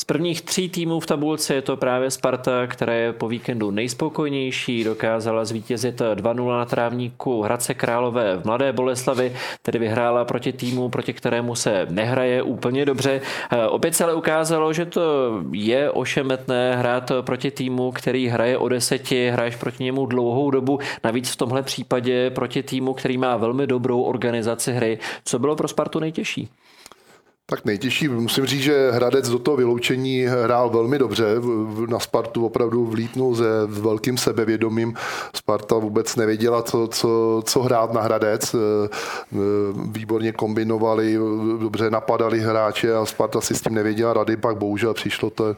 Prvních 0.09 0.42
tří 0.42 0.68
týmů 0.68 1.01
v 1.01 1.07
tabulce 1.07 1.55
je 1.55 1.62
to 1.62 1.77
právě 1.77 2.11
Sparta, 2.11 2.66
která 2.66 2.92
je 2.92 3.12
po 3.12 3.29
víkendu 3.29 3.71
nejspokojnější, 3.71 4.85
dokázala 4.85 5.44
zvítězit 5.44 6.01
2-0 6.14 6.59
na 6.59 6.64
trávníku 6.64 7.42
Hradce 7.42 7.75
Králové 7.75 8.37
v 8.37 8.44
Mladé 8.44 8.73
Boleslavi, 8.73 9.37
tedy 9.62 9.79
vyhrála 9.79 10.25
proti 10.25 10.53
týmu, 10.53 10.88
proti 10.88 11.12
kterému 11.12 11.55
se 11.55 11.87
nehraje 11.90 12.42
úplně 12.42 12.85
dobře. 12.85 13.21
Eh, 13.51 13.66
opět 13.66 13.94
se 13.94 14.05
ale 14.05 14.14
ukázalo, 14.14 14.73
že 14.73 14.87
to 14.87 15.03
je 15.53 15.90
ošemetné 15.90 16.77
hrát 16.77 17.12
proti 17.21 17.51
týmu, 17.51 17.92
který 17.92 18.29
hraje 18.29 18.59
o 18.59 18.68
deseti, 18.68 19.31
hraješ 19.31 19.57
proti 19.57 19.85
němu 19.85 20.07
dlouhou 20.07 20.51
dobu, 20.51 20.79
navíc 21.05 21.31
v 21.31 21.37
tomhle 21.37 21.62
případě 21.62 22.31
proti 22.31 22.62
týmu, 22.62 22.94
který 22.94 23.18
má 23.18 23.37
velmi 23.37 23.66
dobrou 23.66 24.03
organizaci 24.03 24.73
hry. 24.73 24.99
Co 25.25 25.38
bylo 25.38 25.57
pro 25.57 25.68
Spartu 25.68 26.01
nejtěžší? 26.01 26.49
Tak 27.50 27.64
nejtěžší, 27.64 28.08
musím 28.08 28.46
říct, 28.46 28.62
že 28.62 28.90
Hradec 28.90 29.28
do 29.28 29.38
toho 29.38 29.56
vyloučení 29.56 30.26
hrál 30.26 30.70
velmi 30.70 30.98
dobře. 30.98 31.24
Na 31.88 31.98
Spartu 31.98 32.46
opravdu 32.46 32.87
vlítnul 32.87 33.37
se 33.37 33.44
velkým 33.66 34.18
sebevědomím. 34.18 34.94
Sparta 35.37 35.74
vůbec 35.78 36.16
nevěděla, 36.16 36.62
co, 36.62 36.88
co, 36.88 37.42
co 37.44 37.62
hrát 37.62 37.92
na 37.92 38.00
Hradec. 38.00 38.54
E, 38.54 38.58
e, 38.58 38.88
výborně 39.90 40.32
kombinovali, 40.32 41.18
dobře 41.61 41.90
napadali 41.90 42.40
hráče 42.40 42.94
a 42.94 43.06
Sparta 43.06 43.40
si 43.40 43.54
s 43.54 43.61
tím 43.61 43.74
nevěděla 43.74 44.12
rady. 44.12 44.37
Pak 44.37 44.56
bohužel 44.56 44.94
přišlo 44.94 45.30
to, 45.30 45.56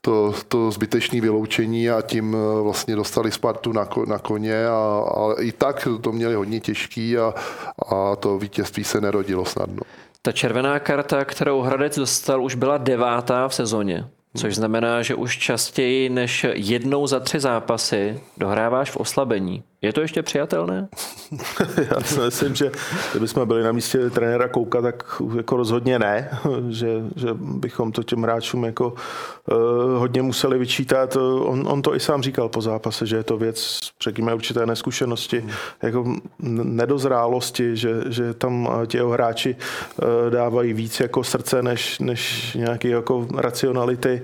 to, 0.00 0.34
to 0.48 0.70
zbytečné 0.70 1.20
vyloučení 1.20 1.90
a 1.90 2.02
tím 2.02 2.36
e, 2.36 2.62
vlastně 2.62 2.96
dostali 2.96 3.32
Spartu 3.32 3.72
na, 3.72 3.88
na 4.06 4.18
koně 4.18 4.66
a, 4.66 5.04
a 5.16 5.40
i 5.40 5.52
tak 5.52 5.88
to 6.00 6.12
měli 6.12 6.34
hodně 6.34 6.60
těžký 6.60 7.18
a, 7.18 7.34
a 7.88 8.16
to 8.16 8.38
vítězství 8.38 8.84
se 8.84 9.00
nerodilo 9.00 9.44
snadno. 9.44 9.82
Ta 10.24 10.32
červená 10.32 10.78
karta, 10.78 11.24
kterou 11.24 11.60
Hradec 11.60 11.98
dostal, 11.98 12.44
už 12.44 12.54
byla 12.54 12.78
devátá 12.78 13.48
v 13.48 13.54
sezóně. 13.54 14.08
Což 14.36 14.54
znamená, 14.54 15.02
že 15.02 15.14
už 15.14 15.38
častěji 15.38 16.08
než 16.08 16.46
jednou 16.52 17.06
za 17.06 17.20
tři 17.20 17.40
zápasy 17.40 18.20
dohráváš 18.36 18.90
v 18.90 18.96
oslabení. 18.96 19.62
Je 19.82 19.92
to 19.92 20.00
ještě 20.00 20.22
přijatelné? 20.22 20.88
Já 21.90 22.00
si 22.00 22.20
myslím, 22.20 22.54
že 22.54 22.70
kdybychom 23.10 23.48
byli 23.48 23.62
na 23.62 23.72
místě 23.72 24.10
trenéra 24.10 24.48
Kouka, 24.48 24.82
tak 24.82 25.22
jako 25.36 25.56
rozhodně 25.56 25.98
ne, 25.98 26.30
že, 26.68 26.88
že 27.16 27.28
bychom 27.34 27.92
to 27.92 28.02
těm 28.02 28.22
hráčům 28.22 28.64
jako 28.64 28.86
uh, 28.86 29.56
hodně 29.98 30.22
museli 30.22 30.58
vyčítat. 30.58 31.16
On, 31.16 31.68
on 31.68 31.82
to 31.82 31.94
i 31.94 32.00
sám 32.00 32.22
říkal 32.22 32.48
po 32.48 32.60
zápase, 32.60 33.06
že 33.06 33.16
je 33.16 33.22
to 33.22 33.36
věc, 33.36 33.78
řekněme, 34.02 34.34
určité 34.34 34.66
neskušenosti, 34.66 35.40
hmm. 35.40 35.50
jako 35.82 36.14
nedozrálosti, 36.38 37.76
že, 37.76 37.94
že 38.08 38.34
tam 38.34 38.68
ti 38.86 38.98
hráči 38.98 39.56
uh, 39.56 40.30
dávají 40.30 40.72
víc 40.72 41.00
jako 41.00 41.24
srdce 41.24 41.62
než, 41.62 41.98
než 41.98 42.54
nějaký 42.54 42.88
jako 42.88 43.26
racionality 43.36 44.22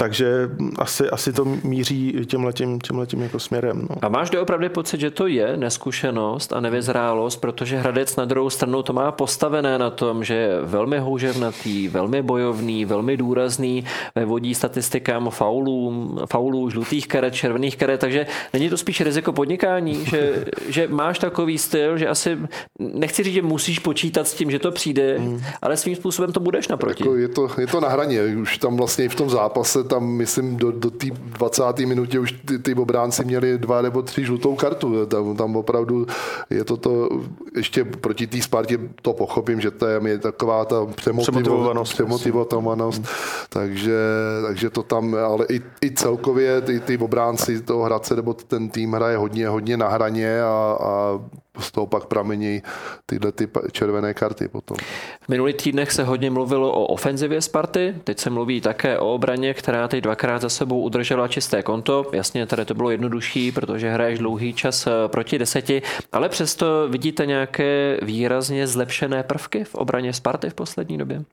takže 0.00 0.50
asi, 0.78 1.10
asi 1.10 1.32
to 1.32 1.44
míří 1.44 2.14
tímhletím, 2.26 2.80
tímhletím 2.80 3.22
jako 3.22 3.38
směrem. 3.38 3.86
No. 3.90 3.96
A 4.02 4.08
máš 4.08 4.30
opravdu 4.30 4.68
pocit, 4.68 5.00
že 5.00 5.10
to 5.10 5.26
je 5.26 5.56
neskušenost 5.56 6.52
a 6.52 6.60
nevyzrálost, 6.60 7.40
protože 7.40 7.78
Hradec 7.78 8.16
na 8.16 8.24
druhou 8.24 8.50
stranu 8.50 8.82
to 8.82 8.92
má 8.92 9.12
postavené 9.12 9.78
na 9.78 9.90
tom, 9.90 10.24
že 10.24 10.34
je 10.34 10.60
velmi 10.62 10.98
houževnatý, 10.98 11.88
velmi 11.88 12.22
bojovný, 12.22 12.84
velmi 12.84 13.16
důrazný, 13.16 13.84
vodí 14.24 14.54
statistikám 14.54 15.30
faulů, 15.30 16.18
faulů, 16.30 16.70
žlutých 16.70 17.08
karet, 17.08 17.34
červených 17.34 17.76
karet, 17.76 18.00
takže 18.00 18.26
není 18.52 18.70
to 18.70 18.76
spíš 18.76 19.00
riziko 19.00 19.32
podnikání, 19.32 20.04
že, 20.04 20.44
že 20.68 20.88
máš 20.88 21.18
takový 21.18 21.58
styl, 21.58 21.98
že 21.98 22.08
asi, 22.08 22.38
nechci 22.78 23.22
říct, 23.22 23.34
že 23.34 23.42
musíš 23.42 23.78
počítat 23.78 24.28
s 24.28 24.34
tím, 24.34 24.50
že 24.50 24.58
to 24.58 24.70
přijde, 24.70 25.18
hmm. 25.18 25.42
ale 25.62 25.76
svým 25.76 25.96
způsobem 25.96 26.32
to 26.32 26.40
budeš 26.40 26.68
naproti. 26.68 27.02
Jako 27.02 27.16
je, 27.16 27.28
to, 27.28 27.48
je 27.58 27.66
to 27.66 27.80
na 27.80 27.88
hraně, 27.88 28.22
už 28.24 28.58
tam 28.58 28.76
vlastně 28.76 29.04
i 29.04 29.08
v 29.08 29.14
tom 29.14 29.30
zápase 29.30 29.87
tam, 29.88 30.06
myslím, 30.06 30.56
do, 30.56 30.70
do 30.70 30.90
té 30.90 31.06
20. 31.10 31.78
minutě 31.78 32.18
už 32.18 32.32
ty, 32.32 32.58
ty 32.58 32.74
obránci 32.74 33.24
měli 33.24 33.58
dva 33.58 33.82
nebo 33.82 34.02
tři 34.02 34.24
žlutou 34.24 34.54
kartu. 34.54 35.06
Tam, 35.06 35.36
tam 35.36 35.56
opravdu 35.56 36.06
je 36.50 36.64
to 36.64 36.76
to, 36.76 37.08
ještě 37.56 37.84
proti 37.84 38.26
té 38.26 38.42
Spartě 38.42 38.78
to 39.02 39.12
pochopím, 39.12 39.60
že 39.60 39.70
to 39.70 39.86
je, 39.86 40.18
taková 40.18 40.64
ta 40.64 40.86
přemotivovanost, 40.86 41.92
přemotivovanost 41.92 43.02
takže, 43.48 43.98
takže 44.46 44.70
to 44.70 44.82
tam, 44.82 45.14
ale 45.14 45.46
i, 45.50 45.60
i 45.82 45.90
celkově 45.90 46.60
ty, 46.60 46.80
ty 46.80 46.98
obránci 46.98 47.62
toho 47.62 47.84
Hradce 47.84 48.16
nebo 48.16 48.34
ten 48.34 48.68
tým 48.68 48.92
hraje 48.92 49.16
hodně, 49.16 49.48
hodně 49.48 49.76
na 49.76 49.88
hraně 49.88 50.42
a, 50.42 50.76
a 50.80 51.20
z 51.58 51.72
toho 51.72 51.86
pak 51.86 52.06
pramení 52.06 52.62
tyhle 53.06 53.32
ty 53.32 53.48
červené 53.72 54.14
karty 54.14 54.48
potom. 54.48 54.76
V 55.20 55.28
minulých 55.28 55.56
týdnech 55.56 55.92
se 55.92 56.04
hodně 56.04 56.30
mluvilo 56.30 56.72
o 56.72 56.86
ofenzivě 56.86 57.42
Sparty, 57.42 57.94
teď 58.04 58.18
se 58.18 58.30
mluví 58.30 58.60
také 58.60 58.98
o 58.98 59.14
obraně, 59.14 59.54
která 59.54 59.88
teď 59.88 60.04
dvakrát 60.04 60.42
za 60.42 60.48
sebou 60.48 60.80
udržela 60.80 61.28
čisté 61.28 61.62
konto. 61.62 62.10
Jasně, 62.12 62.46
tady 62.46 62.64
to 62.64 62.74
bylo 62.74 62.90
jednodušší, 62.90 63.52
protože 63.52 63.90
hraješ 63.90 64.18
dlouhý 64.18 64.54
čas 64.54 64.86
eh, 64.86 64.90
proti 65.06 65.38
deseti, 65.38 65.82
ale 66.12 66.28
přesto 66.28 66.88
vidíte 66.88 67.26
nějaké 67.26 67.98
výrazně 68.02 68.66
zlepšené 68.66 69.22
prvky 69.22 69.64
v 69.64 69.74
obraně 69.74 70.12
Sparty 70.12 70.50
v 70.50 70.54
poslední 70.54 70.98
době? 70.98 71.24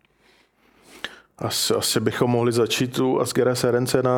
Asi, 1.40 1.74
asi 1.74 2.00
bychom 2.00 2.32
mohli 2.32 2.52
začít 2.52 3.00
u 3.00 3.20
Asgera 3.20 3.56
Serencena, 3.56 4.12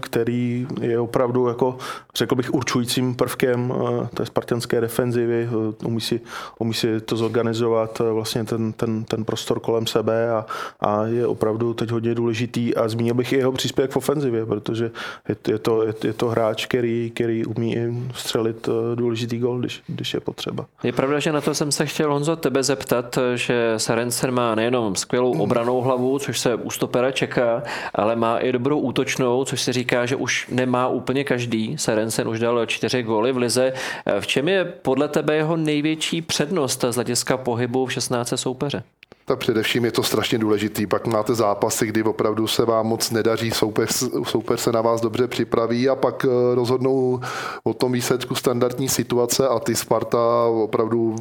který 0.00 0.66
je 0.80 0.98
opravdu, 0.98 1.48
jako, 1.48 1.78
řekl 2.14 2.34
bych, 2.34 2.54
určujícím 2.54 3.14
prvkem 3.14 3.74
eh, 3.76 4.08
té 4.14 4.26
spartanské 4.26 4.80
defenzivy. 4.80 5.48
Eh, 5.50 5.86
umí 5.86 6.00
si, 6.00 6.20
umí 6.58 6.74
si 6.74 7.00
to 7.00 7.16
zorganizovat 7.16 8.00
eh, 8.00 8.12
vlastně 8.12 8.44
ten, 8.44 8.72
ten, 8.72 9.04
ten 9.04 9.24
prostor 9.24 9.60
kolem 9.60 9.86
sebe 9.86 10.30
a, 10.30 10.46
a 10.80 11.06
je 11.06 11.26
opravdu 11.26 11.74
teď 11.74 11.90
hodně 11.90 12.14
důležitý. 12.14 12.76
A 12.76 12.88
zmínil 12.88 13.14
bych 13.14 13.32
i 13.32 13.36
jeho 13.36 13.52
příspěvek 13.52 13.90
v 13.90 13.96
ofenzivě, 13.96 14.46
protože 14.46 14.90
je, 15.28 15.36
je, 15.48 15.58
to, 15.58 15.82
je, 15.82 15.94
je 16.04 16.12
to 16.12 16.28
hráč, 16.28 16.66
který, 16.66 17.12
který 17.14 17.44
umí 17.44 17.76
střelit 18.14 18.68
důležitý 18.94 19.38
gol, 19.38 19.58
když, 19.58 19.82
když 19.86 20.14
je 20.14 20.20
potřeba. 20.20 20.66
Je 20.82 20.92
pravda, 20.92 21.18
že 21.18 21.32
na 21.32 21.40
to 21.40 21.54
jsem 21.54 21.72
se 21.72 21.86
chtěl, 21.86 22.12
Honzo, 22.12 22.36
tebe 22.36 22.62
zeptat, 22.62 23.18
že 23.34 23.74
Serencen 23.76 24.30
má 24.30 24.54
nejenom 24.54 24.94
skvělou 24.94 25.38
obranou 25.38 25.80
hlavu, 25.80 26.18
což 26.18 26.40
se 26.40 26.55
u 26.56 26.70
stopera 26.70 27.10
čeká, 27.10 27.62
ale 27.94 28.16
má 28.16 28.38
i 28.38 28.52
dobrou 28.52 28.78
útočnou, 28.78 29.44
což 29.44 29.62
se 29.62 29.72
říká, 29.72 30.06
že 30.06 30.16
už 30.16 30.48
nemá 30.50 30.88
úplně 30.88 31.24
každý. 31.24 31.78
Serencen 31.78 32.28
už 32.28 32.38
dal 32.38 32.66
čtyři 32.66 33.02
góly 33.02 33.32
v 33.32 33.36
lize. 33.36 33.72
V 34.20 34.26
čem 34.26 34.48
je 34.48 34.64
podle 34.64 35.08
tebe 35.08 35.36
jeho 35.36 35.56
největší 35.56 36.22
přednost 36.22 36.84
z 36.90 36.94
hlediska 36.94 37.36
pohybu 37.36 37.86
v 37.86 37.92
16 37.92 38.32
soupeře? 38.36 38.82
Tak 39.28 39.38
především 39.38 39.84
je 39.84 39.92
to 39.92 40.02
strašně 40.02 40.38
důležitý. 40.38 40.86
Pak 40.86 41.06
máte 41.06 41.34
zápasy, 41.34 41.86
kdy 41.86 42.02
opravdu 42.02 42.46
se 42.46 42.64
vám 42.64 42.86
moc 42.86 43.10
nedaří, 43.10 43.50
soupeř, 43.50 44.04
soupeř 44.22 44.60
se 44.60 44.72
na 44.72 44.80
vás 44.80 45.00
dobře 45.00 45.26
připraví 45.26 45.88
a 45.88 45.94
pak 45.94 46.24
eh, 46.24 46.54
rozhodnou 46.54 47.20
o 47.64 47.74
tom 47.74 47.92
výsledku 47.92 48.34
standardní 48.34 48.88
situace 48.88 49.48
a 49.48 49.58
ty 49.58 49.74
Sparta 49.74 50.18
opravdu 50.46 51.16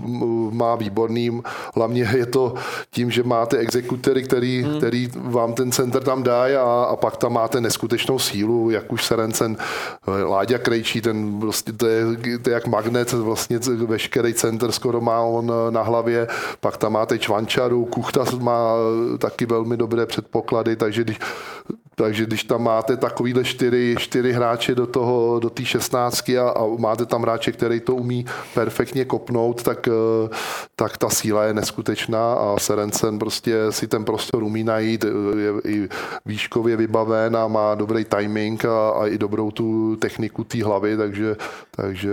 má 0.52 0.76
výborný. 0.76 1.42
Hlavně 1.76 2.10
je 2.16 2.26
to 2.26 2.54
tím, 2.92 3.12
že 3.12 3.24
máte 3.24 3.58
exekutory, 3.58 4.24
který, 4.24 4.64
hmm. 4.64 4.78
který 4.78 5.10
vám 5.16 5.54
ten 5.54 5.72
center 5.72 6.04
tam 6.04 6.24
dá 6.24 6.44
a, 6.44 6.84
a 6.84 6.96
pak 6.96 7.18
tam 7.18 7.34
máte 7.34 7.62
neskutečnou 7.62 8.20
sílu, 8.20 8.70
jak 8.70 8.94
už 8.94 9.06
Serencen, 9.06 9.58
eh, 9.60 10.24
Láďa 10.24 10.58
Krejčí, 10.58 11.02
ten 11.02 11.40
vlastně, 11.40 11.74
to 11.74 11.88
je, 11.88 12.06
to 12.42 12.50
je 12.50 12.54
jak 12.54 12.68
magnet, 12.68 13.14
vlastně 13.14 13.60
veškerý 13.86 14.34
center 14.34 14.72
skoro 14.72 15.02
má 15.02 15.22
on 15.22 15.52
eh, 15.52 15.72
na 15.72 15.82
hlavě, 15.82 16.28
pak 16.60 16.78
tam 16.78 16.94
máte 16.94 17.20
Čvančaru, 17.20 17.86
Kuchta 17.96 18.26
má 18.40 18.76
taky 19.18 19.46
velmi 19.46 19.78
dobré 19.78 20.06
předpoklady, 20.06 20.76
takže 20.76 21.04
když 21.04 21.20
takže 21.96 22.26
když 22.26 22.44
tam 22.44 22.64
máte 22.64 22.98
takovýhle 22.98 23.44
čtyři, 23.44 23.96
čtyři 24.00 24.32
hráče 24.32 24.76
do 24.76 24.88
toho, 24.88 25.40
do 25.40 25.52
šestnáctky 25.64 26.38
a, 26.38 26.50
a, 26.50 26.68
máte 26.80 27.06
tam 27.06 27.22
hráče, 27.22 27.52
který 27.52 27.80
to 27.80 27.96
umí 27.96 28.26
perfektně 28.54 29.06
kopnout, 29.06 29.64
tak, 29.64 29.88
eh, 29.88 30.30
tak 30.76 30.98
ta 30.98 31.10
síla 31.10 31.44
je 31.44 31.54
neskutečná 31.54 32.34
a 32.34 32.56
Serencen 32.60 33.20
prostě 33.20 33.58
si 33.70 33.88
ten 33.88 34.06
prostor 34.06 34.44
umí 34.44 34.64
najít, 34.64 35.06
je 35.40 35.72
i 35.72 35.90
výškově 36.26 36.78
vybaven 36.78 37.38
a 37.38 37.48
má 37.48 37.76
dobrý 37.76 38.06
timing 38.06 38.66
a, 38.66 38.90
a 38.90 39.08
i 39.08 39.18
dobrou 39.18 39.52
tu 39.52 39.96
techniku 39.96 40.44
té 40.44 40.64
hlavy, 40.64 40.98
takže, 40.98 41.36
takže 41.72 42.12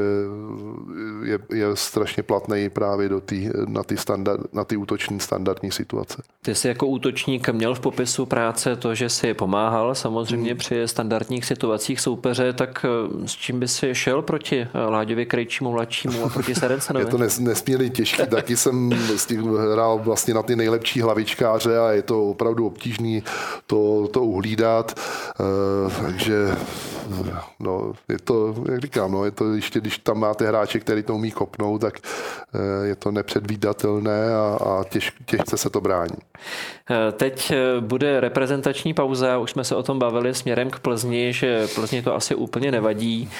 je, 1.24 1.38
je 1.52 1.66
strašně 1.74 2.22
platný 2.22 2.70
právě 2.70 3.08
do 3.08 3.20
tý, 3.20 3.50
na 3.66 3.82
ty, 3.82 3.96
standard, 3.96 4.54
na 4.54 4.64
ty 4.64 4.76
útoční 4.76 5.20
standardní 5.20 5.71
situace. 5.72 6.22
Ty 6.44 6.54
jsi 6.54 6.68
jako 6.68 6.86
útočník 6.86 7.48
měl 7.48 7.74
v 7.74 7.80
popisu 7.80 8.26
práce 8.26 8.76
to, 8.76 8.94
že 8.94 9.08
si 9.08 9.34
pomáhal 9.34 9.94
samozřejmě 9.94 10.50
hmm. 10.50 10.58
při 10.58 10.82
standardních 10.88 11.44
situacích 11.44 12.00
soupeře, 12.00 12.52
tak 12.52 12.84
eh, 12.84 13.28
s 13.28 13.32
čím 13.32 13.60
by 13.60 13.68
si 13.68 13.94
šel 13.94 14.22
proti 14.22 14.60
eh, 14.60 14.68
Láďovi 14.86 15.26
Krejčímu 15.26 15.72
mladšímu 15.72 16.24
a 16.24 16.28
proti 16.28 16.54
Serencenovi? 16.54 17.04
je 17.06 17.10
to 17.10 17.18
nes, 17.18 17.38
nesmírně 17.38 17.90
těžké, 17.90 18.26
taky 18.26 18.56
jsem 18.56 18.90
hrál 19.72 19.98
vlastně 19.98 20.34
na 20.34 20.42
ty 20.42 20.56
nejlepší 20.56 21.00
hlavičkáře 21.00 21.78
a 21.78 21.90
je 21.90 22.02
to 22.02 22.28
opravdu 22.28 22.66
obtížný 22.66 23.22
to, 23.66 24.08
to 24.12 24.22
uhlídat, 24.24 25.00
uh, 25.40 25.92
takže 25.92 26.56
no, 27.60 27.92
je 28.08 28.18
to, 28.18 28.54
jak 28.70 28.80
říkám, 28.80 29.12
no, 29.12 29.24
je 29.24 29.30
to 29.30 29.54
ještě, 29.54 29.80
když 29.80 29.98
tam 29.98 30.18
máte 30.18 30.46
hráče, 30.46 30.80
který 30.80 31.02
to 31.02 31.14
umí 31.14 31.30
kopnout, 31.30 31.80
tak 31.80 31.98
je 32.84 32.96
to 32.96 33.10
nepředvídatelné 33.10 34.34
a, 34.34 34.58
a 34.64 34.84
těž, 34.84 35.12
těžce 35.26 35.56
se 35.62 35.70
to 35.70 35.80
brání. 35.80 36.16
Teď 37.12 37.52
bude 37.80 38.20
reprezentační 38.20 38.94
pauza, 38.94 39.38
už 39.38 39.50
jsme 39.50 39.64
se 39.64 39.76
o 39.76 39.82
tom 39.82 39.98
bavili 39.98 40.34
směrem 40.34 40.70
k 40.70 40.78
Plzni, 40.78 41.32
že 41.32 41.66
Plzni 41.74 42.02
to 42.02 42.14
asi 42.14 42.34
úplně 42.34 42.72
nevadí. 42.72 43.30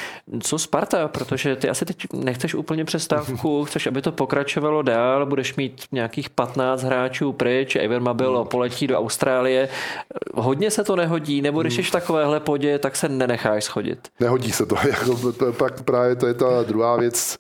Co 0.41 0.59
Sparta? 0.59 1.09
Protože 1.09 1.57
ty 1.57 1.69
asi 1.69 1.85
teď 1.85 1.97
nechceš 2.13 2.55
úplně 2.55 2.85
přestávku, 2.85 3.65
chceš, 3.69 3.87
aby 3.87 4.03
to 4.03 4.13
pokračovalo 4.13 4.83
dál, 4.83 5.27
budeš 5.27 5.57
mít 5.57 5.85
nějakých 5.93 6.31
15 6.31 6.83
hráčů 6.83 7.33
pryč, 7.33 7.77
Ever 7.77 8.01
bylo 8.13 8.45
poletí 8.45 8.87
do 8.87 8.99
Austrálie. 8.99 9.69
Hodně 10.35 10.71
se 10.71 10.85
to 10.85 10.97
nehodí, 10.97 11.43
nebo 11.43 11.61
když 11.61 11.75
jsi 11.75 11.83
v 11.83 11.91
takovéhle 11.91 12.41
podě, 12.41 12.79
tak 12.79 12.97
se 12.97 13.09
nenecháš 13.09 13.65
schodit. 13.65 14.09
Nehodí 14.21 14.53
se 14.53 14.67
to, 14.67 14.77
jako, 14.89 15.33
to 15.33 15.53
pak 15.53 15.83
právě 15.83 16.17
to 16.17 16.27
je 16.27 16.35
ta 16.35 16.63
druhá 16.63 16.97
věc, 16.97 17.39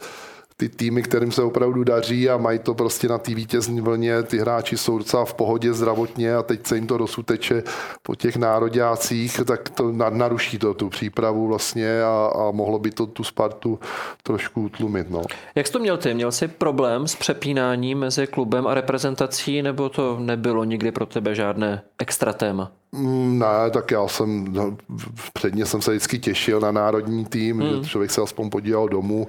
ty 0.63 0.69
týmy, 0.69 1.03
kterým 1.03 1.33
se 1.33 1.43
opravdu 1.43 1.85
daří 1.85 2.31
a 2.31 2.37
mají 2.37 2.59
to 2.59 2.75
prostě 2.75 3.09
na 3.09 3.19
té 3.19 3.35
vítězní 3.35 3.81
vlně, 3.81 4.23
ty 4.23 4.39
hráči 4.39 4.77
jsou 4.77 4.99
docela 4.99 5.25
v 5.25 5.35
pohodě 5.35 5.73
zdravotně 5.73 6.35
a 6.35 6.43
teď 6.43 6.67
se 6.67 6.75
jim 6.75 6.87
to 6.87 6.99
dosuteče 6.99 7.63
po 8.03 8.15
těch 8.15 8.37
nároďácích, 8.37 9.41
tak 9.45 9.69
to 9.69 9.93
naruší 9.93 10.59
to 10.59 10.75
tu 10.75 10.89
přípravu 10.89 11.47
vlastně 11.47 12.03
a, 12.03 12.33
a 12.35 12.51
mohlo 12.51 12.79
by 12.79 12.91
to 12.91 13.07
tu 13.07 13.25
Spartu 13.25 13.79
trošku 14.23 14.63
utlumit. 14.63 15.11
No. 15.11 15.23
Jak 15.55 15.67
jsi 15.67 15.73
to 15.73 15.79
měl 15.79 15.97
ty? 15.97 16.15
Měl 16.15 16.33
jsi 16.33 16.49
problém 16.49 17.09
s 17.09 17.17
přepínáním 17.17 17.99
mezi 17.99 18.27
klubem 18.27 18.67
a 18.67 18.75
reprezentací, 18.75 19.63
nebo 19.63 19.89
to 19.89 20.17
nebylo 20.21 20.65
nikdy 20.65 20.93
pro 20.93 21.07
tebe 21.07 21.35
žádné 21.35 21.83
extra 21.99 22.33
téma? 22.33 22.73
Mm, 22.95 23.39
ne, 23.39 23.71
tak 23.71 23.91
já 23.91 24.09
jsem, 24.09 24.53
no, 24.53 24.77
předně 25.33 25.67
jsem 25.67 25.83
se 25.83 25.91
vždycky 25.91 26.19
těšil 26.19 26.61
na 26.61 26.73
národní 26.73 27.25
tým, 27.25 27.61
hmm. 27.61 27.85
že 27.85 27.91
člověk 27.91 28.11
se 28.11 28.21
aspoň 28.21 28.51
podíval 28.51 28.89
domů, 28.89 29.29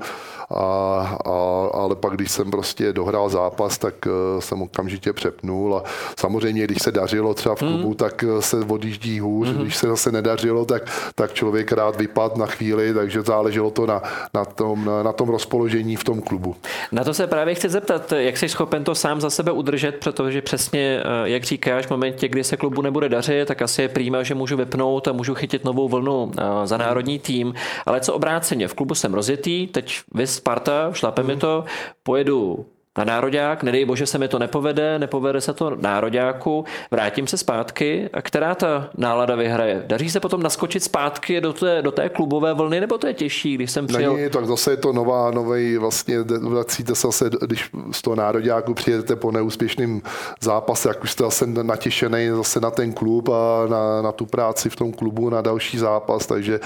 a, 0.50 1.18
a, 1.26 1.70
ale 1.74 1.96
pak, 1.96 2.14
když 2.14 2.32
jsem 2.32 2.52
prostě 2.52 2.94
dohrál 2.94 3.30
zápas, 3.30 3.78
tak 3.78 3.94
uh, 4.06 4.40
jsem 4.40 4.62
okamžitě 4.62 5.14
přepnul 5.14 5.76
a 5.76 5.84
samozřejmě, 6.20 6.64
když 6.64 6.84
se 6.84 6.92
dařilo 6.92 7.34
třeba 7.34 7.56
v 7.56 7.62
hmm. 7.62 7.72
klubu, 7.72 7.88
hmm. 7.88 7.96
tak 7.96 8.24
uh, 8.28 8.40
se 8.40 8.58
odjíždí 8.58 9.20
hůř, 9.20 9.48
hmm. 9.48 9.62
když 9.62 9.76
se 9.78 9.88
zase 9.88 10.12
nedařilo, 10.12 10.66
tak, 10.66 11.12
tak 11.16 11.34
člověk 11.34 11.72
rád 11.72 11.96
vypad 11.96 12.38
na 12.38 12.46
chvíli, 12.46 12.94
takže 12.94 13.22
záleželo 13.22 13.72
to 13.72 13.86
na, 13.86 14.02
na, 14.34 14.46
tom, 14.46 14.86
na, 14.86 15.04
na 15.04 15.14
tom 15.14 15.30
rozpoložení 15.30 15.96
v 15.96 16.04
tom 16.04 16.22
klubu. 16.22 16.56
Na 16.92 17.04
to 17.04 17.14
se 17.14 17.28
právě 17.28 17.56
chci 17.56 17.70
zeptat, 17.70 18.12
jak 18.12 18.38
jsi 18.38 18.50
schopen 18.50 18.84
to 18.84 18.96
sám 18.96 19.22
za 19.22 19.30
sebe 19.30 19.52
udržet, 19.52 19.96
protože 20.04 20.42
přesně, 20.42 21.04
uh, 21.06 21.28
jak 21.28 21.44
říkáš, 21.44 21.86
v 21.86 21.90
momentě, 21.90 22.28
kdy 22.28 22.44
se 22.44 22.58
klubu 22.58 22.82
nebude 22.82 23.10
dařit, 23.10 23.48
tak 23.48 23.62
asi 23.62 23.82
je 23.82 23.90
prýma, 23.90 24.24
že 24.24 24.36
můžu 24.36 24.58
vypnout 24.58 25.08
a 25.08 25.12
můžu 25.12 25.36
chytit 25.36 25.66
novou 25.66 25.90
vlnu 25.90 26.32
za 26.64 26.78
národní 26.78 27.20
tým. 27.20 27.54
Ale 27.86 28.02
co 28.02 28.14
obráceně, 28.14 28.68
v 28.68 28.74
klubu 28.74 28.96
jsem 28.96 29.14
rozjetý, 29.14 29.68
teď 29.68 30.02
vy 30.14 30.28
Sparta, 30.28 30.92
šlape 31.14 31.24
mi 31.24 31.40
to, 31.40 31.66
pojedu 32.04 32.66
na 32.98 33.04
nároďák, 33.04 33.64
nedej 33.64 33.86
bože 33.86 34.06
se 34.06 34.18
mi 34.18 34.28
to 34.28 34.40
nepovede, 34.40 35.00
nepovede 35.00 35.42
se 35.42 35.54
to 35.54 35.76
nároďáku, 35.82 36.66
vrátím 36.92 37.28
se 37.28 37.38
zpátky 37.38 38.10
a 38.14 38.22
která 38.22 38.56
ta 38.56 38.90
nálada 38.98 39.36
vyhraje? 39.36 39.84
Daří 39.88 40.10
se 40.10 40.20
potom 40.20 40.44
naskočit 40.44 40.84
zpátky 40.84 41.42
do 41.42 41.54
té, 41.54 41.82
do 41.82 41.92
té 41.92 42.10
klubové 42.10 42.54
vlny, 42.54 42.80
nebo 42.80 42.98
to 42.98 43.08
je 43.08 43.14
těžší, 43.14 43.56
když 43.56 43.72
jsem 43.72 43.88
přijel? 43.88 44.16
Není, 44.16 44.30
tak 44.30 44.46
zase 44.46 44.72
je 44.72 44.78
to 44.78 44.94
nová, 44.94 45.32
nový 45.32 45.78
vlastně, 45.78 46.20
vracíte 46.42 46.96
se 46.96 47.08
zase, 47.08 47.30
když 47.42 47.70
z 47.92 48.02
toho 48.02 48.16
nároďáku 48.16 48.74
přijedete 48.74 49.16
po 49.16 49.32
neúspěšném 49.32 50.02
zápase, 50.42 50.90
jak 50.90 51.04
už 51.04 51.12
jste 51.12 51.24
zase 51.24 51.48
natěšený 51.48 52.30
zase 52.30 52.60
na 52.60 52.72
ten 52.72 52.94
klub 52.94 53.30
a 53.30 53.68
na, 53.68 54.02
na 54.02 54.12
tu 54.12 54.26
práci 54.26 54.70
v 54.70 54.76
tom 54.76 54.94
klubu, 54.94 55.30
na 55.30 55.42
další 55.42 55.78
zápas, 55.78 56.26
takže 56.26 56.60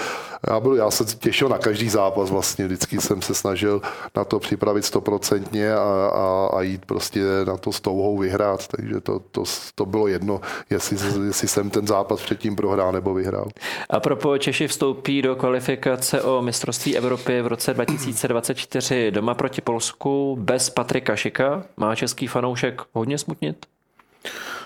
já, 0.48 0.60
byl, 0.60 0.74
já 0.74 0.90
se 0.90 1.04
těšil 1.04 1.48
na 1.48 1.58
každý 1.58 1.88
zápas 1.88 2.30
vlastně, 2.30 2.66
vždycky 2.66 3.00
jsem 3.00 3.22
se 3.22 3.34
snažil 3.34 3.82
na 4.16 4.24
to 4.24 4.38
připravit 4.38 4.84
stoprocentně 4.84 5.74
a, 5.74 6.17
a, 6.18 6.46
a 6.56 6.62
jít 6.62 6.84
prostě 6.84 7.20
na 7.46 7.56
to 7.56 7.72
s 7.72 7.80
touhou 7.80 8.18
vyhrát. 8.18 8.68
Takže 8.68 9.00
to, 9.00 9.18
to, 9.18 9.44
to 9.74 9.86
bylo 9.86 10.08
jedno, 10.08 10.40
jestli, 10.70 10.96
jestli 11.26 11.48
jsem 11.48 11.70
ten 11.70 11.86
zápas 11.86 12.20
předtím 12.20 12.56
prohrál 12.56 12.92
nebo 12.92 13.14
vyhrál. 13.14 13.48
A 13.90 14.00
propo 14.00 14.38
Češi 14.38 14.68
vstoupí 14.68 15.22
do 15.22 15.36
kvalifikace 15.36 16.22
o 16.22 16.42
mistrovství 16.42 16.96
Evropy 16.96 17.42
v 17.42 17.46
roce 17.46 17.74
2024 17.74 19.10
doma 19.10 19.34
proti 19.34 19.60
Polsku 19.60 20.36
bez 20.40 20.70
Patrika 20.70 21.16
Šika. 21.16 21.64
Má 21.76 21.94
český 21.94 22.26
fanoušek 22.26 22.82
hodně 22.92 23.18
smutnit? 23.18 23.66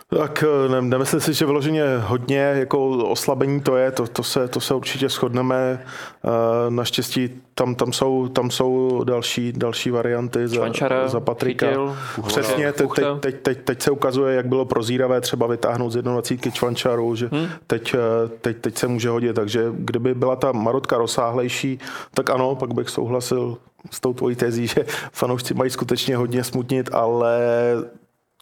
Tak 0.09 0.45
eh, 0.45 0.69
ne, 0.69 0.83
nemyslím 0.83 1.21
si, 1.21 1.35
že 1.35 1.47
vyloženě 1.47 1.85
hodně 1.99 2.39
jako 2.39 2.89
oslabení 2.89 3.61
to 3.61 3.77
je, 3.77 3.91
to, 3.91 4.07
to, 4.07 4.23
se, 4.23 4.49
to 4.49 4.61
se 4.61 4.75
určitě 4.75 5.09
shodneme. 5.09 5.85
Eh, 6.25 6.71
naštěstí 6.71 7.31
tam, 7.55 7.75
tam, 7.75 7.93
jsou, 7.93 8.29
tam 8.29 8.51
jsou 8.51 9.05
další, 9.05 9.53
další 9.53 9.91
varianty 9.91 10.49
za, 10.49 10.57
Čvančara, 10.57 11.09
za 11.09 11.21
Patrika. 11.21 11.67
Chytil, 11.67 11.97
Přesně, 12.27 12.73
te, 12.73 12.87
te, 12.87 13.03
teď, 13.21 13.41
teď, 13.43 13.59
teď 13.65 13.83
se 13.83 13.91
ukazuje, 13.91 14.37
jak 14.37 14.47
bylo 14.47 14.65
prozíravé 14.65 15.21
třeba 15.21 15.47
vytáhnout 15.47 15.91
z 15.91 16.03
21 16.03 16.53
Čvančaru, 16.53 17.17
že 17.17 17.29
hmm. 17.33 17.49
teď, 17.67 17.95
eh, 17.95 18.29
teď, 18.41 18.57
teď 18.57 18.79
se 18.79 18.89
může 18.89 19.09
hodit, 19.09 19.37
takže 19.37 19.67
kdyby 19.75 20.15
byla 20.15 20.37
ta 20.37 20.53
Marotka 20.53 20.99
rozsáhlejší, 20.99 21.79
tak 22.15 22.31
ano, 22.31 22.55
pak 22.55 22.75
bych 22.75 22.89
souhlasil 22.89 23.57
s 23.91 24.01
tou 24.01 24.13
tvojí 24.13 24.37
tezí, 24.37 24.67
že 24.75 24.85
fanoušci 25.13 25.55
mají 25.55 25.71
skutečně 25.71 26.17
hodně 26.17 26.45
smutnit, 26.45 26.91
ale 26.93 27.39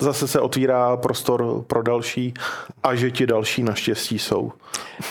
zase 0.00 0.28
se 0.28 0.40
otvírá 0.40 0.96
prostor 0.96 1.64
pro 1.66 1.82
další 1.82 2.34
a 2.82 2.94
že 2.94 3.10
ti 3.10 3.26
další 3.26 3.62
naštěstí 3.62 4.18
jsou. 4.18 4.52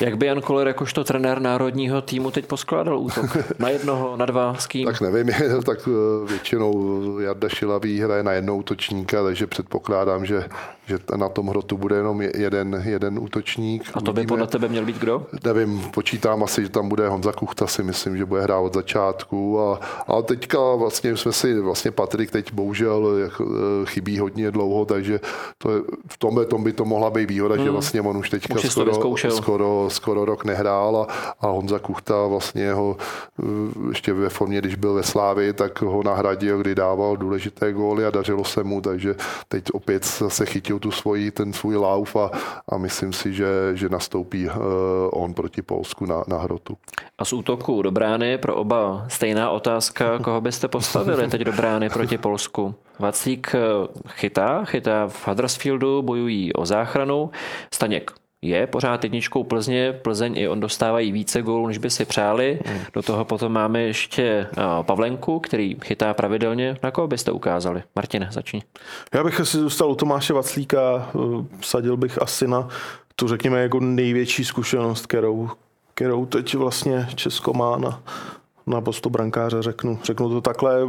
Jak 0.01 0.17
by 0.17 0.25
Jan 0.25 0.41
Koller 0.41 0.67
jakožto 0.67 1.03
trenér 1.03 1.41
národního 1.41 2.01
týmu 2.01 2.31
teď 2.31 2.45
poskládal 2.45 2.99
útok? 2.99 3.37
Na 3.59 3.69
jednoho, 3.69 4.17
na 4.17 4.25
dva, 4.25 4.53
s 4.53 4.67
kým? 4.67 4.85
Tak 4.85 5.01
nevím, 5.01 5.29
tak 5.65 5.79
eh, 5.87 6.27
většinou 6.29 7.19
Jarda 7.19 7.49
Šilavý 7.49 7.99
hraje 7.99 8.23
na 8.23 8.31
jednoho 8.31 8.57
útočníka, 8.57 9.23
takže 9.23 9.47
předpokládám, 9.47 10.25
že, 10.25 10.43
že 10.85 10.99
na 11.15 11.29
tom 11.29 11.47
hrotu 11.47 11.77
bude 11.77 11.95
jenom 11.95 12.21
jeden, 12.21 12.83
jeden 12.85 13.19
útočník. 13.19 13.89
A 13.93 14.01
to 14.01 14.13
by 14.13 14.27
podle 14.27 14.47
tebe 14.47 14.67
měl 14.67 14.85
být 14.85 14.97
kdo? 14.97 15.25
Nevím, 15.43 15.81
počítám 15.93 16.43
asi, 16.43 16.63
že 16.63 16.69
tam 16.69 16.89
bude 16.89 17.09
Honza 17.09 17.31
Kuchta, 17.31 17.67
si 17.67 17.83
myslím, 17.83 18.17
že 18.17 18.25
bude 18.25 18.41
hrát 18.41 18.59
od 18.59 18.73
začátku. 18.73 19.59
A, 19.59 19.79
a 20.07 20.21
teďka 20.21 20.75
vlastně 20.75 21.17
jsme 21.17 21.31
si, 21.31 21.59
vlastně 21.59 21.91
Patrik 21.91 22.31
teď 22.31 22.53
bohužel 22.53 23.09
eh, 23.25 23.29
chybí 23.85 24.19
hodně 24.19 24.51
dlouho, 24.51 24.78
takže 24.86 25.19
to 25.57 25.71
je, 25.71 25.82
v 26.07 26.17
tomhle 26.17 26.45
tom 26.45 26.63
by 26.63 26.73
to 26.73 26.86
mohla 26.86 27.09
být 27.09 27.30
výhoda, 27.30 27.55
hmm. 27.55 27.63
že 27.63 27.71
vlastně 27.71 28.01
on 28.01 28.17
už 28.17 28.30
teďka 28.30 28.55
už 28.55 28.71
skoro, 28.71 29.15
skoro 29.30 29.89
skoro, 29.89 30.25
rok 30.25 30.45
nehrál 30.45 30.97
a, 30.97 31.13
a 31.39 31.47
Honza 31.47 31.80
Kuchta 31.80 32.27
vlastně 32.27 32.73
ho 32.73 32.97
eh, 33.39 33.43
ještě 33.89 34.13
ve 34.13 34.30
formě, 34.30 34.59
když 34.59 34.75
byl 34.75 34.93
ve 34.93 35.03
Slávi, 35.03 35.53
tak 35.53 35.82
ho 35.82 36.03
nahradil, 36.03 36.57
kdy 36.57 36.75
dával 36.75 37.17
důležité 37.17 37.73
góly 37.73 38.05
a 38.05 38.11
dařilo 38.11 38.43
se 38.43 38.63
mu, 38.63 38.82
takže 38.82 39.15
teď 39.47 39.63
opět 39.73 40.05
se 40.05 40.45
chytil 40.45 40.80
tu 40.80 40.91
svoji, 40.91 41.32
ten 41.32 41.53
svůj 41.53 41.75
lauf 41.75 42.15
a, 42.15 42.32
a 42.69 42.77
myslím 42.77 43.13
si, 43.13 43.34
že, 43.34 43.47
že 43.73 43.89
nastoupí 43.89 44.45
uh, 44.45 44.53
on 45.11 45.34
proti 45.34 45.61
Polsku 45.61 46.05
na, 46.05 46.23
na 46.27 46.38
hrotu. 46.38 46.77
A 47.17 47.25
z 47.25 47.34
útoku 47.34 47.82
do 47.82 47.91
brány 47.91 48.38
pro 48.38 48.55
oba 48.55 49.05
stejná 49.07 49.49
otázka, 49.49 50.19
koho 50.19 50.41
byste 50.41 50.67
postavili 50.67 51.27
teď 51.27 51.41
do 51.41 51.53
brány 51.53 51.89
proti 51.89 52.17
Polsku? 52.17 52.75
Vacík 53.00 53.56
eh, 53.56 53.60
chytá, 54.08 54.66
chytá 54.66 55.08
v 55.08 55.28
Huddersfieldu, 55.28 56.02
bojují 56.02 56.54
o 56.54 56.66
záchranu. 56.66 57.32
Staněk 57.74 58.12
je 58.41 58.68
pořád 58.68 59.04
jedničkou 59.04 59.43
Plzně. 59.43 59.93
Plzeň 59.93 60.38
i 60.38 60.47
on 60.47 60.60
dostávají 60.60 61.12
více 61.12 61.41
gólů, 61.41 61.68
než 61.68 61.78
by 61.78 61.89
si 61.89 62.06
přáli. 62.06 62.60
Hmm. 62.66 62.80
Do 62.93 63.02
toho 63.02 63.26
potom 63.26 63.52
máme 63.52 63.82
ještě 63.82 64.47
Pavlenku, 64.82 65.39
který 65.39 65.78
chytá 65.84 66.14
pravidelně. 66.14 66.78
Na 66.84 66.91
koho 66.91 67.08
byste 67.08 67.32
ukázali? 67.32 67.84
Martin, 67.95 68.28
začni. 68.32 68.64
Já 69.14 69.24
bych 69.24 69.39
asi 69.39 69.58
zůstal 69.58 69.91
u 69.91 69.95
Tomáše 69.95 70.34
Vaclíka. 70.34 71.12
Sadil 71.62 71.97
bych 71.97 72.22
asi 72.22 72.47
na 72.47 72.68
tu, 73.16 73.28
řekněme, 73.28 73.62
jako 73.62 73.80
největší 73.80 74.45
zkušenost, 74.45 75.06
kterou, 75.06 75.50
kterou 75.93 76.26
teď 76.26 76.56
vlastně 76.56 77.08
Česko 77.16 77.54
má 77.54 77.78
na, 77.78 78.02
na 78.70 78.82
postu 78.82 79.09
brankáře, 79.09 79.61
řeknu. 79.61 79.99
Řeknu 80.03 80.30
to 80.30 80.41
takhle. 80.41 80.82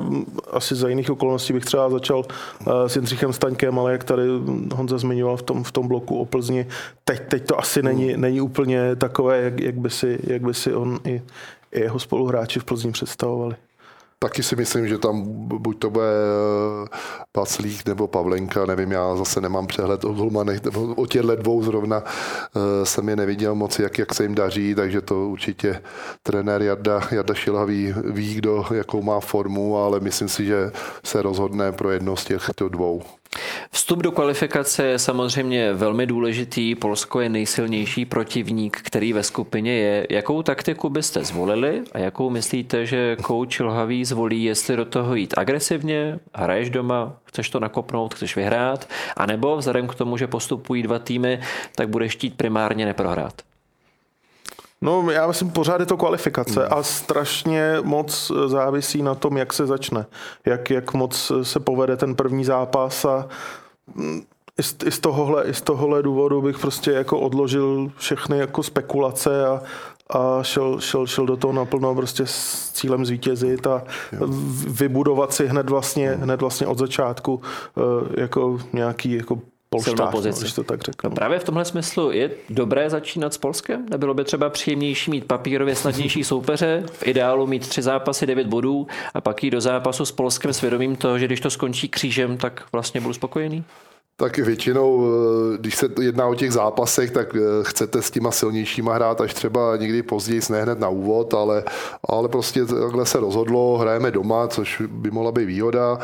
Asi 0.51 0.75
za 0.75 0.89
jiných 0.89 1.11
okolností 1.11 1.53
bych 1.53 1.65
třeba 1.65 1.91
začal 1.91 2.25
eh, 2.27 2.89
s 2.89 2.97
Jindřichem 2.97 3.33
Staňkem, 3.33 3.79
ale 3.79 3.93
jak 3.93 4.05
tady 4.05 4.23
Honza 4.75 4.99
zmiňoval 4.99 5.37
v 5.37 5.43
tom, 5.43 5.65
v 5.65 5.73
tom 5.73 5.89
bloku 5.89 6.21
o 6.21 6.25
Plzni, 6.25 6.67
teď, 7.05 7.29
teď 7.29 7.47
to 7.47 7.59
asi 7.59 7.83
není, 7.83 8.17
není 8.17 8.41
úplně 8.41 8.97
takové, 8.97 9.43
jak, 9.43 9.61
jak, 9.61 9.75
by 9.75 9.91
si, 9.91 10.19
jak 10.25 10.43
by 10.43 10.55
si 10.55 10.75
on 10.75 10.99
i, 11.05 11.23
i 11.73 11.81
jeho 11.81 11.99
spoluhráči 11.99 12.61
v 12.61 12.65
Plzni 12.65 12.93
představovali. 12.93 13.57
Taky 14.23 14.43
si 14.43 14.57
myslím, 14.57 14.89
že 14.89 14.99
tam 14.99 15.23
buď 15.47 15.79
to 15.79 15.91
bude 15.91 16.05
eh, 16.05 16.89
Paclík 17.33 17.89
nebo 17.89 18.09
Pavlenka, 18.09 18.67
nevím, 18.67 18.93
já 18.93 19.17
zase 19.17 19.41
nemám 19.41 19.67
přehled 19.67 20.05
o 20.05 20.13
Hulmanech, 20.13 20.61
o 20.97 21.07
těchto 21.07 21.37
dvou 21.37 21.63
zrovna 21.63 22.05
eh, 22.05 22.87
jsem 22.87 23.09
je 23.09 23.17
neviděl 23.17 23.55
moc, 23.55 23.79
jak, 23.79 23.99
jak 23.99 24.15
se 24.15 24.23
jim 24.23 24.35
daří, 24.35 24.75
takže 24.75 25.01
to 25.01 25.29
určitě 25.29 25.83
trenér 26.23 26.63
Jarda, 26.63 27.01
Jarda 27.11 27.35
Šilhavý 27.35 27.95
ví, 28.05 28.35
kdo, 28.35 28.65
jakou 28.75 29.03
má 29.03 29.21
formu, 29.21 29.79
ale 29.79 30.01
myslím 30.01 30.29
si, 30.29 30.45
že 30.45 30.73
se 31.05 31.23
rozhodne 31.23 31.73
pro 31.73 31.91
jedno 31.91 32.17
z 32.17 32.25
těchto 32.25 32.69
dvou. 32.69 33.03
Vstup 33.73 33.99
do 33.99 34.13
kvalifikace 34.13 34.85
je 34.85 34.99
samozřejmě 34.99 35.73
velmi 35.73 36.07
důležitý. 36.07 36.75
Polsko 36.75 37.21
je 37.21 37.29
nejsilnější 37.29 38.05
protivník, 38.05 38.81
který 38.83 39.13
ve 39.13 39.23
skupině 39.23 39.73
je. 39.73 40.07
Jakou 40.11 40.43
taktiku 40.43 40.89
byste 40.89 41.25
zvolili 41.25 41.83
a 41.93 41.99
jakou 41.99 42.31
myslíte, 42.31 42.87
že 42.87 43.17
kouč 43.23 43.61
Lhavý 43.61 44.05
zvolí, 44.05 44.45
jestli 44.45 44.77
do 44.77 44.85
toho 44.85 45.15
jít 45.15 45.35
agresivně, 45.37 46.19
hraješ 46.35 46.71
doma, 46.71 47.17
chceš 47.25 47.51
to 47.51 47.61
nakopnout, 47.61 48.15
chceš 48.15 48.37
vyhrát, 48.37 48.89
anebo 49.17 49.57
vzhledem 49.57 49.89
k 49.89 49.95
tomu, 49.95 50.17
že 50.17 50.27
postupují 50.27 50.83
dva 50.83 50.99
týmy, 50.99 51.41
tak 51.75 51.89
budeš 51.89 52.13
chtít 52.13 52.37
primárně 52.37 52.87
neprohrát? 52.87 53.50
No, 54.83 55.11
já 55.11 55.27
myslím, 55.27 55.51
pořád 55.51 55.81
je 55.81 55.87
to 55.87 55.97
kvalifikace 55.97 56.67
a 56.67 56.83
strašně 56.83 57.77
moc 57.83 58.33
závisí 58.47 59.03
na 59.03 59.15
tom, 59.15 59.37
jak 59.37 59.53
se 59.53 59.67
začne. 59.67 60.07
Jak, 60.47 60.71
jak 60.71 60.95
moc 60.95 61.33
se 61.43 61.61
povede 61.61 61.97
ten 61.97 62.15
první 62.15 62.45
zápas 62.45 63.05
a 63.05 63.29
mm, 63.95 64.23
i 64.87 64.91
z, 64.91 64.99
tohohle, 64.99 65.45
i 65.45 65.55
z 65.55 65.61
tohohle 65.61 66.03
důvodu 66.03 66.43
bych 66.43 66.59
prostě 66.59 66.91
jako 66.91 67.21
odložil 67.21 67.93
všechny 67.97 68.39
jako 68.39 68.63
spekulace 68.63 69.47
a, 69.47 69.63
a 70.11 70.43
šel, 70.43 70.81
šel, 70.81 71.07
šel 71.07 71.27
do 71.27 71.37
toho 71.37 71.53
naplno 71.53 71.95
prostě 71.95 72.23
s 72.27 72.71
cílem 72.73 73.07
zvítězit 73.07 73.67
a 73.67 73.83
vybudovat 74.69 75.33
si 75.33 75.47
hned 75.47 75.71
vlastně, 75.71 76.11
hned 76.11 76.41
vlastně 76.41 76.67
od 76.67 76.79
začátku 76.79 77.41
eh, 77.45 78.21
jako 78.21 78.59
nějaký 78.73 79.13
jako 79.13 79.39
polštář, 79.71 79.97
silnou 79.97 80.11
pozici. 80.11 80.45
No, 80.45 80.51
to 80.55 80.65
tak 80.65 80.83
řeknu. 80.83 81.11
No 81.11 81.17
právě 81.17 81.39
v 81.39 81.45
tomhle 81.45 81.65
smyslu 81.65 82.11
je 82.11 82.31
dobré 82.49 82.91
začínat 82.91 83.35
s 83.35 83.39
Polskem? 83.39 83.87
Nebylo 83.91 84.15
by 84.15 84.25
třeba 84.25 84.51
příjemnější 84.51 85.11
mít 85.11 85.25
papírově 85.25 85.75
snadnější 85.75 86.25
soupeře, 86.25 86.83
v 86.93 87.07
ideálu 87.07 87.47
mít 87.47 87.69
tři 87.69 87.83
zápasy, 87.83 88.27
devět 88.27 88.47
bodů 88.47 88.87
a 89.15 89.21
pak 89.21 89.45
jít 89.45 89.51
do 89.51 89.61
zápasu 89.61 90.05
s 90.05 90.13
Polskem 90.13 90.53
svědomím 90.53 90.97
toho, 90.97 91.19
že 91.19 91.27
když 91.27 91.41
to 91.41 91.51
skončí 91.51 91.89
křížem, 91.89 92.37
tak 92.37 92.63
vlastně 92.73 93.01
budu 93.01 93.15
spokojený? 93.15 93.65
Tak 94.21 94.39
většinou, 94.39 95.07
eh, 95.07 95.59
když 95.59 95.77
se 95.77 95.89
jedná 96.01 96.27
o 96.27 96.35
těch 96.35 96.53
zápasech, 96.53 97.11
tak 97.11 97.37
eh, 97.37 97.41
chcete 97.63 98.03
s 98.03 98.11
těma 98.11 98.31
silnějšíma 98.31 98.95
hrát 98.95 99.21
až 99.21 99.35
třeba 99.35 99.77
někdy 99.77 100.03
později, 100.03 100.41
ne 100.51 100.63
hned 100.63 100.79
na 100.79 100.89
úvod, 100.89 101.35
ale, 101.35 101.65
ale 102.09 102.29
prostě 102.29 102.65
takhle 102.65 103.07
se 103.07 103.21
rozhodlo, 103.21 103.79
hrajeme 103.79 104.11
doma, 104.11 104.49
což 104.49 104.83
by 104.89 105.11
mohla 105.11 105.33
být 105.33 105.45
výhoda 105.45 105.99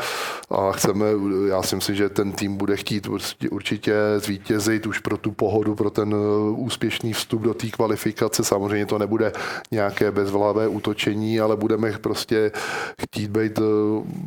a 0.49 0.71
chceme, 0.71 1.05
já 1.47 1.61
si 1.61 1.75
myslím, 1.75 1.95
že 1.95 2.09
ten 2.09 2.31
tým 2.31 2.57
bude 2.57 2.77
chtít 2.77 3.07
určitě 3.51 3.93
zvítězit 4.17 4.85
už 4.85 4.99
pro 4.99 5.17
tu 5.17 5.31
pohodu, 5.31 5.75
pro 5.75 5.89
ten 5.89 6.13
eh, 6.13 6.51
úspěšný 6.51 7.13
vstup 7.13 7.41
do 7.41 7.53
té 7.53 7.67
kvalifikace. 7.67 8.43
Samozřejmě 8.43 8.85
to 8.85 8.97
nebude 8.97 9.31
nějaké 9.71 10.11
bezvlavé 10.11 10.67
útočení, 10.67 11.39
ale 11.39 11.55
budeme 11.55 11.91
prostě 12.01 12.51
chtít 13.01 13.31
být 13.31 13.59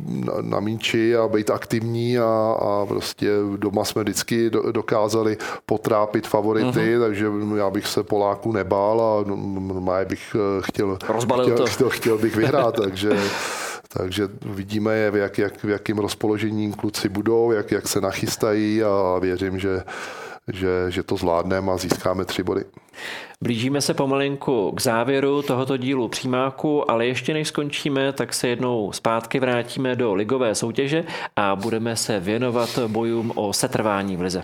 na, 0.07 0.33
na 0.41 0.59
míči 0.59 1.15
a 1.15 1.27
být 1.27 1.49
aktivní 1.49 2.17
a, 2.17 2.55
a 2.59 2.85
prostě 2.85 3.29
doma 3.57 3.80
doma 3.81 3.85
jsme 3.85 4.03
vždycky 4.03 4.49
dokázali 4.71 5.37
potrápit 5.65 6.27
favority, 6.27 6.79
uh-huh. 6.79 7.01
takže 7.01 7.25
já 7.55 7.69
bych 7.69 7.87
se 7.87 8.03
Poláku 8.03 8.51
nebál 8.51 9.01
a 9.01 9.23
normálně 9.59 10.05
bych 10.05 10.35
eh, 10.35 10.61
chtěl, 10.61 10.97
chtěl, 11.41 11.57
to. 11.57 11.65
chtěl, 11.65 11.89
chtěl 11.89 12.17
bych 12.17 12.35
vyhrát, 12.35 12.75
takže 12.81 13.17
takže 13.93 14.29
vidíme, 14.45 15.11
v, 15.11 15.15
jak, 15.15 15.37
jak, 15.37 15.63
v 15.63 15.69
jakým 15.69 15.97
rozpoložením 15.97 16.73
kluci 16.73 17.09
budou, 17.09 17.51
jak, 17.51 17.71
jak 17.71 17.87
se 17.87 18.01
nachystají 18.01 18.83
a 18.83 19.19
věřím, 19.19 19.59
že, 19.59 19.83
že, 20.53 20.69
že 20.89 21.03
to 21.03 21.17
zvládneme 21.17 21.71
a 21.71 21.77
získáme 21.77 22.25
tři 22.25 22.43
body. 22.43 22.63
Blížíme 23.41 23.81
se 23.81 23.93
pomalinku 23.93 24.71
k 24.71 24.81
závěru 24.81 25.41
tohoto 25.41 25.77
dílu 25.77 26.07
přímáku, 26.07 26.91
ale 26.91 27.05
ještě 27.05 27.33
než 27.33 27.47
skončíme, 27.47 28.13
tak 28.13 28.33
se 28.33 28.47
jednou 28.47 28.91
zpátky 28.91 29.39
vrátíme 29.39 29.95
do 29.95 30.13
ligové 30.13 30.55
soutěže 30.55 31.03
a 31.35 31.55
budeme 31.55 31.95
se 31.95 32.19
věnovat 32.19 32.79
bojům 32.87 33.31
o 33.35 33.53
setrvání 33.53 34.17
v 34.17 34.21
lize. 34.21 34.43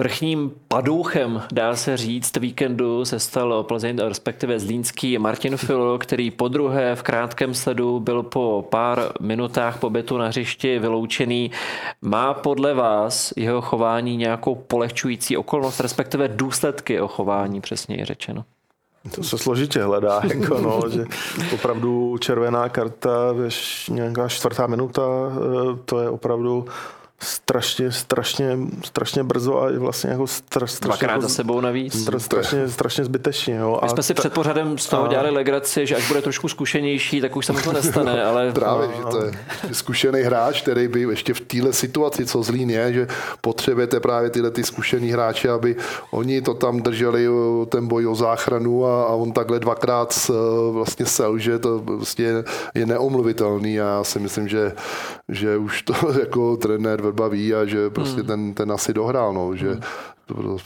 Vrchním 0.00 0.52
padouchem, 0.68 1.42
dá 1.52 1.76
se 1.76 1.96
říct, 1.96 2.36
víkendu 2.36 3.04
se 3.04 3.18
stal 3.18 3.62
Plzeň, 3.62 3.98
respektive 3.98 4.60
Zlínský 4.60 5.18
Martin 5.18 5.56
Filo, 5.56 5.98
který 5.98 6.30
po 6.30 6.48
druhé 6.48 6.96
v 6.96 7.02
krátkém 7.02 7.54
sledu 7.54 8.00
byl 8.00 8.22
po 8.22 8.66
pár 8.70 9.12
minutách 9.20 9.78
pobytu 9.78 10.18
na 10.18 10.28
hřišti 10.28 10.78
vyloučený. 10.78 11.50
Má 12.02 12.34
podle 12.34 12.74
vás 12.74 13.32
jeho 13.36 13.60
chování 13.60 14.16
nějakou 14.16 14.54
polehčující 14.54 15.36
okolnost, 15.36 15.80
respektive 15.80 16.28
důsledky 16.28 17.00
o 17.00 17.08
chování, 17.08 17.60
přesněji 17.60 18.04
řečeno? 18.04 18.44
To 19.14 19.22
se 19.22 19.38
složitě 19.38 19.82
hledá, 19.82 20.20
jako 20.34 20.60
no, 20.60 20.90
že 20.90 21.04
opravdu 21.54 22.18
červená 22.18 22.68
karta, 22.68 23.34
nějaká 23.88 24.28
čtvrtá 24.28 24.66
minuta, 24.66 25.02
eh, 25.02 25.78
to 25.84 26.00
je 26.00 26.10
opravdu 26.10 26.64
strašně, 27.22 27.92
strašně, 27.92 28.58
strašně 28.84 29.22
brzo 29.22 29.62
a 29.62 29.78
vlastně 29.78 30.10
jako 30.10 30.26
stra, 30.26 30.66
strašně 30.66 30.86
Dvakrát 30.88 31.12
jako, 31.12 31.22
za 31.22 31.28
sebou 31.28 31.60
navíc. 31.60 32.02
Stra, 32.02 32.18
strašně, 32.18 32.68
strašně 32.68 33.04
zbytečně. 33.04 33.54
Jo. 33.54 33.80
My 33.82 33.88
jsme 33.88 34.02
si 34.02 34.14
před 34.14 34.32
pořadem 34.32 34.78
z 34.78 34.86
toho 34.86 35.04
a... 35.04 35.08
dělali 35.08 35.30
legraci, 35.30 35.86
že 35.86 35.96
až 35.96 36.08
bude 36.08 36.22
trošku 36.22 36.48
zkušenější, 36.48 37.20
tak 37.20 37.36
už 37.36 37.46
se 37.46 37.52
mu 37.52 37.60
to 37.60 37.72
nestane, 37.72 38.24
ale... 38.30 38.52
Právě, 38.52 38.88
no, 38.88 38.94
že 38.96 39.02
to 39.02 39.24
je 39.24 39.32
zkušený 39.72 40.20
hráč, 40.20 40.62
který 40.62 40.88
by 40.88 41.00
ještě 41.00 41.34
v 41.34 41.40
téhle 41.40 41.72
situaci, 41.72 42.26
co 42.26 42.42
Zlín 42.42 42.70
je, 42.70 42.92
že 42.92 43.08
potřebujete 43.40 44.00
právě 44.00 44.30
tyhle 44.30 44.50
ty 44.50 44.64
zkušený 44.64 45.10
hráče, 45.10 45.50
aby 45.50 45.76
oni 46.10 46.42
to 46.42 46.54
tam 46.54 46.82
drželi, 46.82 47.26
ten 47.68 47.86
boj 47.86 48.06
o 48.06 48.14
záchranu 48.14 48.86
a, 48.86 49.04
a 49.04 49.08
on 49.08 49.32
takhle 49.32 49.60
dvakrát 49.60 50.30
vlastně 50.70 51.06
selže, 51.06 51.58
to 51.58 51.78
vlastně 51.78 52.24
je, 52.24 52.44
je 52.74 52.86
neomluvitelný 52.86 53.80
a 53.80 53.84
já 53.84 54.04
si 54.04 54.18
myslím, 54.18 54.48
že, 54.48 54.72
že 55.30 55.56
už 55.56 55.82
to 55.82 55.94
jako 56.20 56.56
trenér 56.56 57.02
Vrba 57.02 57.28
ví 57.28 57.54
a 57.54 57.64
že 57.64 57.90
prostě 57.90 58.20
hmm. 58.20 58.26
ten, 58.26 58.54
ten 58.54 58.72
asi 58.72 58.94
dohrál, 58.94 59.32
no, 59.32 59.56
že 59.56 59.68
hmm 59.68 59.82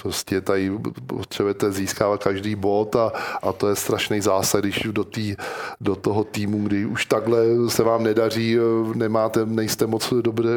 prostě 0.03 0.41
tady 0.41 0.73
potřebujete 1.07 1.73
získávat 1.73 2.25
každý 2.25 2.55
bod 2.55 2.97
a, 2.97 3.12
a 3.43 3.53
to 3.53 3.69
je 3.69 3.77
strašný 3.77 4.21
zásah, 4.21 4.61
když 4.61 4.83
do, 4.91 5.05
tý, 5.05 5.37
do 5.81 5.97
toho 5.97 6.25
týmu, 6.25 6.59
kdy 6.69 6.87
už 6.87 7.07
takhle 7.07 7.39
se 7.69 7.83
vám 7.83 8.03
nedaří, 8.03 8.57
nemáte, 8.95 9.47
nejste 9.47 9.87
moc 9.87 10.12
dobře 10.21 10.51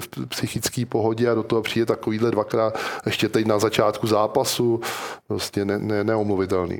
v 0.00 0.26
psychické 0.28 0.86
pohodě 0.86 1.30
a 1.30 1.34
do 1.34 1.42
toho 1.42 1.62
přijde 1.62 1.86
takovýhle 1.86 2.30
dvakrát 2.30 2.78
ještě 3.06 3.28
teď 3.28 3.46
na 3.46 3.58
začátku 3.58 4.06
zápasu, 4.06 4.80
prostě 5.28 5.64
ne, 5.64 5.78
ne, 5.78 6.04
neomluvitelný. 6.04 6.78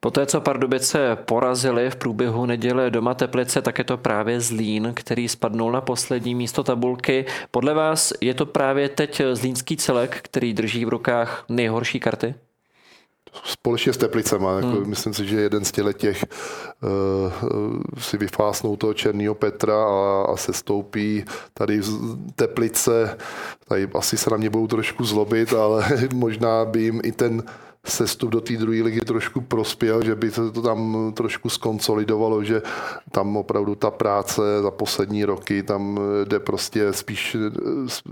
Poté, 0.00 0.26
co 0.26 0.40
Pardubice 0.40 1.16
porazili 1.24 1.90
v 1.90 1.96
průběhu 1.96 2.46
neděle 2.46 2.90
doma 2.90 3.14
Teplice, 3.14 3.62
tak 3.62 3.78
je 3.78 3.84
to 3.84 3.96
právě 3.96 4.40
Zlín, 4.40 4.92
který 4.94 5.28
spadnul 5.28 5.72
na 5.72 5.80
poslední 5.80 6.34
místo 6.34 6.62
tabulky. 6.64 7.24
Podle 7.50 7.74
vás 7.74 8.12
je 8.20 8.34
to 8.34 8.46
právě 8.46 8.88
teď 8.88 9.22
zlínský 9.32 9.76
celek, 9.76 10.18
který 10.22 10.54
drží 10.54 10.84
v 10.84 10.88
rukách 10.88 11.19
hrách 11.20 11.44
nejhorší 11.48 12.00
karty? 12.00 12.34
Společně 13.44 13.92
s 13.92 13.96
Teplicema. 13.96 14.56
Jako 14.56 14.68
hmm. 14.68 14.88
Myslím 14.88 15.14
si, 15.14 15.26
že 15.26 15.40
jeden 15.40 15.64
z 15.64 15.72
těch 15.72 15.96
těch 15.96 16.24
uh, 16.82 17.82
si 17.98 18.18
vyfásnou 18.18 18.76
toho 18.76 18.94
Černýho 18.94 19.34
Petra 19.34 19.84
a, 19.84 20.26
a 20.32 20.36
se 20.36 20.52
stoupí 20.52 21.24
tady 21.54 21.82
z 21.82 21.98
Teplice. 22.34 23.18
Tady 23.68 23.88
asi 23.94 24.16
se 24.16 24.30
na 24.30 24.36
mě 24.36 24.50
budou 24.50 24.66
trošku 24.66 25.04
zlobit, 25.04 25.52
ale 25.52 25.86
možná 26.14 26.64
by 26.64 26.82
jim 26.82 27.00
i 27.04 27.12
ten 27.12 27.42
sestup 27.86 28.30
do 28.30 28.40
té 28.40 28.56
druhé 28.56 28.82
ligy 28.82 29.00
trošku 29.00 29.40
prospěl, 29.40 30.04
že 30.04 30.14
by 30.14 30.30
se 30.30 30.50
to 30.50 30.62
tam 30.62 31.12
trošku 31.16 31.48
skonsolidovalo, 31.48 32.44
že 32.44 32.62
tam 33.10 33.36
opravdu 33.36 33.74
ta 33.74 33.90
práce 33.90 34.42
za 34.62 34.70
poslední 34.70 35.24
roky 35.24 35.62
tam 35.62 36.00
jde 36.24 36.38
prostě 36.38 36.92
spíš, 36.92 37.36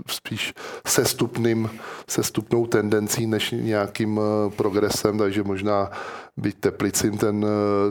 spíš 0.07 0.53
sestupným, 0.87 1.69
sestupnou 2.07 2.65
tendencí 2.65 3.27
než 3.27 3.51
nějakým 3.51 4.19
progresem, 4.55 5.17
takže 5.17 5.43
možná 5.43 5.91
byť 6.39 6.55
Teplicím 6.59 7.17
ten, 7.17 7.45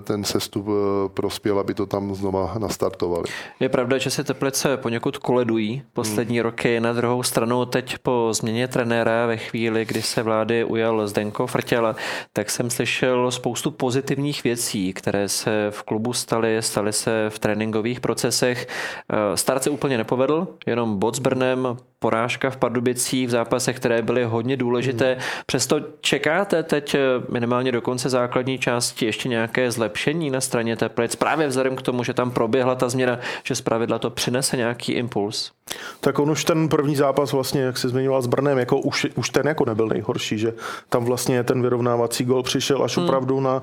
ten 0.05 0.25
sestup 0.25 0.67
eh, 0.69 1.09
prospěl, 1.09 1.59
aby 1.59 1.75
to 1.75 1.87
tam 1.87 2.15
znova 2.15 2.55
nastartovali. 2.59 3.25
Je 3.61 3.69
pravda, 3.69 3.99
že 3.99 4.11
se 4.11 4.25
Teplice 4.25 4.77
poněkud 4.77 5.19
koledují 5.19 5.83
poslední 5.93 6.39
hmm. 6.39 6.45
roky. 6.45 6.81
Na 6.81 6.93
druhou 6.93 7.23
stranu 7.23 7.65
teď 7.67 7.99
po 7.99 8.29
změně 8.33 8.69
trenéra 8.69 9.27
ve 9.27 9.37
chvíli, 9.37 9.85
kdy 9.85 10.03
se 10.03 10.23
vlády 10.23 10.65
ujal 10.65 11.09
Zdenko 11.09 11.47
Frtěla, 11.47 11.97
tak 12.33 12.51
jsem 12.51 12.71
slyšel 12.71 13.31
spoustu 13.31 13.71
pozitivních 13.71 14.45
věcí, 14.45 14.93
které 14.93 15.29
se 15.29 15.67
v 15.71 15.83
klubu 15.83 16.13
staly, 16.13 16.63
staly 16.63 16.93
se 16.93 17.27
v 17.29 17.39
tréninkových 17.39 18.01
procesech. 18.01 18.69
Eh, 19.13 19.37
start 19.37 19.63
se 19.63 19.71
úplně 19.71 19.99
nepovedl, 19.99 20.49
jenom 20.67 20.99
bod 20.99 21.17
s 21.17 21.19
Brnem, 21.19 21.77
porážka 21.99 22.51
v 22.51 22.57
Pardubicích 22.57 23.27
v 23.27 23.31
zápasech, 23.31 23.77
které 23.77 24.03
byly 24.03 24.25
hodně 24.25 24.57
důležité. 24.57 25.13
Hmm. 25.13 25.23
Přesto 25.47 25.81
čekáte 26.01 26.63
teď 26.63 26.95
eh, 26.95 27.01
minimálně 27.29 27.73
do 27.73 27.81
konce 27.81 28.09
základní 28.09 28.59
části 28.59 29.07
ještě 29.07 29.29
nějaké 29.29 29.71
zlepšení 29.71 30.31
na 30.31 30.41
straně 30.41 30.77
Teplic, 30.77 31.17
právě 31.17 31.47
vzhledem 31.47 31.77
k 31.77 31.83
tomu, 31.83 32.05
že 32.05 32.15
tam 32.15 32.31
proběhla 32.31 32.75
ta 32.75 32.89
změna, 32.89 33.19
že 33.45 33.55
zpravidla 33.55 33.99
to 33.99 34.11
přinese 34.11 34.57
nějaký 34.57 34.93
impuls? 34.93 35.53
Tak 36.01 36.19
on 36.19 36.31
už 36.31 36.45
ten 36.45 36.69
první 36.69 36.97
zápas 36.97 37.33
vlastně, 37.33 37.61
jak 37.61 37.79
se 37.79 37.89
zmiňoval 37.89 38.23
s 38.23 38.27
Brnem, 38.27 38.59
jako 38.59 38.81
už, 38.81 39.07
už 39.15 39.31
ten 39.31 39.47
jako 39.47 39.65
nebyl 39.65 39.89
nejhorší, 39.89 40.39
že 40.39 40.53
tam 40.89 41.05
vlastně 41.05 41.45
ten 41.45 41.63
vyrovnávací 41.63 42.25
gol 42.25 42.43
přišel 42.43 42.85
až 42.85 42.97
hmm. 42.97 43.07
opravdu 43.07 43.41
na 43.41 43.63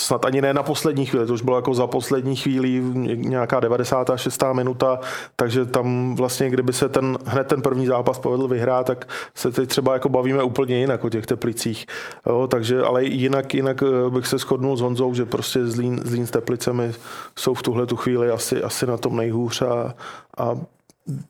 snad 0.00 0.24
ani 0.24 0.40
ne 0.40 0.54
na 0.54 0.62
poslední 0.62 1.06
chvíli, 1.06 1.26
to 1.26 1.32
už 1.32 1.42
bylo 1.42 1.56
jako 1.56 1.74
za 1.74 1.86
poslední 1.86 2.36
chvíli 2.36 2.82
nějaká 3.14 3.60
96. 3.60 4.42
minuta, 4.52 5.00
takže 5.36 5.64
tam 5.64 6.14
vlastně, 6.14 6.50
kdyby 6.50 6.72
se 6.72 6.88
ten, 6.88 7.18
hned 7.26 7.46
ten 7.46 7.62
první 7.62 7.86
zápas 7.86 8.18
povedl 8.18 8.48
vyhrát, 8.48 8.86
tak 8.86 9.08
se 9.34 9.50
teď 9.50 9.68
třeba 9.68 9.92
jako 9.92 10.08
bavíme 10.08 10.42
úplně 10.42 10.78
jinak 10.78 11.04
o 11.04 11.10
těch 11.10 11.26
teplicích. 11.26 11.86
Jo, 12.26 12.46
takže, 12.50 12.82
ale 12.82 13.04
jinak, 13.04 13.54
jinak 13.54 13.82
eh, 13.82 14.10
bych 14.10 14.26
se 14.26 14.38
shodnul 14.38 14.76
s 14.76 14.80
Honzou, 14.80 15.14
že 15.14 15.24
prostě 15.24 15.66
Zlín, 15.66 16.00
Zlín 16.04 16.26
s 16.26 16.30
teplicemi 16.30 16.92
jsou 17.38 17.54
v 17.54 17.62
tuhle 17.62 17.86
tu 17.86 17.96
chvíli 17.96 18.30
asi, 18.30 18.62
asi 18.62 18.86
na 18.86 18.96
tom 18.96 19.16
nejhůř 19.16 19.62
a, 19.62 19.94
a 20.38 20.56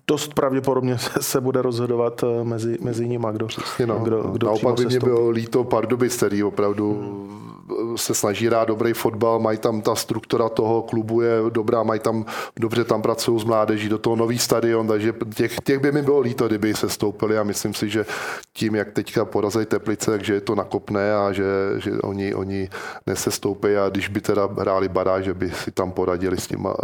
dost 0.06 0.34
pravděpodobně 0.34 0.98
se, 0.98 1.10
se 1.22 1.40
bude 1.40 1.62
rozhodovat 1.62 2.22
eh, 2.22 2.44
mezi, 2.44 2.78
mezi 2.80 3.08
nimi, 3.08 3.26
kdo, 3.32 3.48
no, 3.86 3.98
kdo, 3.98 4.22
kdo 4.22 4.46
Naopak 4.46 4.74
by 4.74 4.86
mě 4.86 5.00
bylo 5.00 5.30
líto 5.30 5.64
Pardubic, 5.64 6.16
který 6.16 6.44
opravdu 6.44 6.92
hmm. 6.92 7.98
se 7.98 8.14
snaží 8.14 8.46
hrát 8.46 8.68
dobrý 8.68 8.92
fotbal, 8.92 9.38
mají 9.38 9.58
tam 9.58 9.82
ta 9.82 9.94
struktura 9.94 10.48
toho 10.48 10.82
klubu 10.82 11.20
je 11.20 11.36
dobrá, 11.50 11.82
mají 11.82 12.00
tam, 12.00 12.24
dobře 12.60 12.84
tam 12.84 13.02
pracují 13.02 13.40
s 13.40 13.44
mládeží, 13.44 13.88
do 13.88 13.98
toho 13.98 14.16
nový 14.16 14.38
stadion, 14.38 14.86
takže 14.86 15.14
těch, 15.34 15.60
těch 15.60 15.78
by 15.78 15.92
mi 15.92 16.02
bylo 16.02 16.20
líto, 16.20 16.46
kdyby 16.46 16.74
se 16.74 16.88
stoupili 16.88 17.38
a 17.38 17.42
myslím 17.42 17.74
si, 17.74 17.90
že 17.90 18.06
tím, 18.52 18.74
jak 18.74 18.92
teďka 18.92 19.24
porazí 19.24 19.66
Teplice, 19.66 20.10
takže 20.10 20.34
je 20.34 20.40
to 20.40 20.54
nakopné 20.54 21.14
a 21.14 21.32
že, 21.32 21.44
že 21.78 21.90
oni, 22.02 22.34
oni 22.34 22.68
nesestoupí 23.06 23.76
a 23.76 23.88
když 23.88 24.08
by 24.08 24.20
teda 24.20 24.48
hráli 24.58 24.88
baráž, 24.88 25.24
že 25.24 25.34
by 25.34 25.50
si 25.50 25.70
tam 25.70 25.92
poradili 25.92 26.36
s 26.36 26.46
těma 26.46 26.74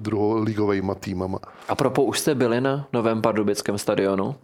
druholigovými 0.00 0.92
týmama. 1.00 1.38
A 1.68 1.74
propo, 1.80 2.04
už 2.04 2.18
jste 2.18 2.34
byli 2.34 2.60
na 2.60 2.88
novém 2.92 3.22
pardubickém 3.22 3.78
stadionu? 3.78 4.34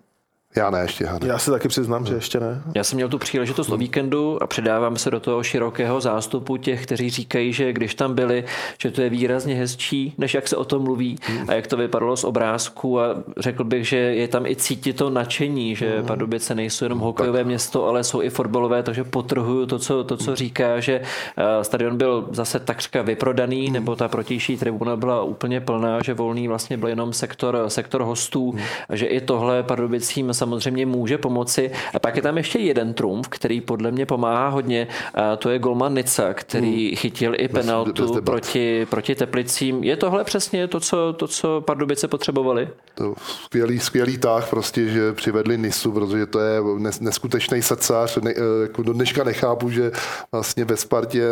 Já 0.56 0.70
ne, 0.70 0.80
ještě 0.80 1.04
ne. 1.04 1.18
Já 1.24 1.38
si 1.38 1.50
taky 1.50 1.68
přiznám, 1.68 2.06
že 2.06 2.14
ještě 2.14 2.40
ne. 2.40 2.62
Já 2.74 2.84
jsem 2.84 2.96
měl 2.96 3.08
tu 3.08 3.18
příležitost 3.18 3.70
o 3.70 3.76
víkendu 3.76 4.42
a 4.42 4.46
předávám 4.46 4.96
se 4.96 5.10
do 5.10 5.20
toho 5.20 5.42
širokého 5.42 6.00
zástupu 6.00 6.56
těch, 6.56 6.82
kteří 6.82 7.10
říkají, 7.10 7.52
že 7.52 7.72
když 7.72 7.94
tam 7.94 8.14
byli, 8.14 8.44
že 8.78 8.90
to 8.90 9.02
je 9.02 9.10
výrazně 9.10 9.54
hezčí, 9.54 10.14
než 10.18 10.34
jak 10.34 10.48
se 10.48 10.56
o 10.56 10.64
tom 10.64 10.82
mluví 10.82 11.18
a 11.48 11.54
jak 11.54 11.66
to 11.66 11.76
vypadalo 11.76 12.16
z 12.16 12.24
obrázku 12.24 13.00
a 13.00 13.16
řekl 13.38 13.64
bych, 13.64 13.88
že 13.88 13.96
je 13.96 14.28
tam 14.28 14.46
i 14.46 14.56
cítit 14.56 14.96
to 14.96 15.10
nadšení, 15.10 15.76
že 15.76 16.00
mm. 16.00 16.06
Pardubice 16.06 16.54
nejsou 16.54 16.84
jenom 16.84 16.98
hokejové 16.98 17.44
město, 17.44 17.86
ale 17.86 18.04
jsou 18.04 18.22
i 18.22 18.30
fotbalové, 18.30 18.82
takže 18.82 19.04
potrhuju 19.04 19.66
to, 19.66 19.78
co, 19.78 20.04
to, 20.04 20.16
co 20.16 20.36
říká, 20.36 20.80
že 20.80 21.00
eh, 21.36 21.64
stadion 21.64 21.96
byl 21.96 22.28
zase 22.30 22.60
takřka 22.60 23.02
vyprodaný, 23.02 23.66
mm. 23.66 23.72
nebo 23.72 23.96
ta 23.96 24.08
protější 24.08 24.56
tribuna 24.56 24.96
byla 24.96 25.22
úplně 25.22 25.60
plná, 25.60 26.02
že 26.02 26.14
volný 26.14 26.48
vlastně 26.48 26.76
byl 26.76 26.88
jenom 26.88 27.12
sektor, 27.12 27.64
sektor 27.68 28.02
hostů, 28.02 28.52
mm. 28.52 28.60
a 28.88 28.96
že 28.96 29.06
i 29.06 29.20
tohle 29.20 29.62
Pardubicím 29.62 30.32
samozřejmě 30.50 30.86
může 30.86 31.18
pomoci. 31.18 31.70
A 31.94 31.98
pak 31.98 32.16
je 32.16 32.22
tam 32.22 32.36
ještě 32.36 32.58
jeden 32.58 32.94
trumf, 32.94 33.28
který 33.28 33.60
podle 33.60 33.90
mě 33.90 34.06
pomáhá 34.06 34.48
hodně, 34.48 34.88
a 35.14 35.36
to 35.36 35.50
je 35.50 35.58
golman 35.58 35.94
Nica, 35.94 36.34
který 36.34 36.86
hmm. 36.86 36.96
chytil 36.96 37.34
i 37.38 37.48
penaltu 37.48 38.02
bez, 38.02 38.10
bez 38.10 38.24
proti, 38.24 38.86
proti 38.86 39.14
Teplicím. 39.14 39.84
Je 39.84 39.96
tohle 39.96 40.24
přesně 40.24 40.68
to, 40.68 40.80
co, 40.80 41.12
to, 41.12 41.28
co 41.28 41.60
Pardubice 41.60 42.08
potřebovali? 42.08 42.68
To 42.94 43.14
skvělý, 43.44 43.80
skvělý 43.80 44.18
tah 44.18 44.50
prostě, 44.50 44.88
že 44.88 45.12
přivedli 45.12 45.58
Nisu, 45.58 45.92
protože 45.92 46.26
to 46.26 46.40
je 46.40 46.60
neskutečný 47.00 47.62
srdcař. 47.62 48.16
Ne, 48.16 48.30
eh, 48.30 48.62
jako 48.62 48.82
do 48.82 48.92
dneška 48.92 49.24
nechápu, 49.24 49.70
že 49.70 49.92
vlastně 50.32 50.64
ve 50.64 50.76
Spartě 50.76 51.22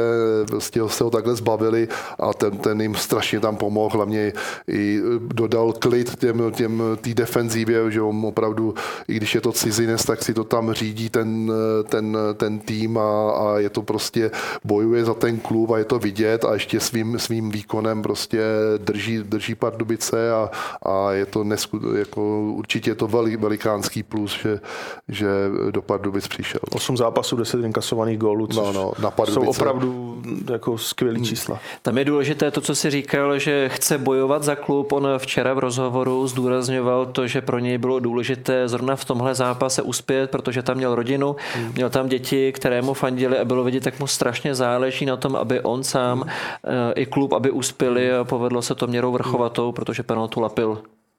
prostě 0.46 0.80
se 0.86 1.04
ho 1.04 1.10
takhle 1.10 1.36
zbavili 1.36 1.88
a 2.18 2.34
ten, 2.34 2.58
ten 2.58 2.80
jim 2.80 2.94
strašně 2.94 3.40
tam 3.40 3.56
pomohl, 3.56 3.96
hlavně 3.96 4.32
i 4.68 5.00
dodal 5.18 5.72
klid 5.72 6.16
těm, 6.16 6.52
těm 6.52 6.82
tý 7.00 7.14
defenzívě, 7.14 7.90
že 7.90 8.02
on 8.02 8.26
opravdu, 8.26 8.74
i 9.08 9.14
když 9.14 9.34
je 9.34 9.40
to 9.40 9.52
cizinec, 9.52 10.04
tak 10.04 10.22
si 10.22 10.34
to 10.34 10.44
tam 10.44 10.72
řídí 10.72 11.10
ten, 11.10 11.52
ten, 11.88 12.18
ten 12.34 12.58
tým 12.58 12.98
a, 12.98 13.30
a 13.30 13.58
je 13.58 13.70
to 13.70 13.82
prostě, 13.82 14.30
bojuje 14.64 15.04
za 15.04 15.14
ten 15.14 15.38
klub 15.38 15.70
a 15.70 15.78
je 15.78 15.84
to 15.84 15.98
vidět 15.98 16.44
a 16.44 16.52
ještě 16.54 16.80
svým, 16.80 17.18
svým 17.18 17.50
výkonem 17.50 18.02
prostě 18.02 18.42
drží, 18.78 19.18
drží 19.18 19.54
Pardubice 19.54 20.32
a, 20.32 20.50
a 20.82 21.12
je 21.12 21.26
to 21.26 21.44
nesku, 21.44 21.80
jako, 21.96 22.40
určitě 22.40 22.90
je 22.90 22.94
to 22.94 23.06
velik, 23.06 23.40
velikánský 23.40 24.02
plus, 24.02 24.40
že, 24.42 24.60
že 25.08 25.28
do 25.70 25.82
Pardubic 25.82 26.28
přišel. 26.28 26.60
8 26.72 26.96
zápasů, 26.96 27.36
10 27.36 27.64
inkasovaných 27.64 28.18
gólů, 28.18 28.46
což 28.46 28.56
no, 28.56 28.72
no, 28.72 28.92
na 29.02 29.10
Pardubice. 29.10 29.44
jsou 29.44 29.50
opravdu 29.50 30.22
jako 30.52 30.78
skvělý 30.78 31.16
hmm. 31.16 31.26
čísla. 31.26 31.58
Tam 31.82 31.98
je 31.98 32.04
důležité 32.04 32.50
to, 32.50 32.60
co 32.60 32.74
si 32.74 32.90
říkal, 32.90 33.38
že 33.38 33.68
chce 33.68 33.98
bojovat 33.98 34.42
za 34.42 34.56
klub. 34.56 34.92
On 34.92 35.08
včera 35.18 35.54
v 35.54 35.58
rozhovoru 35.58 36.26
zdůrazňoval 36.26 37.06
to, 37.06 37.26
že 37.26 37.40
pro 37.40 37.58
něj 37.58 37.78
bylo 37.78 38.00
důležité 38.00 38.68
zrovna 38.68 38.83
v 38.94 39.04
tomhle 39.04 39.34
zápase 39.34 39.82
uspět, 39.82 40.30
protože 40.30 40.62
tam 40.62 40.76
měl 40.76 40.94
rodinu, 40.94 41.36
hmm. 41.54 41.72
měl 41.74 41.90
tam 41.90 42.08
děti, 42.08 42.52
které 42.52 42.82
mu 42.82 42.94
fandili 42.94 43.38
a 43.38 43.44
bylo 43.44 43.64
vidět, 43.64 43.86
jak 43.86 44.00
mu 44.00 44.06
strašně 44.06 44.54
záleží 44.54 45.06
na 45.06 45.16
tom, 45.16 45.36
aby 45.36 45.60
on 45.60 45.84
sám 45.84 46.20
hmm. 46.20 46.30
i 46.94 47.06
klub, 47.06 47.32
aby 47.32 47.50
uspěli 47.50 48.12
a 48.12 48.24
povedlo 48.24 48.62
se 48.62 48.74
to 48.74 48.86
měrou 48.86 49.12
vrchovatou, 49.12 49.72
protože 49.72 50.02
penaltu 50.02 50.40
lapil 50.40 50.78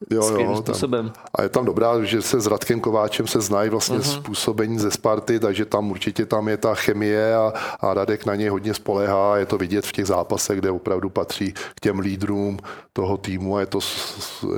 jo, 0.10 0.40
jo, 0.40 0.56
způsobem. 0.56 1.10
Tam, 1.10 1.24
a 1.36 1.42
je 1.44 1.50
tam 1.50 1.66
dobrá, 1.66 2.04
že 2.04 2.22
se 2.22 2.40
s 2.40 2.48
Radkem 2.48 2.80
Kováčem 2.80 3.28
se 3.28 3.42
znají 3.42 3.70
vlastně 3.70 3.98
uh-huh. 3.98 4.20
způsobení 4.20 4.80
ze 4.80 4.92
Sparty, 4.92 5.40
takže 5.40 5.66
tam 5.66 5.92
určitě 5.92 6.26
tam 6.26 6.48
je 6.48 6.58
ta 6.58 6.76
chemie 6.76 7.36
a, 7.36 7.54
a 7.80 7.94
Radek 7.94 8.26
na 8.26 8.36
něj 8.36 8.48
hodně 8.48 8.74
spolehá. 8.74 9.38
Je 9.38 9.46
to 9.46 9.58
vidět 9.58 9.86
v 9.86 9.92
těch 9.92 10.06
zápasech, 10.06 10.60
kde 10.60 10.72
opravdu 10.72 11.10
patří 11.10 11.54
k 11.76 11.80
těm 11.82 12.00
lídrům 12.00 12.60
toho 12.94 13.18
týmu 13.18 13.56
a 13.56 13.60
je 13.60 13.66
to 13.66 13.80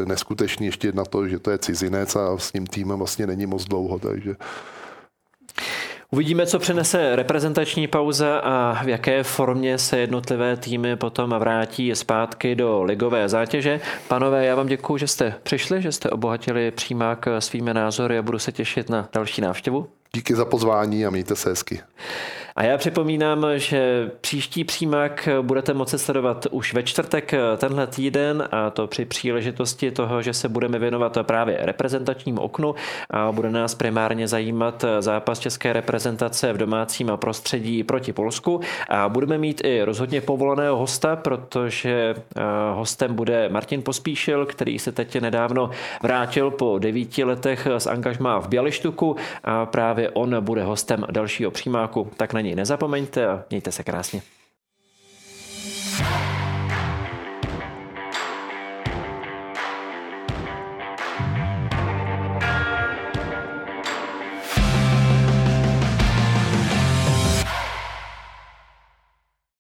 neskutečný 0.06 0.66
ještě 0.66 0.92
na 0.92 1.06
to, 1.06 1.28
že 1.28 1.40
to 1.40 1.52
je 1.52 1.58
cizinec 1.58 2.16
a 2.16 2.38
s 2.38 2.52
tím 2.52 2.68
týmem 2.68 2.98
vlastně 2.98 3.28
není 3.28 3.46
moc 3.46 3.66
dlouho, 3.66 4.00
takže 4.00 4.36
Uvidíme, 6.12 6.46
co 6.46 6.60
přinese 6.60 7.16
reprezentační 7.16 7.88
pauza 7.88 8.38
a 8.38 8.84
v 8.84 8.88
jaké 8.88 9.24
formě 9.24 9.78
se 9.78 9.98
jednotlivé 9.98 10.58
týmy 10.58 10.96
potom 10.96 11.30
vrátí 11.30 11.96
zpátky 11.96 12.56
do 12.56 12.84
ligové 12.84 13.30
zátěže. 13.30 13.82
Panové, 14.08 14.46
já 14.46 14.56
vám 14.56 14.68
děkuji, 14.68 14.98
že 14.98 15.08
jste 15.08 15.36
přišli, 15.44 15.82
že 15.82 15.92
jste 15.92 16.10
obohatili 16.10 16.72
přímák 16.72 17.28
svými 17.40 17.74
názory 17.74 18.18
a 18.18 18.22
budu 18.22 18.40
se 18.40 18.52
těšit 18.52 18.90
na 18.90 19.10
další 19.14 19.42
návštěvu. 19.42 19.88
Díky 20.16 20.36
za 20.36 20.46
pozvání 20.46 21.06
a 21.06 21.10
mějte 21.10 21.36
se 21.36 21.50
hezky. 21.50 21.80
A 22.58 22.64
já 22.64 22.78
připomínám, 22.78 23.46
že 23.56 24.12
příští 24.22 24.64
přímak 24.64 25.30
budete 25.42 25.74
moci 25.74 26.00
sledovat 26.00 26.48
už 26.52 26.74
ve 26.74 26.84
čtvrtek 26.84 27.34
tenhle 27.58 27.88
týden 27.88 28.48
a 28.52 28.70
to 28.70 28.88
při 28.88 29.06
příležitosti 29.06 29.92
toho, 29.92 30.22
že 30.22 30.34
se 30.34 30.50
budeme 30.50 30.80
věnovat 30.80 31.18
právě 31.22 31.58
reprezentačnímu 31.62 32.42
oknu 32.42 32.76
a 33.10 33.32
bude 33.32 33.50
nás 33.50 33.76
primárně 33.76 34.28
zajímat 34.28 34.86
zápas 35.00 35.40
české 35.40 35.74
reprezentace 35.74 36.54
v 36.54 36.58
domácím 36.58 37.12
prostředí 37.16 37.84
proti 37.84 38.14
Polsku 38.14 38.62
a 38.90 39.10
budeme 39.10 39.38
mít 39.38 39.62
i 39.64 39.84
rozhodně 39.84 40.22
povoleného 40.22 40.78
hosta, 40.78 41.16
protože 41.16 42.16
eh, 42.18 42.42
hostem 42.74 43.16
bude 43.16 43.50
Martin 43.50 43.82
Pospíšil, 43.82 44.46
který 44.46 44.80
se 44.80 44.92
teď 44.92 45.22
nedávno 45.22 45.70
vrátil 46.04 46.52
po 46.52 46.80
devíti 46.80 47.24
letech 47.24 47.68
z 47.78 47.88
angažmá 47.88 48.40
v 48.40 48.48
Bělištuku 48.50 49.16
a 49.44 49.66
právě 49.66 50.10
on 50.10 50.36
bude 50.40 50.64
hostem 50.64 51.06
dalšího 51.12 51.52
přímáku. 51.52 52.08
Tak 52.18 52.34
něj 52.48 52.56
nezapomeňte 52.56 53.28
a 53.28 53.44
mějte 53.50 53.72
se 53.72 53.84
krásně. 53.84 54.22